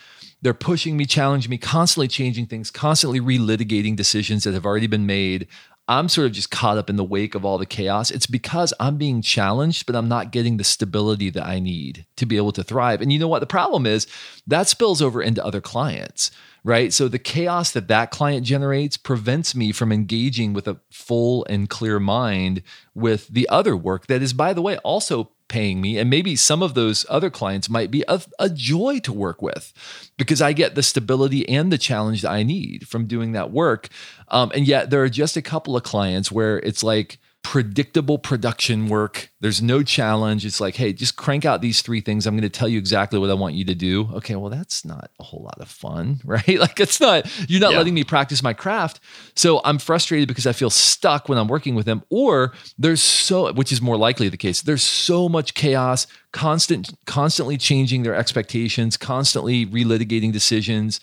they're 0.43 0.55
pushing 0.55 0.97
me, 0.97 1.05
challenging 1.05 1.51
me, 1.51 1.59
constantly 1.59 2.09
changing 2.09 2.47
things, 2.47 2.71
constantly 2.71 3.21
relitigating 3.21 3.97
decisions 3.97 4.45
that 4.45 4.55
have 4.55 4.65
already 4.65 4.87
been 4.87 5.07
made. 5.07 5.47
I'm 5.91 6.09
sort 6.09 6.27
of 6.27 6.33
just 6.33 6.53
caught 6.53 6.79
up 6.79 6.89
in 6.89 6.95
the 6.95 7.03
wake 7.03 7.35
of 7.35 7.45
all 7.45 7.59
the 7.59 7.67
chaos. 7.67 8.13
It's 8.13 8.29
because 8.29 8.73
I'm 8.79 8.97
being 8.97 9.23
challenged, 9.23 9.87
but 9.87 9.97
I'm 9.97 10.07
not 10.07 10.31
getting 10.31 10.57
the 10.57 10.63
stability 10.63 11.31
that 11.31 11.45
I 11.45 11.59
need 11.59 12.07
to 12.17 12.27
be 12.27 12.37
able 12.37 12.53
to 12.53 12.63
thrive. 12.63 13.01
And 13.01 13.13
you 13.13 13.19
know 13.19 13.27
what? 13.27 13.41
The 13.41 13.47
problem 13.47 13.87
is 13.87 14.07
that 14.47 14.69
spills 14.69 15.03
over 15.03 15.21
into 15.21 15.45
other 15.45 15.61
clients, 15.61 16.31
right? 16.63 16.93
So 16.93 17.09
the 17.09 17.19
chaos 17.19 17.73
that 17.73 17.89
that 17.89 18.13
client 18.13 18.47
generates 18.47 18.97
prevents 18.97 19.53
me 19.57 19.73
from 19.73 19.91
engaging 19.91 20.53
with 20.53 20.69
a 20.69 20.79
full 20.93 21.45
and 21.47 21.69
clear 21.69 21.99
mind 21.99 22.63
with 22.95 23.27
the 23.27 23.49
other 23.49 23.77
work 23.77 24.07
that 24.07 24.23
is, 24.23 24.33
by 24.33 24.53
the 24.53 24.63
way, 24.63 24.77
also 24.79 25.33
paying 25.51 25.81
me. 25.81 25.99
And 25.99 26.09
maybe 26.09 26.37
some 26.37 26.63
of 26.63 26.75
those 26.75 27.05
other 27.11 27.29
clients 27.29 27.69
might 27.69 27.91
be 27.91 28.05
a, 28.09 28.23
a, 28.39 28.49
joy 28.49 29.01
to 29.01 29.13
work 29.13 29.43
with 29.43 29.73
because 30.17 30.41
I 30.41 30.53
get 30.53 30.77
the 30.77 30.83
stability 30.83 31.47
and 31.49 31.71
the 31.71 31.77
challenge 31.77 32.23
that 32.23 32.31
I 32.31 32.45
need 32.45 32.89
from 32.89 33.07
doing 33.07 33.33
that 33.33 33.51
work. 33.51 33.89
Um, 34.31 34.51
and 34.55 34.67
yet 34.67 34.91
there 34.91 35.03
are 35.03 35.09
just 35.09 35.37
a 35.37 35.43
couple 35.43 35.77
of 35.77 35.83
clients 35.83 36.31
where 36.31 36.59
it's 36.59 36.83
like, 36.83 37.19
predictable 37.43 38.19
production 38.19 38.89
work. 38.89 39.31
There's 39.41 39.63
no 39.63 39.83
challenge. 39.83 40.45
It's 40.45 40.61
like, 40.61 40.77
hey, 40.77 40.93
just 40.93 41.17
crank 41.17 41.45
out 41.45 41.63
these 41.63 41.81
three 41.81 42.01
things. 42.01 42.27
I'm 42.27 42.35
going 42.35 42.43
to 42.43 42.51
tell 42.51 42.69
you 42.69 42.79
exactly 42.79 43.19
what 43.19 43.31
I 43.31 43.35
want 43.35 43.55
you 43.55 43.65
to 43.65 43.75
do. 43.75 44.09
Okay, 44.15 44.37
well, 44.37 44.51
that's 44.51 44.85
not 44.85 45.11
a 45.19 45.23
whole 45.23 45.43
lot 45.43 45.59
of 45.59 45.69
fun, 45.69 46.21
right? 46.25 46.59
Like, 46.59 46.79
it's 46.79 47.01
not, 47.01 47.27
you're 47.49 47.61
not 47.61 47.73
yeah. 47.73 47.79
letting 47.79 47.95
me 47.95 48.05
practice 48.05 48.43
my 48.43 48.53
craft. 48.53 49.01
So 49.35 49.61
I'm 49.65 49.79
frustrated 49.79 50.29
because 50.29 50.47
I 50.47 50.53
feel 50.53 50.71
stuck 50.71 51.29
when 51.29 51.39
I'm 51.39 51.49
working 51.49 51.75
with 51.75 51.87
them. 51.87 52.03
Or 52.11 52.53
there's 52.79 53.03
so, 53.03 53.53
which 53.53 53.73
is 53.73 53.81
more 53.81 53.97
likely 53.97 54.29
the 54.29 54.37
case, 54.37 54.61
there's 54.63 54.83
so 54.83 55.29
much 55.29 55.55
chaos, 55.55 56.07
constant, 56.33 56.93
constantly 57.07 57.57
changing 57.57 58.03
their 58.03 58.15
expectations, 58.15 58.97
constantly 58.97 59.67
relitigating 59.67 60.33
decisions 60.33 61.01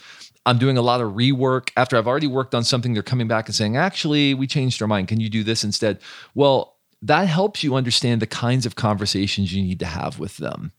I'm 0.48 0.58
doing 0.58 0.78
a 0.78 0.82
lot 0.82 1.02
of 1.02 1.12
rework 1.12 1.70
after 1.76 1.98
I've 1.98 2.08
already 2.08 2.26
worked 2.26 2.56
on 2.56 2.64
something. 2.64 2.94
They're 2.94 3.04
coming 3.04 3.28
back 3.28 3.48
and 3.48 3.56
saying, 3.56 3.76
actually, 3.76 4.34
we 4.34 4.48
changed 4.48 4.82
our 4.82 4.88
mind. 4.88 5.10
Can 5.10 5.20
you 5.20 5.30
do 5.30 5.44
this 5.44 5.64
instead? 5.64 6.00
Well, 6.34 6.78
that 7.02 7.28
helps 7.28 7.64
you 7.64 7.76
understand 7.76 8.22
the 8.22 8.28
kinds 8.28 8.66
of 8.66 8.76
conversations 8.76 9.54
you 9.54 9.62
need 9.62 9.80
to 9.80 9.86
have 9.86 10.20
with 10.20 10.38
them 10.38 10.72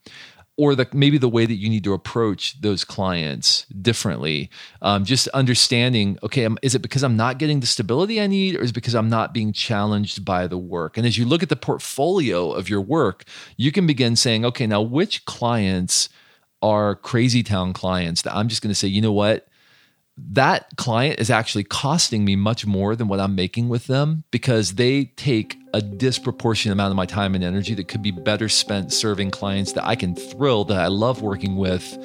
or 0.57 0.75
the 0.75 0.89
maybe 0.93 1.17
the 1.17 1.29
way 1.29 1.47
that 1.47 1.55
you 1.55 1.71
need 1.71 1.85
to 1.85 1.93
approach 1.95 2.61
those 2.61 2.85
clients 2.85 3.65
differently 3.81 4.51
um, 4.83 5.05
just 5.05 5.29
understanding 5.29 6.19
okay 6.23 6.49
is 6.63 6.75
it 6.75 6.83
because 6.83 7.05
i'm 7.05 7.17
not 7.17 7.39
getting 7.39 7.61
the 7.61 7.67
stability 7.67 8.21
i 8.21 8.27
need 8.27 8.57
or 8.57 8.61
is 8.61 8.71
it 8.71 8.75
because 8.75 8.95
i'm 8.95 9.09
not 9.09 9.33
being 9.33 9.53
challenged 9.53 10.25
by 10.25 10.47
the 10.47 10.59
work 10.59 10.99
and 10.99 11.07
as 11.07 11.17
you 11.17 11.25
look 11.25 11.43
at 11.43 11.49
the 11.49 11.57
portfolio 11.57 12.51
of 12.51 12.69
your 12.69 12.81
work 12.81 13.25
you 13.57 13.73
can 13.73 13.87
begin 13.87 14.17
saying 14.17 14.45
okay 14.45 14.67
now 14.67 14.83
which 14.83 15.25
clients 15.25 16.09
are 16.61 16.97
crazy 16.97 17.43
town 17.43 17.73
clients 17.73 18.23
that 18.23 18.35
i'm 18.35 18.49
just 18.49 18.61
going 18.61 18.71
to 18.71 18.75
say 18.75 18.89
you 18.89 19.01
know 19.01 19.13
what 19.13 19.48
that 20.31 20.77
client 20.77 21.21
is 21.21 21.31
actually 21.31 21.65
costing 21.65 22.25
me 22.25 22.37
much 22.37 22.67
more 22.67 22.97
than 22.97 23.09
what 23.09 23.21
I'm 23.21 23.35
making 23.35 23.69
with 23.69 23.87
them 23.87 24.25
because 24.31 24.75
they 24.75 25.07
take 25.17 25.57
a 25.73 25.81
disproportionate 25.81 26.75
amount 26.75 26.91
of 26.91 26.97
my 26.97 27.07
time 27.07 27.35
and 27.35 27.45
energy 27.45 27.75
that 27.75 27.89
could 27.89 28.03
be 28.03 28.11
better 28.11 28.49
spent 28.49 28.93
serving 28.93 29.31
clients 29.31 29.73
that 29.73 29.87
I 29.87 29.95
can 29.97 30.15
thrill, 30.15 30.65
that 30.65 30.79
I 30.79 30.89
love 30.89 31.23
working 31.23 31.57
with. 31.57 31.97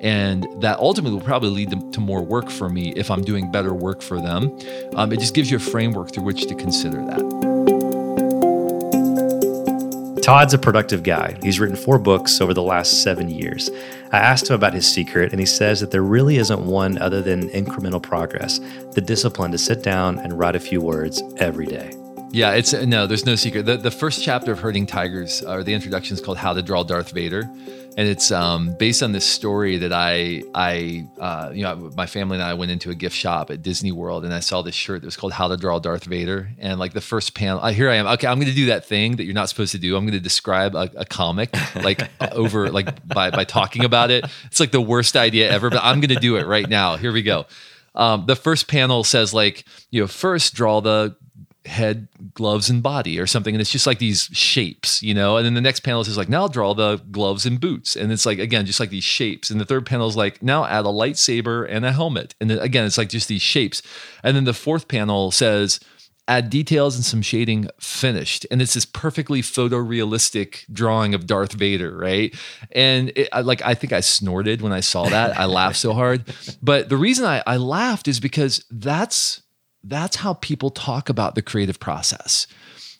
And 0.00 0.46
that 0.62 0.78
ultimately 0.78 1.18
will 1.18 1.24
probably 1.24 1.50
lead 1.50 1.70
to, 1.70 1.90
to 1.90 2.00
more 2.00 2.22
work 2.22 2.50
for 2.50 2.68
me 2.68 2.92
if 2.94 3.10
I'm 3.10 3.24
doing 3.24 3.50
better 3.50 3.74
work 3.74 4.00
for 4.00 4.20
them. 4.20 4.56
Um, 4.94 5.12
it 5.12 5.18
just 5.18 5.34
gives 5.34 5.50
you 5.50 5.56
a 5.56 5.60
framework 5.60 6.12
through 6.12 6.24
which 6.24 6.46
to 6.46 6.54
consider 6.54 7.04
that. 7.06 7.57
Todd's 10.28 10.52
a 10.52 10.58
productive 10.58 11.04
guy. 11.04 11.38
He's 11.42 11.58
written 11.58 11.74
four 11.74 11.98
books 11.98 12.42
over 12.42 12.52
the 12.52 12.62
last 12.62 13.02
seven 13.02 13.30
years. 13.30 13.70
I 14.12 14.18
asked 14.18 14.50
him 14.50 14.54
about 14.56 14.74
his 14.74 14.86
secret, 14.86 15.32
and 15.32 15.40
he 15.40 15.46
says 15.46 15.80
that 15.80 15.90
there 15.90 16.02
really 16.02 16.36
isn't 16.36 16.66
one 16.66 16.98
other 16.98 17.22
than 17.22 17.48
incremental 17.48 18.02
progress 18.02 18.60
the 18.92 19.00
discipline 19.00 19.52
to 19.52 19.56
sit 19.56 19.82
down 19.82 20.18
and 20.18 20.38
write 20.38 20.54
a 20.54 20.60
few 20.60 20.82
words 20.82 21.22
every 21.38 21.64
day. 21.64 21.94
Yeah, 22.30 22.52
it's 22.52 22.74
no, 22.74 23.06
there's 23.06 23.24
no 23.24 23.36
secret. 23.36 23.64
The, 23.64 23.78
the 23.78 23.90
first 23.90 24.22
chapter 24.22 24.52
of 24.52 24.58
Herding 24.58 24.84
Tigers, 24.84 25.42
uh, 25.42 25.52
or 25.52 25.64
the 25.64 25.72
introduction, 25.72 26.12
is 26.12 26.20
called 26.20 26.36
How 26.36 26.52
to 26.52 26.60
Draw 26.60 26.82
Darth 26.82 27.10
Vader 27.12 27.48
and 27.98 28.06
it's 28.06 28.30
um, 28.30 28.76
based 28.78 29.02
on 29.02 29.10
this 29.10 29.26
story 29.26 29.76
that 29.78 29.92
I 29.92 30.44
I 30.54 31.08
uh, 31.18 31.50
you 31.52 31.64
know 31.64 31.90
my 31.96 32.06
family 32.06 32.36
and 32.36 32.44
I 32.44 32.54
went 32.54 32.70
into 32.70 32.90
a 32.90 32.94
gift 32.94 33.16
shop 33.16 33.50
at 33.50 33.60
Disney 33.60 33.90
World 33.90 34.24
and 34.24 34.32
I 34.32 34.38
saw 34.38 34.62
this 34.62 34.76
shirt 34.76 35.00
that 35.00 35.06
was 35.06 35.16
called 35.16 35.32
How 35.32 35.48
to 35.48 35.56
Draw 35.56 35.80
Darth 35.80 36.04
Vader. 36.04 36.48
And 36.58 36.78
like 36.78 36.92
the 36.92 37.00
first 37.00 37.34
panel 37.34 37.58
uh, 37.60 37.72
here 37.72 37.90
I 37.90 37.96
am. 37.96 38.06
Okay 38.06 38.28
I'm 38.28 38.38
going 38.38 38.48
to 38.48 38.54
do 38.54 38.66
that 38.66 38.86
thing 38.86 39.16
that 39.16 39.24
you're 39.24 39.34
not 39.34 39.48
supposed 39.48 39.72
to 39.72 39.78
do. 39.78 39.96
I'm 39.96 40.04
going 40.04 40.12
to 40.12 40.20
describe 40.20 40.76
a, 40.76 40.88
a 40.94 41.04
comic 41.04 41.52
like 41.74 42.08
over 42.32 42.70
like 42.70 43.04
by 43.04 43.32
by 43.32 43.42
talking 43.42 43.84
about 43.84 44.12
it. 44.12 44.24
It's 44.44 44.60
like 44.60 44.70
the 44.70 44.80
worst 44.80 45.16
idea 45.16 45.50
ever 45.50 45.68
but 45.68 45.80
I'm 45.82 45.98
going 45.98 46.14
to 46.14 46.20
do 46.20 46.36
it 46.36 46.46
right 46.46 46.68
now. 46.68 46.96
Here 46.98 47.10
we 47.10 47.22
go. 47.22 47.46
Um, 47.96 48.26
the 48.26 48.36
first 48.36 48.68
panel 48.68 49.02
says 49.02 49.34
like 49.34 49.64
you 49.90 50.00
know 50.00 50.06
first 50.06 50.54
draw 50.54 50.80
the 50.80 51.16
head, 51.68 52.08
gloves, 52.34 52.68
and 52.70 52.82
body 52.82 53.18
or 53.18 53.26
something. 53.26 53.54
And 53.54 53.60
it's 53.60 53.70
just 53.70 53.86
like 53.86 53.98
these 53.98 54.24
shapes, 54.32 55.02
you 55.02 55.14
know? 55.14 55.36
And 55.36 55.46
then 55.46 55.54
the 55.54 55.60
next 55.60 55.80
panel 55.80 56.00
is 56.00 56.16
like, 56.16 56.28
now 56.28 56.42
I'll 56.42 56.48
draw 56.48 56.74
the 56.74 56.96
gloves 57.10 57.46
and 57.46 57.60
boots. 57.60 57.94
And 57.94 58.10
it's 58.10 58.26
like, 58.26 58.38
again, 58.38 58.66
just 58.66 58.80
like 58.80 58.90
these 58.90 59.04
shapes. 59.04 59.50
And 59.50 59.60
the 59.60 59.64
third 59.64 59.86
panel 59.86 60.08
is 60.08 60.16
like, 60.16 60.42
now 60.42 60.64
add 60.64 60.84
a 60.84 60.88
lightsaber 60.88 61.66
and 61.68 61.84
a 61.84 61.92
helmet. 61.92 62.34
And 62.40 62.50
then 62.50 62.58
again, 62.58 62.84
it's 62.84 62.98
like 62.98 63.10
just 63.10 63.28
these 63.28 63.42
shapes. 63.42 63.82
And 64.24 64.36
then 64.36 64.44
the 64.44 64.54
fourth 64.54 64.88
panel 64.88 65.30
says, 65.30 65.78
add 66.26 66.50
details 66.50 66.94
and 66.94 67.04
some 67.04 67.22
shading 67.22 67.68
finished 67.80 68.46
and 68.50 68.60
it's 68.60 68.74
this 68.74 68.84
perfectly 68.84 69.40
photorealistic 69.40 70.70
drawing 70.70 71.14
of 71.14 71.26
darth 71.26 71.54
vader 71.54 71.96
right 71.96 72.36
and 72.72 73.10
it, 73.16 73.28
I, 73.32 73.40
like 73.40 73.62
i 73.62 73.74
think 73.74 73.94
i 73.94 74.00
snorted 74.00 74.60
when 74.60 74.72
i 74.72 74.80
saw 74.80 75.08
that 75.08 75.38
i 75.38 75.46
laughed 75.46 75.78
so 75.78 75.94
hard 75.94 76.24
but 76.62 76.90
the 76.90 76.98
reason 76.98 77.24
I, 77.24 77.42
I 77.46 77.56
laughed 77.56 78.08
is 78.08 78.20
because 78.20 78.62
that's 78.70 79.42
that's 79.84 80.16
how 80.16 80.34
people 80.34 80.70
talk 80.70 81.08
about 81.08 81.34
the 81.34 81.42
creative 81.42 81.80
process 81.80 82.46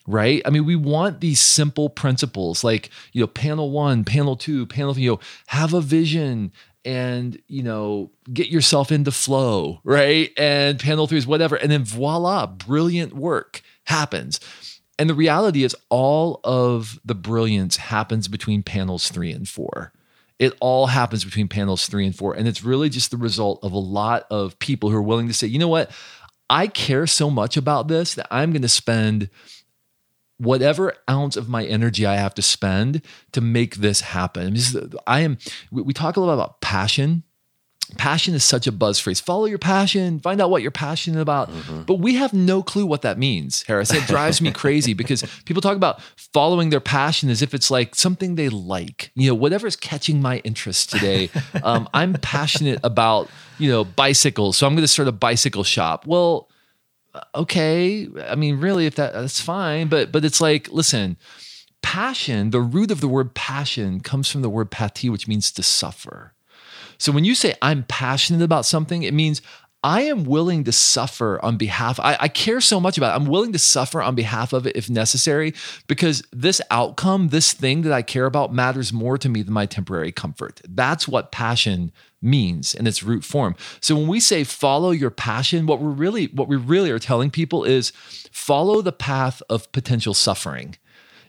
right? 0.08 0.40
I 0.46 0.50
mean, 0.50 0.64
we 0.64 0.74
want 0.74 1.20
these 1.20 1.38
simple 1.38 1.90
principles 1.90 2.64
like, 2.64 2.88
you 3.12 3.20
know, 3.20 3.26
panel 3.26 3.70
one, 3.70 4.04
panel 4.04 4.36
two, 4.36 4.64
panel, 4.64 4.94
three. 4.94 5.02
you 5.02 5.10
know, 5.12 5.20
have 5.48 5.74
a 5.74 5.82
vision 5.82 6.50
and, 6.84 7.40
you 7.46 7.62
know, 7.62 8.10
get 8.32 8.48
yourself 8.48 8.90
into 8.90 9.12
flow, 9.12 9.80
right? 9.84 10.30
And 10.38 10.80
panel 10.80 11.06
three 11.06 11.18
is 11.18 11.26
whatever. 11.26 11.56
And 11.56 11.70
then 11.70 11.84
voila, 11.84 12.46
brilliant 12.46 13.12
work 13.12 13.60
happens. 13.84 14.40
And 14.98 15.10
the 15.10 15.14
reality 15.14 15.62
is, 15.62 15.76
all 15.90 16.40
of 16.42 16.98
the 17.04 17.14
brilliance 17.14 17.76
happens 17.76 18.26
between 18.26 18.62
panels 18.62 19.10
three 19.10 19.30
and 19.30 19.46
four. 19.46 19.92
It 20.38 20.54
all 20.60 20.86
happens 20.86 21.24
between 21.24 21.48
panels 21.48 21.86
three 21.86 22.06
and 22.06 22.16
four. 22.16 22.34
And 22.34 22.48
it's 22.48 22.64
really 22.64 22.88
just 22.88 23.10
the 23.10 23.16
result 23.16 23.62
of 23.62 23.72
a 23.72 23.78
lot 23.78 24.24
of 24.30 24.58
people 24.58 24.88
who 24.88 24.96
are 24.96 25.02
willing 25.02 25.28
to 25.28 25.34
say, 25.34 25.46
you 25.46 25.58
know 25.58 25.68
what? 25.68 25.90
I 26.50 26.66
care 26.66 27.06
so 27.06 27.30
much 27.30 27.56
about 27.56 27.88
this 27.88 28.14
that 28.14 28.26
I'm 28.30 28.52
going 28.52 28.62
to 28.62 28.68
spend 28.68 29.28
whatever 30.38 30.94
ounce 31.10 31.36
of 31.36 31.48
my 31.48 31.64
energy 31.64 32.06
I 32.06 32.16
have 32.16 32.34
to 32.34 32.42
spend 32.42 33.02
to 33.32 33.40
make 33.40 33.76
this 33.76 34.00
happen. 34.00 34.56
I 35.06 35.20
am, 35.20 35.38
we 35.70 35.92
talk 35.92 36.16
a 36.16 36.20
lot 36.20 36.32
about 36.32 36.60
passion 36.60 37.24
passion 37.96 38.34
is 38.34 38.44
such 38.44 38.66
a 38.66 38.72
buzz 38.72 38.98
phrase. 38.98 39.20
Follow 39.20 39.46
your 39.46 39.58
passion, 39.58 40.20
find 40.20 40.40
out 40.40 40.50
what 40.50 40.62
you're 40.62 40.70
passionate 40.70 41.20
about. 41.20 41.50
Mm-hmm. 41.50 41.82
But 41.82 41.94
we 41.94 42.14
have 42.16 42.32
no 42.32 42.62
clue 42.62 42.86
what 42.86 43.02
that 43.02 43.18
means, 43.18 43.62
Harris. 43.62 43.92
It 43.92 44.06
drives 44.06 44.40
me 44.40 44.52
crazy 44.52 44.94
because 44.94 45.24
people 45.44 45.62
talk 45.62 45.76
about 45.76 46.00
following 46.16 46.70
their 46.70 46.80
passion 46.80 47.30
as 47.30 47.42
if 47.42 47.54
it's 47.54 47.70
like 47.70 47.94
something 47.94 48.34
they 48.34 48.48
like. 48.48 49.10
You 49.14 49.30
know, 49.30 49.34
whatever's 49.34 49.76
catching 49.76 50.20
my 50.20 50.38
interest 50.38 50.90
today. 50.90 51.30
Um, 51.62 51.88
I'm 51.94 52.14
passionate 52.14 52.80
about, 52.82 53.30
you 53.58 53.70
know, 53.70 53.84
bicycles. 53.84 54.56
So 54.56 54.66
I'm 54.66 54.74
going 54.74 54.84
to 54.84 54.88
start 54.88 55.08
a 55.08 55.12
bicycle 55.12 55.64
shop. 55.64 56.06
Well, 56.06 56.48
uh, 57.14 57.20
okay. 57.34 58.08
I 58.28 58.34
mean, 58.34 58.60
really, 58.60 58.86
if 58.86 58.96
that 58.96 59.14
that's 59.14 59.40
fine. 59.40 59.88
But 59.88 60.12
but 60.12 60.24
it's 60.24 60.40
like, 60.40 60.68
listen, 60.70 61.16
passion, 61.82 62.50
the 62.50 62.60
root 62.60 62.90
of 62.90 63.00
the 63.00 63.08
word 63.08 63.34
passion 63.34 64.00
comes 64.00 64.30
from 64.30 64.42
the 64.42 64.50
word 64.50 64.70
pati, 64.70 65.08
which 65.08 65.26
means 65.26 65.50
to 65.52 65.62
suffer. 65.62 66.34
So 66.98 67.12
when 67.12 67.24
you 67.24 67.34
say 67.34 67.54
I'm 67.62 67.84
passionate 67.84 68.42
about 68.42 68.66
something, 68.66 69.02
it 69.02 69.14
means 69.14 69.40
I 69.84 70.02
am 70.02 70.24
willing 70.24 70.64
to 70.64 70.72
suffer 70.72 71.42
on 71.44 71.56
behalf. 71.56 72.00
I, 72.00 72.16
I, 72.18 72.28
care 72.28 72.60
so 72.60 72.80
much 72.80 72.98
about 72.98 73.12
it. 73.12 73.20
I'm 73.20 73.28
willing 73.28 73.52
to 73.52 73.60
suffer 73.60 74.02
on 74.02 74.16
behalf 74.16 74.52
of 74.52 74.66
it 74.66 74.74
if 74.74 74.90
necessary, 74.90 75.54
because 75.86 76.20
this 76.32 76.60
outcome, 76.72 77.28
this 77.28 77.52
thing 77.52 77.82
that 77.82 77.92
I 77.92 78.02
care 78.02 78.26
about, 78.26 78.52
matters 78.52 78.92
more 78.92 79.16
to 79.18 79.28
me 79.28 79.42
than 79.42 79.54
my 79.54 79.66
temporary 79.66 80.10
comfort. 80.10 80.60
That's 80.68 81.06
what 81.06 81.30
passion 81.30 81.92
means 82.20 82.74
in 82.74 82.88
its 82.88 83.04
root 83.04 83.24
form. 83.24 83.54
So 83.80 83.94
when 83.94 84.08
we 84.08 84.18
say 84.18 84.42
follow 84.42 84.90
your 84.90 85.10
passion, 85.10 85.66
what 85.66 85.80
we're 85.80 85.90
really 85.90 86.26
what 86.26 86.48
we 86.48 86.56
really 86.56 86.90
are 86.90 86.98
telling 86.98 87.30
people 87.30 87.62
is 87.62 87.92
follow 88.32 88.82
the 88.82 88.92
path 88.92 89.42
of 89.48 89.70
potential 89.70 90.12
suffering. 90.12 90.76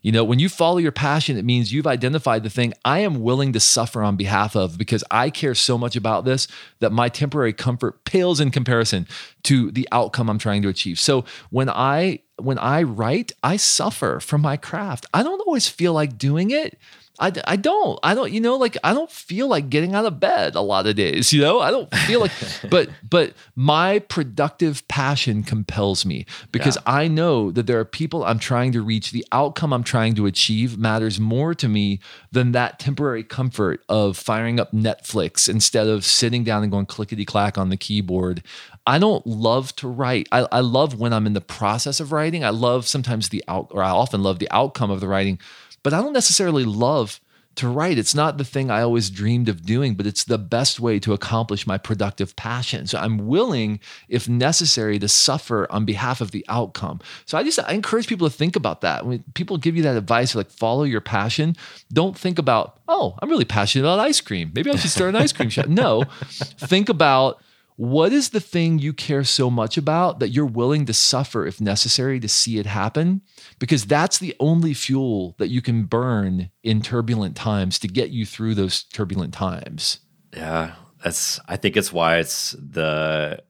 You 0.02 0.12
know, 0.12 0.24
when 0.24 0.40
you 0.40 0.50
follow 0.50 0.78
your 0.78 0.92
passion, 0.92 1.38
it 1.38 1.46
means 1.46 1.74
you've 1.74 1.88
identified 1.88 2.44
the 2.44 2.50
thing 2.50 2.74
I 2.86 3.00
am 3.00 3.22
willing 3.22 3.54
to 3.54 3.60
suffer 3.60 4.02
on 4.02 4.16
behalf 4.16 4.56
of 4.56 4.78
because 4.78 5.04
I 5.12 5.30
care 5.30 5.56
so 5.56 5.78
much 5.78 5.96
about 5.96 6.26
this 6.26 6.48
that 6.80 6.92
my 6.92 7.10
temporary 7.10 7.54
comfort 7.54 8.06
pales 8.06 8.40
in 8.40 8.52
comparison 8.52 9.08
to 9.44 9.72
the 9.72 9.88
outcome 9.92 10.30
I'm 10.30 10.40
trying 10.40 10.62
to 10.64 10.70
achieve. 10.70 11.00
So 11.00 11.26
when 11.50 11.70
I 11.70 12.20
when 12.38 12.58
I 12.58 12.84
write, 12.84 13.34
I 13.44 13.58
suffer 13.58 14.20
from 14.20 14.42
my 14.42 14.58
craft. 14.58 15.06
I 15.14 15.24
don't 15.24 15.42
always 15.46 15.68
feel 15.68 15.94
like 15.94 16.18
doing 16.18 16.52
it, 16.52 16.78
I, 17.20 17.32
I 17.46 17.56
don't 17.56 18.00
I 18.02 18.16
don't 18.16 18.32
you 18.32 18.40
know 18.40 18.56
like 18.56 18.78
I 18.84 18.94
don't 18.94 19.12
feel 19.12 19.48
like 19.48 19.70
getting 19.70 19.94
out 19.94 20.06
of 20.06 20.20
bed 20.20 20.56
a 20.56 20.62
lot 20.62 20.88
of 20.88 20.96
days 20.96 21.34
you 21.34 21.42
know 21.42 21.60
I 21.60 21.72
don't 21.72 21.94
feel 22.08 22.22
like 22.22 22.32
but 22.70 22.90
but 23.08 23.34
my 23.56 24.00
productive 24.00 24.88
passion 24.88 25.44
compels 25.44 26.06
me 26.06 26.26
because 26.52 26.78
yeah. 26.78 26.94
I 26.94 27.08
know 27.08 27.52
that 27.52 27.68
there 27.68 27.80
are 27.80 27.86
people 27.86 28.24
I'm 28.24 28.40
trying 28.40 28.72
to 28.72 28.82
reach 28.82 29.12
the 29.12 29.26
outcome 29.32 29.74
I'm 29.74 29.84
trying 29.84 30.16
to 30.16 30.26
achieve 30.26 30.78
matters 30.78 31.20
more 31.20 31.54
to 31.56 31.68
me 31.68 32.00
than 32.32 32.54
that 32.54 32.80
temporary 32.80 33.24
comfort 33.24 33.84
of 33.90 34.18
firing 34.18 34.60
up 34.60 34.72
Netflix 34.72 35.50
instead 35.50 35.88
of 35.88 36.06
sitting 36.06 36.44
down 36.44 36.64
and 36.64 36.72
going 36.72 36.86
clickety 36.86 37.26
clack 37.26 37.58
on 37.58 37.70
the 37.70 37.78
keyboard 37.78 38.44
I 38.90 38.98
don't 38.98 39.26
love 39.28 39.76
to 39.76 39.88
write. 39.88 40.28
I, 40.32 40.48
I 40.52 40.62
love 40.62 41.00
when 41.00 41.14
I'm 41.14 41.28
in 41.28 41.34
the 41.34 41.42
process 41.42 42.00
of 42.00 42.12
writing. 42.12 42.44
I 42.44 42.50
love 42.50 42.88
sometimes 42.88 43.30
the 43.30 43.44
out, 43.48 43.68
or 43.70 43.84
I 43.84 43.92
often 43.92 44.24
love 44.24 44.40
the 44.40 44.50
outcome 44.50 44.90
of 44.90 45.00
the 45.00 45.08
writing 45.08 45.38
but 45.84 45.94
I 45.94 46.02
don't 46.02 46.14
necessarily 46.14 46.66
love 46.66 47.20
to 47.56 47.68
write. 47.68 47.98
It's 47.98 48.16
not 48.16 48.38
the 48.38 48.46
thing 48.46 48.72
I 48.72 48.82
always 48.82 49.10
dreamed 49.10 49.50
of 49.50 49.66
doing, 49.66 49.96
but 49.96 50.08
it's 50.08 50.24
the 50.24 50.38
best 50.38 50.80
way 50.80 50.98
to 51.00 51.14
accomplish 51.14 51.68
my 51.68 51.78
productive 51.78 52.36
passion. 52.36 52.88
So 52.88 52.98
I'm 52.98 53.28
willing, 53.28 53.80
if 54.08 54.30
necessary, 54.30 54.98
to 55.00 55.08
suffer 55.08 55.68
on 55.70 55.84
behalf 55.84 56.22
of 56.22 56.32
the 56.32 56.46
outcome. 56.48 57.02
So 57.26 57.38
I 57.38 57.44
just 57.44 57.60
I 57.60 57.74
encourage 57.74 58.08
people 58.08 58.30
to 58.30 58.36
think 58.36 58.56
about 58.56 58.82
that. 58.82 59.06
When 59.06 59.24
people 59.34 59.58
give 59.58 59.76
you 59.76 59.84
that 59.84 59.98
advice, 59.98 60.36
like 60.36 60.50
follow 60.50 60.84
your 60.84 61.02
passion, 61.02 61.56
don't 61.92 62.18
think 62.18 62.40
about, 62.40 62.80
oh, 62.88 63.16
I'm 63.22 63.30
really 63.30 63.46
passionate 63.46 63.84
about 63.84 64.00
ice 64.00 64.22
cream. 64.22 64.52
Maybe 64.56 64.72
I 64.72 64.76
should 64.76 64.92
start 64.92 65.10
an 65.10 65.22
ice 65.22 65.34
cream 65.34 65.50
shop. 65.50 65.68
No, 65.68 66.04
think 66.32 66.88
about 66.88 67.42
what 67.80 68.12
is 68.12 68.32
the 68.32 68.42
thing 68.42 68.78
you 68.78 68.92
care 68.92 69.24
so 69.24 69.50
much 69.50 69.78
about 69.78 70.20
that 70.20 70.32
you're 70.32 70.46
willing 70.46 70.86
to 70.86 70.94
suffer 70.94 71.46
if 71.46 71.62
necessary 71.62 72.20
to 72.20 72.28
see 72.28 72.58
it 72.58 72.66
happen? 72.66 73.22
Because 73.58 73.86
that's 73.86 74.18
the 74.18 74.36
only 74.38 74.74
fuel 74.74 75.34
that 75.38 75.48
you 75.48 75.62
can 75.62 75.84
burn 75.84 76.52
in 76.62 76.82
turbulent 76.82 77.38
times 77.38 77.80
to 77.80 77.88
get 77.88 78.10
you 78.10 78.26
through 78.26 78.56
those 78.56 78.84
turbulent 78.84 79.34
times. 79.34 80.00
Yeah, 80.36 80.74
that's, 81.02 81.40
I 81.48 81.56
think 81.56 81.78
it's 81.78 81.94
why 81.94 82.18
it's 82.18 82.52
the, 82.60 83.42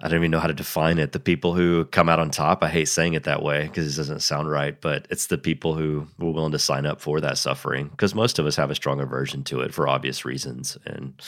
I 0.00 0.08
don't 0.08 0.18
even 0.18 0.30
know 0.30 0.40
how 0.40 0.46
to 0.46 0.54
define 0.54 0.96
it. 0.96 1.12
The 1.12 1.20
people 1.20 1.54
who 1.54 1.84
come 1.84 2.08
out 2.08 2.18
on 2.18 2.30
top, 2.30 2.64
I 2.64 2.70
hate 2.70 2.88
saying 2.88 3.12
it 3.12 3.24
that 3.24 3.42
way 3.42 3.64
because 3.64 3.92
it 3.92 4.00
doesn't 4.00 4.20
sound 4.20 4.48
right, 4.48 4.80
but 4.80 5.06
it's 5.10 5.26
the 5.26 5.36
people 5.36 5.74
who 5.74 6.06
were 6.18 6.30
willing 6.30 6.52
to 6.52 6.58
sign 6.58 6.86
up 6.86 7.02
for 7.02 7.20
that 7.20 7.36
suffering 7.36 7.88
because 7.88 8.14
most 8.14 8.38
of 8.38 8.46
us 8.46 8.56
have 8.56 8.70
a 8.70 8.74
strong 8.74 8.98
aversion 8.98 9.44
to 9.44 9.60
it 9.60 9.74
for 9.74 9.86
obvious 9.86 10.24
reasons. 10.24 10.78
And, 10.86 11.20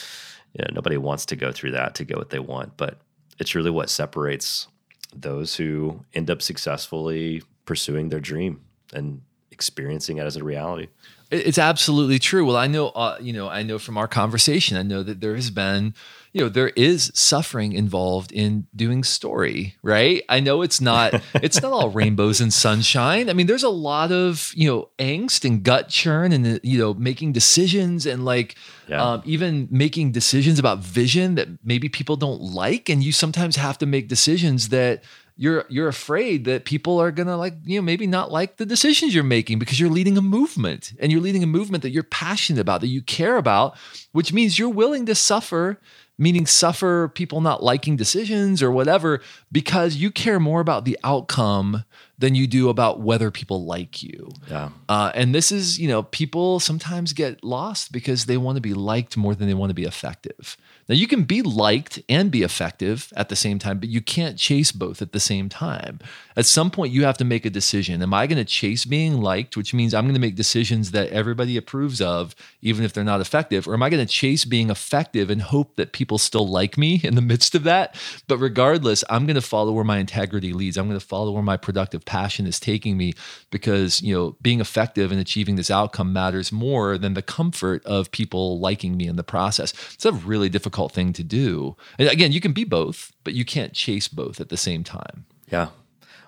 you 0.56 0.64
know, 0.64 0.72
nobody 0.74 0.96
wants 0.96 1.26
to 1.26 1.36
go 1.36 1.52
through 1.52 1.72
that 1.72 1.94
to 1.96 2.04
get 2.04 2.16
what 2.16 2.30
they 2.30 2.38
want, 2.38 2.76
but 2.76 2.98
it's 3.38 3.54
really 3.54 3.70
what 3.70 3.90
separates 3.90 4.68
those 5.14 5.56
who 5.56 6.04
end 6.14 6.30
up 6.30 6.40
successfully 6.40 7.42
pursuing 7.66 8.08
their 8.08 8.20
dream 8.20 8.60
and 8.94 9.20
experiencing 9.50 10.16
it 10.16 10.24
as 10.24 10.36
a 10.36 10.44
reality. 10.44 10.88
It's 11.30 11.58
absolutely 11.58 12.18
true. 12.18 12.46
Well, 12.46 12.56
I 12.56 12.68
know, 12.68 12.88
uh, 12.88 13.18
you 13.20 13.32
know, 13.32 13.48
I 13.48 13.62
know 13.62 13.78
from 13.78 13.98
our 13.98 14.08
conversation, 14.08 14.76
I 14.76 14.82
know 14.82 15.02
that 15.02 15.20
there 15.20 15.34
has 15.34 15.50
been 15.50 15.94
you 16.36 16.42
know 16.42 16.50
there 16.50 16.68
is 16.76 17.10
suffering 17.14 17.72
involved 17.72 18.30
in 18.30 18.66
doing 18.76 19.02
story 19.02 19.74
right? 19.82 20.22
I 20.28 20.40
know 20.40 20.60
it's 20.60 20.82
not 20.82 21.22
it's 21.34 21.62
not 21.62 21.72
all 21.72 21.88
rainbows 21.88 22.42
and 22.42 22.52
sunshine. 22.52 23.30
I 23.30 23.32
mean 23.32 23.46
there's 23.46 23.62
a 23.62 23.70
lot 23.70 24.12
of 24.12 24.52
you 24.54 24.68
know 24.68 24.90
angst 24.98 25.46
and 25.46 25.62
gut 25.62 25.88
churn 25.88 26.32
and 26.32 26.60
you 26.62 26.78
know 26.78 26.92
making 26.92 27.32
decisions 27.32 28.04
and 28.04 28.26
like 28.26 28.54
yeah. 28.86 29.02
um, 29.02 29.22
even 29.24 29.66
making 29.70 30.12
decisions 30.12 30.58
about 30.58 30.80
vision 30.80 31.36
that 31.36 31.48
maybe 31.64 31.88
people 31.88 32.16
don't 32.16 32.42
like. 32.42 32.90
And 32.90 33.02
you 33.02 33.12
sometimes 33.12 33.56
have 33.56 33.78
to 33.78 33.86
make 33.86 34.06
decisions 34.06 34.68
that 34.68 35.02
you're 35.38 35.64
you're 35.70 35.88
afraid 35.88 36.44
that 36.44 36.66
people 36.66 36.98
are 37.00 37.10
gonna 37.10 37.38
like 37.38 37.54
you 37.64 37.78
know 37.78 37.82
maybe 37.82 38.06
not 38.06 38.30
like 38.30 38.58
the 38.58 38.66
decisions 38.66 39.14
you're 39.14 39.24
making 39.24 39.58
because 39.58 39.80
you're 39.80 39.90
leading 39.90 40.18
a 40.18 40.22
movement 40.22 40.92
and 40.98 41.10
you're 41.12 41.20
leading 41.20 41.42
a 41.42 41.46
movement 41.46 41.82
that 41.82 41.90
you're 41.90 42.02
passionate 42.02 42.60
about 42.60 42.80
that 42.82 42.88
you 42.88 43.02
care 43.02 43.36
about 43.36 43.76
which 44.12 44.32
means 44.32 44.58
you're 44.58 44.68
willing 44.68 45.06
to 45.06 45.14
suffer 45.14 45.78
meaning 46.18 46.46
suffer 46.46 47.08
people 47.08 47.40
not 47.40 47.62
liking 47.62 47.96
decisions 47.96 48.62
or 48.62 48.70
whatever 48.70 49.20
because 49.52 49.96
you 49.96 50.10
care 50.10 50.40
more 50.40 50.60
about 50.60 50.84
the 50.84 50.98
outcome 51.04 51.84
than 52.18 52.34
you 52.34 52.46
do 52.46 52.68
about 52.68 53.00
whether 53.00 53.30
people 53.30 53.64
like 53.64 54.02
you. 54.02 54.30
Yeah. 54.48 54.70
Uh, 54.88 55.12
and 55.14 55.34
this 55.34 55.52
is, 55.52 55.78
you 55.78 55.88
know, 55.88 56.02
people 56.02 56.60
sometimes 56.60 57.12
get 57.12 57.44
lost 57.44 57.92
because 57.92 58.24
they 58.24 58.38
want 58.38 58.56
to 58.56 58.62
be 58.62 58.72
liked 58.72 59.16
more 59.16 59.34
than 59.34 59.46
they 59.46 59.54
want 59.54 59.70
to 59.70 59.74
be 59.74 59.84
effective. 59.84 60.56
Now, 60.88 60.94
you 60.94 61.08
can 61.08 61.24
be 61.24 61.42
liked 61.42 62.00
and 62.08 62.30
be 62.30 62.44
effective 62.44 63.12
at 63.16 63.28
the 63.28 63.34
same 63.34 63.58
time, 63.58 63.80
but 63.80 63.88
you 63.88 64.00
can't 64.00 64.38
chase 64.38 64.70
both 64.70 65.02
at 65.02 65.10
the 65.10 65.18
same 65.18 65.48
time. 65.48 65.98
At 66.36 66.46
some 66.46 66.70
point, 66.70 66.92
you 66.92 67.04
have 67.04 67.18
to 67.18 67.24
make 67.24 67.44
a 67.44 67.50
decision. 67.50 68.02
Am 68.02 68.14
I 68.14 68.28
going 68.28 68.38
to 68.38 68.44
chase 68.44 68.84
being 68.84 69.20
liked, 69.20 69.56
which 69.56 69.74
means 69.74 69.94
I'm 69.94 70.04
going 70.04 70.14
to 70.14 70.20
make 70.20 70.36
decisions 70.36 70.92
that 70.92 71.08
everybody 71.08 71.56
approves 71.56 72.00
of, 72.00 72.36
even 72.62 72.84
if 72.84 72.92
they're 72.92 73.02
not 73.02 73.20
effective? 73.20 73.66
Or 73.66 73.74
am 73.74 73.82
I 73.82 73.90
going 73.90 74.06
to 74.06 74.12
chase 74.12 74.44
being 74.44 74.70
effective 74.70 75.28
and 75.28 75.42
hope 75.42 75.74
that 75.74 75.92
people 75.92 76.18
still 76.18 76.46
like 76.46 76.78
me 76.78 77.00
in 77.02 77.16
the 77.16 77.22
midst 77.22 77.56
of 77.56 77.64
that? 77.64 77.96
But 78.28 78.38
regardless, 78.38 79.02
I'm 79.10 79.26
going 79.26 79.34
to 79.34 79.40
follow 79.40 79.72
where 79.72 79.82
my 79.82 79.98
integrity 79.98 80.52
leads. 80.52 80.76
I'm 80.76 80.86
going 80.86 81.00
to 81.00 81.04
follow 81.04 81.32
where 81.32 81.42
my 81.42 81.56
productive 81.56 82.04
passion 82.04 82.46
is 82.46 82.60
taking 82.60 82.96
me 82.96 83.14
because, 83.50 84.00
you 84.02 84.14
know, 84.14 84.36
being 84.40 84.60
effective 84.60 85.10
and 85.10 85.20
achieving 85.20 85.56
this 85.56 85.70
outcome 85.70 86.12
matters 86.12 86.52
more 86.52 86.96
than 86.96 87.14
the 87.14 87.22
comfort 87.22 87.84
of 87.84 88.12
people 88.12 88.60
liking 88.60 88.96
me 88.96 89.08
in 89.08 89.16
the 89.16 89.24
process. 89.24 89.72
It's 89.94 90.04
a 90.04 90.12
really 90.12 90.48
difficult 90.48 90.75
difficult 90.76 90.92
thing 90.92 91.12
to 91.14 91.24
do. 91.24 91.74
And 91.98 92.08
again, 92.08 92.32
you 92.32 92.40
can 92.40 92.52
be 92.52 92.64
both, 92.64 93.12
but 93.24 93.32
you 93.32 93.46
can't 93.46 93.72
chase 93.72 94.08
both 94.08 94.40
at 94.40 94.50
the 94.50 94.58
same 94.58 94.84
time. 94.84 95.24
Yeah. 95.50 95.68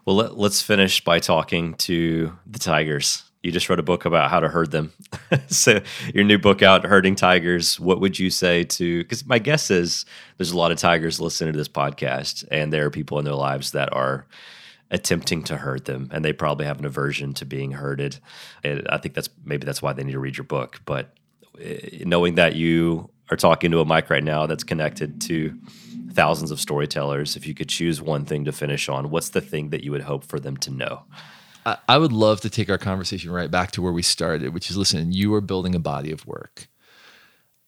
Well, 0.06 0.16
let, 0.16 0.32
us 0.32 0.62
finish 0.62 1.04
by 1.04 1.18
talking 1.18 1.74
to 1.74 2.32
the 2.46 2.58
tigers. 2.58 3.24
You 3.42 3.52
just 3.52 3.68
wrote 3.68 3.78
a 3.78 3.82
book 3.82 4.06
about 4.06 4.30
how 4.30 4.40
to 4.40 4.48
herd 4.48 4.70
them. 4.70 4.92
so, 5.48 5.80
your 6.14 6.24
new 6.24 6.38
book 6.38 6.62
out, 6.62 6.84
Herding 6.84 7.14
Tigers, 7.14 7.78
what 7.78 8.00
would 8.00 8.18
you 8.18 8.30
say 8.30 8.64
to? 8.64 9.02
Because 9.02 9.26
my 9.26 9.38
guess 9.38 9.70
is 9.70 10.06
there's 10.38 10.50
a 10.50 10.56
lot 10.56 10.72
of 10.72 10.78
tigers 10.78 11.20
listening 11.20 11.52
to 11.52 11.58
this 11.58 11.68
podcast, 11.68 12.44
and 12.50 12.72
there 12.72 12.86
are 12.86 12.90
people 12.90 13.18
in 13.18 13.26
their 13.26 13.34
lives 13.34 13.72
that 13.72 13.92
are 13.92 14.26
attempting 14.90 15.44
to 15.44 15.58
herd 15.58 15.84
them, 15.84 16.08
and 16.10 16.24
they 16.24 16.32
probably 16.32 16.64
have 16.64 16.78
an 16.78 16.86
aversion 16.86 17.34
to 17.34 17.44
being 17.44 17.72
herded. 17.72 18.18
And 18.64 18.88
I 18.88 18.96
think 18.96 19.14
that's 19.14 19.28
maybe 19.44 19.66
that's 19.66 19.82
why 19.82 19.92
they 19.92 20.04
need 20.04 20.12
to 20.12 20.20
read 20.20 20.38
your 20.38 20.44
book. 20.44 20.80
But 20.84 21.14
eh, 21.60 22.04
knowing 22.06 22.36
that 22.36 22.56
you 22.56 23.10
are 23.30 23.36
talking 23.36 23.70
to 23.70 23.80
a 23.80 23.84
mic 23.84 24.10
right 24.10 24.24
now 24.24 24.46
that's 24.46 24.64
connected 24.64 25.20
to 25.22 25.58
thousands 26.12 26.50
of 26.50 26.58
storytellers, 26.58 27.36
if 27.36 27.46
you 27.46 27.54
could 27.54 27.68
choose 27.68 28.00
one 28.00 28.24
thing 28.24 28.44
to 28.44 28.52
finish 28.52 28.88
on, 28.88 29.10
what's 29.10 29.28
the 29.30 29.40
thing 29.40 29.70
that 29.70 29.84
you 29.84 29.90
would 29.90 30.02
hope 30.02 30.24
for 30.24 30.40
them 30.40 30.56
to 30.58 30.70
know? 30.70 31.04
I 31.86 31.98
would 31.98 32.12
love 32.12 32.40
to 32.42 32.50
take 32.50 32.70
our 32.70 32.78
conversation 32.78 33.30
right 33.30 33.50
back 33.50 33.72
to 33.72 33.82
where 33.82 33.92
we 33.92 34.00
started, 34.00 34.54
which 34.54 34.70
is 34.70 34.76
listen, 34.78 35.12
you 35.12 35.34
are 35.34 35.42
building 35.42 35.74
a 35.74 35.78
body 35.78 36.10
of 36.10 36.26
work. 36.26 36.66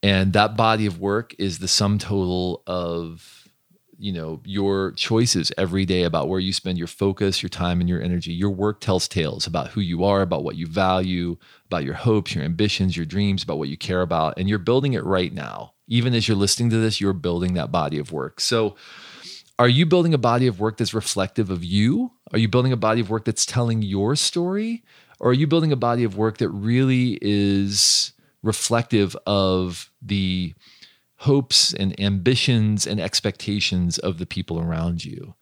And 0.03 0.33
that 0.33 0.57
body 0.57 0.87
of 0.87 0.99
work 0.99 1.35
is 1.39 1.59
the 1.59 1.69
sum 1.69 1.99
total 1.99 2.63
of 2.67 3.40
you 4.01 4.13
know 4.13 4.41
your 4.45 4.93
choices 4.93 5.53
every 5.59 5.85
day 5.85 6.05
about 6.05 6.29
where 6.29 6.41
you 6.41 6.53
spend 6.53 6.79
your 6.79 6.87
focus, 6.87 7.43
your 7.43 7.51
time, 7.51 7.81
and 7.81 7.89
your 7.89 8.03
energy. 8.03 8.33
Your 8.33 8.51
work 8.51 8.81
tells 8.81 9.07
tales 9.07 9.47
about 9.47 9.69
who 9.69 9.81
you 9.81 10.05
are, 10.05 10.23
about 10.23 10.43
what 10.43 10.57
you 10.57 10.67
value, 10.67 11.37
about 11.67 11.85
your 11.85 11.95
hopes, 11.95 12.35
your 12.35 12.45
ambitions, 12.45 12.97
your 12.97 13.07
dreams, 13.07 13.43
about 13.43 13.59
what 13.59 13.69
you 13.69 13.77
care 13.77 14.03
about, 14.03 14.35
and 14.39 14.49
you're 14.49 14.59
building 14.59 14.95
it 14.95 15.05
right 15.05 15.33
now. 15.33 15.75
Even 15.87 16.15
as 16.15 16.27
you're 16.27 16.37
listening 16.37 16.71
to 16.71 16.79
this, 16.79 17.01
you're 17.01 17.13
building 17.13 17.55
that 17.55 17.71
body 17.71 17.99
of 17.99 18.13
work. 18.13 18.41
So, 18.41 18.77
are 19.59 19.69
you 19.69 19.85
building 19.85 20.15
a 20.15 20.19
body 20.19 20.47
of 20.47 20.59
work 20.59 20.79
that's 20.79 20.95
reflective 20.95 21.51
of 21.51 21.63
you? 21.63 22.13
Are 22.33 22.39
you 22.39 22.49
building 22.49 22.73
a 22.73 22.79
body 22.79 23.03
of 23.03 23.11
work 23.11 23.27
that's 23.27 23.45
telling 23.45 23.83
your 23.83 24.17
story? 24.17 24.83
Or 25.19 25.31
are 25.31 25.35
you 25.35 25.47
building 25.47 25.71
a 25.71 25.77
body 25.77 26.05
of 26.05 26.17
work 26.17 26.39
that 26.39 26.49
really 26.49 27.19
is 27.21 28.13
reflective 28.43 29.15
of 29.27 29.91
the 30.01 30.55
hopes 31.21 31.75
and 31.75 31.99
ambitions 32.01 32.87
and 32.87 32.99
expectations 32.99 33.99
of 33.99 34.17
the 34.17 34.25
people 34.25 34.59
around 34.59 35.05
you. 35.05 35.35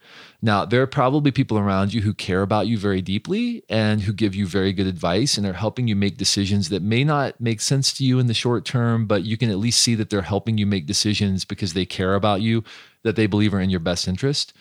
Now, 0.42 0.64
there 0.64 0.82
are 0.82 0.88
probably 0.88 1.30
people 1.30 1.56
around 1.56 1.94
you 1.94 2.00
who 2.00 2.12
care 2.12 2.42
about 2.42 2.66
you 2.66 2.76
very 2.76 3.00
deeply 3.00 3.62
and 3.68 4.00
who 4.00 4.12
give 4.12 4.34
you 4.34 4.44
very 4.44 4.72
good 4.72 4.88
advice 4.88 5.38
and 5.38 5.46
are 5.46 5.52
helping 5.52 5.86
you 5.86 5.94
make 5.94 6.16
decisions 6.16 6.68
that 6.70 6.82
may 6.82 7.04
not 7.04 7.40
make 7.40 7.60
sense 7.60 7.92
to 7.92 8.04
you 8.04 8.18
in 8.18 8.26
the 8.26 8.34
short 8.34 8.64
term, 8.64 9.06
but 9.06 9.22
you 9.22 9.36
can 9.36 9.50
at 9.50 9.58
least 9.58 9.80
see 9.80 9.94
that 9.94 10.10
they're 10.10 10.22
helping 10.22 10.58
you 10.58 10.66
make 10.66 10.86
decisions 10.86 11.44
because 11.44 11.74
they 11.74 11.86
care 11.86 12.16
about 12.16 12.40
you, 12.40 12.64
that 13.04 13.14
they 13.14 13.28
believe 13.28 13.54
are 13.54 13.60
in 13.60 13.70
your 13.70 13.78
best 13.78 14.08
interest. 14.08 14.52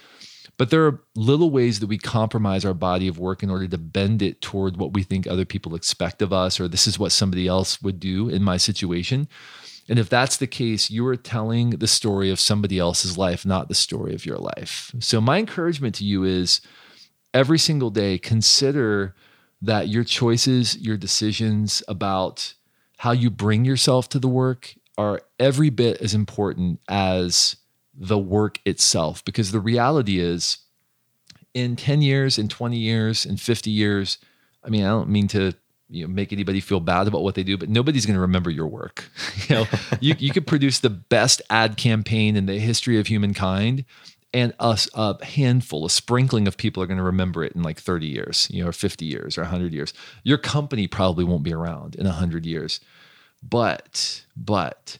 But 0.57 0.69
there 0.69 0.85
are 0.85 1.01
little 1.15 1.49
ways 1.49 1.79
that 1.79 1.87
we 1.87 1.97
compromise 1.97 2.63
our 2.63 2.75
body 2.75 3.07
of 3.07 3.17
work 3.17 3.41
in 3.41 3.49
order 3.49 3.67
to 3.67 3.77
bend 3.79 4.21
it 4.21 4.39
toward 4.39 4.77
what 4.77 4.93
we 4.93 5.01
think 5.01 5.25
other 5.25 5.45
people 5.45 5.73
expect 5.73 6.21
of 6.21 6.31
us, 6.31 6.59
or 6.59 6.67
this 6.67 6.85
is 6.85 6.99
what 6.99 7.11
somebody 7.11 7.47
else 7.47 7.81
would 7.81 7.99
do 7.99 8.29
in 8.29 8.43
my 8.43 8.57
situation. 8.57 9.27
And 9.89 9.97
if 9.97 10.09
that's 10.09 10.37
the 10.37 10.47
case, 10.47 10.89
you 10.89 11.05
are 11.07 11.15
telling 11.15 11.71
the 11.71 11.87
story 11.87 12.29
of 12.29 12.39
somebody 12.39 12.77
else's 12.77 13.17
life, 13.17 13.45
not 13.45 13.69
the 13.69 13.75
story 13.75 14.13
of 14.13 14.25
your 14.25 14.37
life. 14.37 14.93
So, 14.99 15.21
my 15.21 15.39
encouragement 15.39 15.95
to 15.95 16.05
you 16.05 16.23
is 16.23 16.61
every 17.33 17.59
single 17.59 17.89
day, 17.89 18.17
consider 18.17 19.15
that 19.61 19.87
your 19.87 20.03
choices, 20.03 20.77
your 20.77 20.97
decisions 20.97 21.81
about 21.87 22.53
how 22.97 23.11
you 23.11 23.29
bring 23.29 23.63
yourself 23.63 24.09
to 24.09 24.19
the 24.19 24.27
work 24.27 24.75
are 24.97 25.21
every 25.39 25.69
bit 25.69 26.01
as 26.01 26.13
important 26.13 26.79
as 26.89 27.55
the 27.93 28.17
work 28.17 28.59
itself. 28.65 29.23
Because 29.23 29.51
the 29.51 29.59
reality 29.59 30.19
is, 30.19 30.59
in 31.53 31.75
10 31.75 32.01
years, 32.01 32.37
in 32.37 32.47
20 32.47 32.77
years, 32.77 33.25
in 33.25 33.37
50 33.37 33.71
years, 33.71 34.17
I 34.63 34.69
mean, 34.69 34.83
I 34.83 34.89
don't 34.89 35.09
mean 35.09 35.27
to 35.29 35.53
you 35.89 36.05
know 36.05 36.13
make 36.13 36.33
anybody 36.33 36.59
feel 36.59 36.79
bad 36.79 37.07
about 37.07 37.21
what 37.23 37.35
they 37.35 37.43
do 37.43 37.57
but 37.57 37.69
nobody's 37.69 38.05
going 38.05 38.15
to 38.15 38.21
remember 38.21 38.49
your 38.49 38.67
work. 38.67 39.09
You 39.47 39.55
know 39.55 39.65
you, 40.01 40.15
you 40.17 40.31
could 40.31 40.47
produce 40.47 40.79
the 40.79 40.89
best 40.89 41.41
ad 41.49 41.77
campaign 41.77 42.35
in 42.35 42.47
the 42.47 42.59
history 42.59 42.99
of 42.99 43.07
humankind 43.07 43.85
and 44.33 44.53
a, 44.59 44.77
a 44.93 45.25
handful 45.25 45.85
a 45.85 45.89
sprinkling 45.89 46.47
of 46.47 46.57
people 46.57 46.83
are 46.83 46.87
going 46.87 46.97
to 46.97 47.03
remember 47.03 47.43
it 47.43 47.53
in 47.53 47.63
like 47.63 47.79
30 47.79 48.07
years 48.07 48.47
you 48.51 48.61
know 48.61 48.69
or 48.69 48.73
50 48.73 49.05
years 49.05 49.37
or 49.37 49.41
100 49.41 49.73
years. 49.73 49.93
Your 50.23 50.37
company 50.37 50.87
probably 50.87 51.23
won't 51.23 51.43
be 51.43 51.53
around 51.53 51.95
in 51.95 52.05
100 52.05 52.45
years. 52.45 52.79
But 53.41 54.25
but 54.35 54.97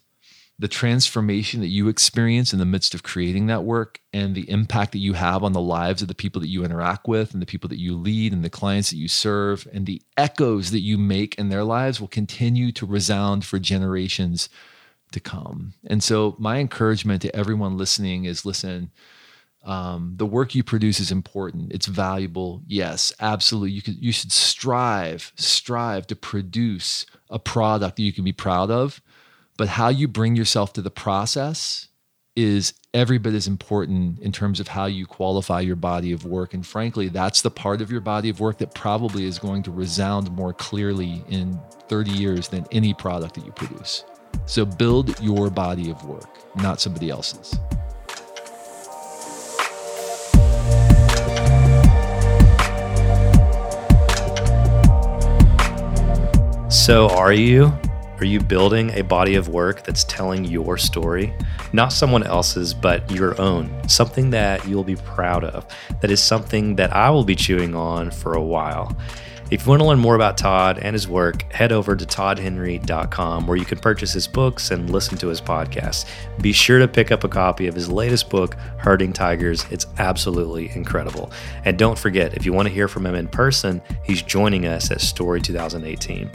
the 0.60 0.68
transformation 0.68 1.62
that 1.62 1.68
you 1.68 1.88
experience 1.88 2.51
in 2.51 2.58
the 2.58 2.66
midst 2.66 2.95
of 2.95 3.03
creating 3.03 3.45
that 3.45 3.64
work 3.64 3.99
and 4.12 4.34
the 4.34 4.49
impact 4.49 4.91
that 4.91 4.97
you 4.97 5.14
have 5.14 5.43
on 5.43 5.53
the 5.53 5.62
lives 5.62 6.01
of 6.01 6.08
the 6.08 6.16
people 6.16 6.41
that 6.41 6.49
you 6.49 6.66
interact 6.66 7.08
with 7.08 7.32
and 7.32 7.41
the 7.41 7.45
people 7.45 7.70
that 7.70 7.80
you 7.80 7.95
lead 7.95 8.34
and 8.34 8.43
the 8.43 8.49
clients 8.49 8.89
that 8.89 8.97
you 8.97 9.08
serve 9.08 9.68
and 9.72 9.86
the 9.86 10.01
echoes 10.18 10.72
that 10.72 10.80
you 10.80 10.97
make 10.97 11.36
in 11.36 11.49
their 11.49 11.64
lives 11.64 12.01
will 12.01 12.08
continue 12.08 12.72
to 12.72 12.88
resound 12.88 13.45
for 13.45 13.60
generations 13.60 14.49
to 15.12 15.20
come. 15.20 15.74
And 15.86 16.03
so, 16.03 16.36
my 16.39 16.58
encouragement 16.58 17.22
to 17.22 17.36
everyone 17.36 17.78
listening 17.78 18.26
is 18.26 18.43
listen, 18.45 18.91
um, 19.64 20.14
the 20.18 20.26
work 20.26 20.55
you 20.55 20.64
produce 20.64 20.99
is 20.99 21.12
important. 21.12 21.72
It's 21.72 21.86
valuable. 21.86 22.64
Yes, 22.66 23.14
absolutely. 23.20 23.72
You 23.72 23.82
could, 23.82 24.01
you 24.01 24.12
should 24.12 24.32
strive, 24.32 25.32
strive 25.36 26.08
to 26.08 26.16
produce 26.16 27.05
a 27.30 27.38
product 27.38 27.97
that 27.97 28.03
you 28.03 28.14
can 28.14 28.24
be 28.24 28.34
proud 28.34 28.72
of 28.72 29.01
but 29.58 29.68
how 29.68 29.89
you 29.89 30.08
bring 30.08 30.36
yourself 30.36 30.72
to 30.74 30.82
the 30.82 30.91
process 30.91 31.88
is 32.36 32.76
every 32.93 33.18
bit 33.18 33.34
as 33.34 33.47
important 33.47 34.20
in 34.20 34.32
terms 34.32 34.60
of 34.60 34.68
how 34.68 34.86
you 34.86 35.08
qualify 35.08 35.60
your 35.60 35.76
body 35.76 36.12
of 36.12 36.24
work. 36.24 36.53
And 36.53 36.66
frankly, 36.66 37.08
that's 37.10 37.41
the 37.41 37.49
part 37.49 37.82
of 37.82 37.91
your 37.91 37.99
body 37.99 38.30
of 38.30 38.39
work 38.39 38.60
that 38.60 38.76
probably 38.76 39.26
is 39.26 39.39
going 39.39 39.64
to 39.64 39.72
resound 39.72 40.32
more 40.32 40.53
clearly 40.53 41.24
in 41.30 41.60
30 41.89 42.12
years 42.12 42.47
than 42.47 42.68
any 42.72 42.93
product 42.93 43.34
that 43.36 43.45
you 43.45 43.51
produce. 43.51 44.05
So 44.45 44.66
build 44.66 45.20
your 45.20 45.49
body 45.49 45.89
of 45.89 46.05
work, 46.05 46.30
not 46.58 46.80
somebody 46.80 47.10
else's. 47.10 47.58
So, 56.70 57.10
are 57.10 57.34
you 57.34 57.74
are 58.20 58.26
you 58.26 58.39
building 58.39 58.89
a 58.91 59.03
body 59.03 59.36
of 59.36 59.49
work 59.49 59.84
that's 59.84 60.03
telling 60.05 60.43
your 60.43 60.78
story? 60.78 61.34
Not 61.72 61.93
someone 61.93 62.24
else's, 62.24 62.74
but 62.74 63.09
your 63.11 63.39
own. 63.39 63.72
Something 63.88 64.32
that 64.32 64.68
you'll 64.68 64.84
be 64.84 64.95
proud 64.95 65.43
of. 65.43 65.68
That 66.01 66.09
is 66.09 66.22
something 66.22 66.76
that 66.78 66.95
I 66.95 67.11
will 67.11 67.24
be 67.24 67.36
chewing 67.36 67.76
on 67.76 68.09
for 68.09 68.34
a 68.34 68.41
while. 68.41 68.97
If 69.49 69.65
you 69.65 69.70
want 69.70 69.82
to 69.82 69.88
learn 69.88 69.99
more 69.99 70.15
about 70.15 70.38
Todd 70.38 70.80
and 70.82 70.93
his 70.93 71.07
work, 71.07 71.49
head 71.53 71.72
over 71.72 71.95
to 71.95 72.05
toddhenry.com 72.05 73.47
where 73.47 73.55
you 73.55 73.63
can 73.63 73.80
purchase 73.80 74.11
his 74.11 74.28
books 74.28 74.72
and 74.72 74.89
listen 74.89 75.18
to 75.20 75.28
his 75.28 75.39
podcast. 75.39 76.05
Be 76.41 76.51
sure 76.51 76.80
to 76.80 76.88
pick 76.88 77.11
up 77.11 77.24
a 77.24 77.30
copy 77.30 77.68
of 77.68 77.76
his 77.76 77.89
latest 77.89 78.30
book, 78.30 78.55
Herding 78.78 79.13
Tigers. 79.13 79.65
It's 79.72 79.86
absolutely 79.99 80.70
incredible. 80.76 81.32
And 81.63 81.78
don't 81.78 81.97
forget, 81.97 82.36
if 82.36 82.45
you 82.45 82.51
want 82.51 82.68
to 82.68 82.74
hear 82.74 82.89
from 82.89 83.05
him 83.05 83.15
in 83.15 83.30
person, 83.30 83.82
he's 84.03 84.22
joining 84.22 84.65
us 84.65 84.91
at 84.91 84.99
Story 84.99 85.39
2018. 85.39 86.30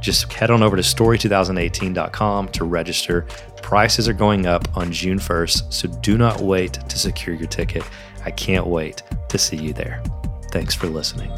Just 0.00 0.32
head 0.32 0.50
on 0.50 0.62
over 0.62 0.76
to 0.76 0.82
story2018.com 0.82 2.48
to 2.48 2.64
register. 2.64 3.22
Prices 3.62 4.08
are 4.08 4.12
going 4.12 4.46
up 4.46 4.76
on 4.76 4.92
June 4.92 5.18
1st, 5.18 5.72
so 5.72 5.88
do 6.00 6.16
not 6.16 6.40
wait 6.40 6.74
to 6.74 6.98
secure 6.98 7.34
your 7.34 7.48
ticket. 7.48 7.82
I 8.24 8.30
can't 8.30 8.66
wait 8.66 9.02
to 9.28 9.38
see 9.38 9.56
you 9.56 9.72
there. 9.72 10.02
Thanks 10.50 10.74
for 10.74 10.86
listening. 10.86 11.30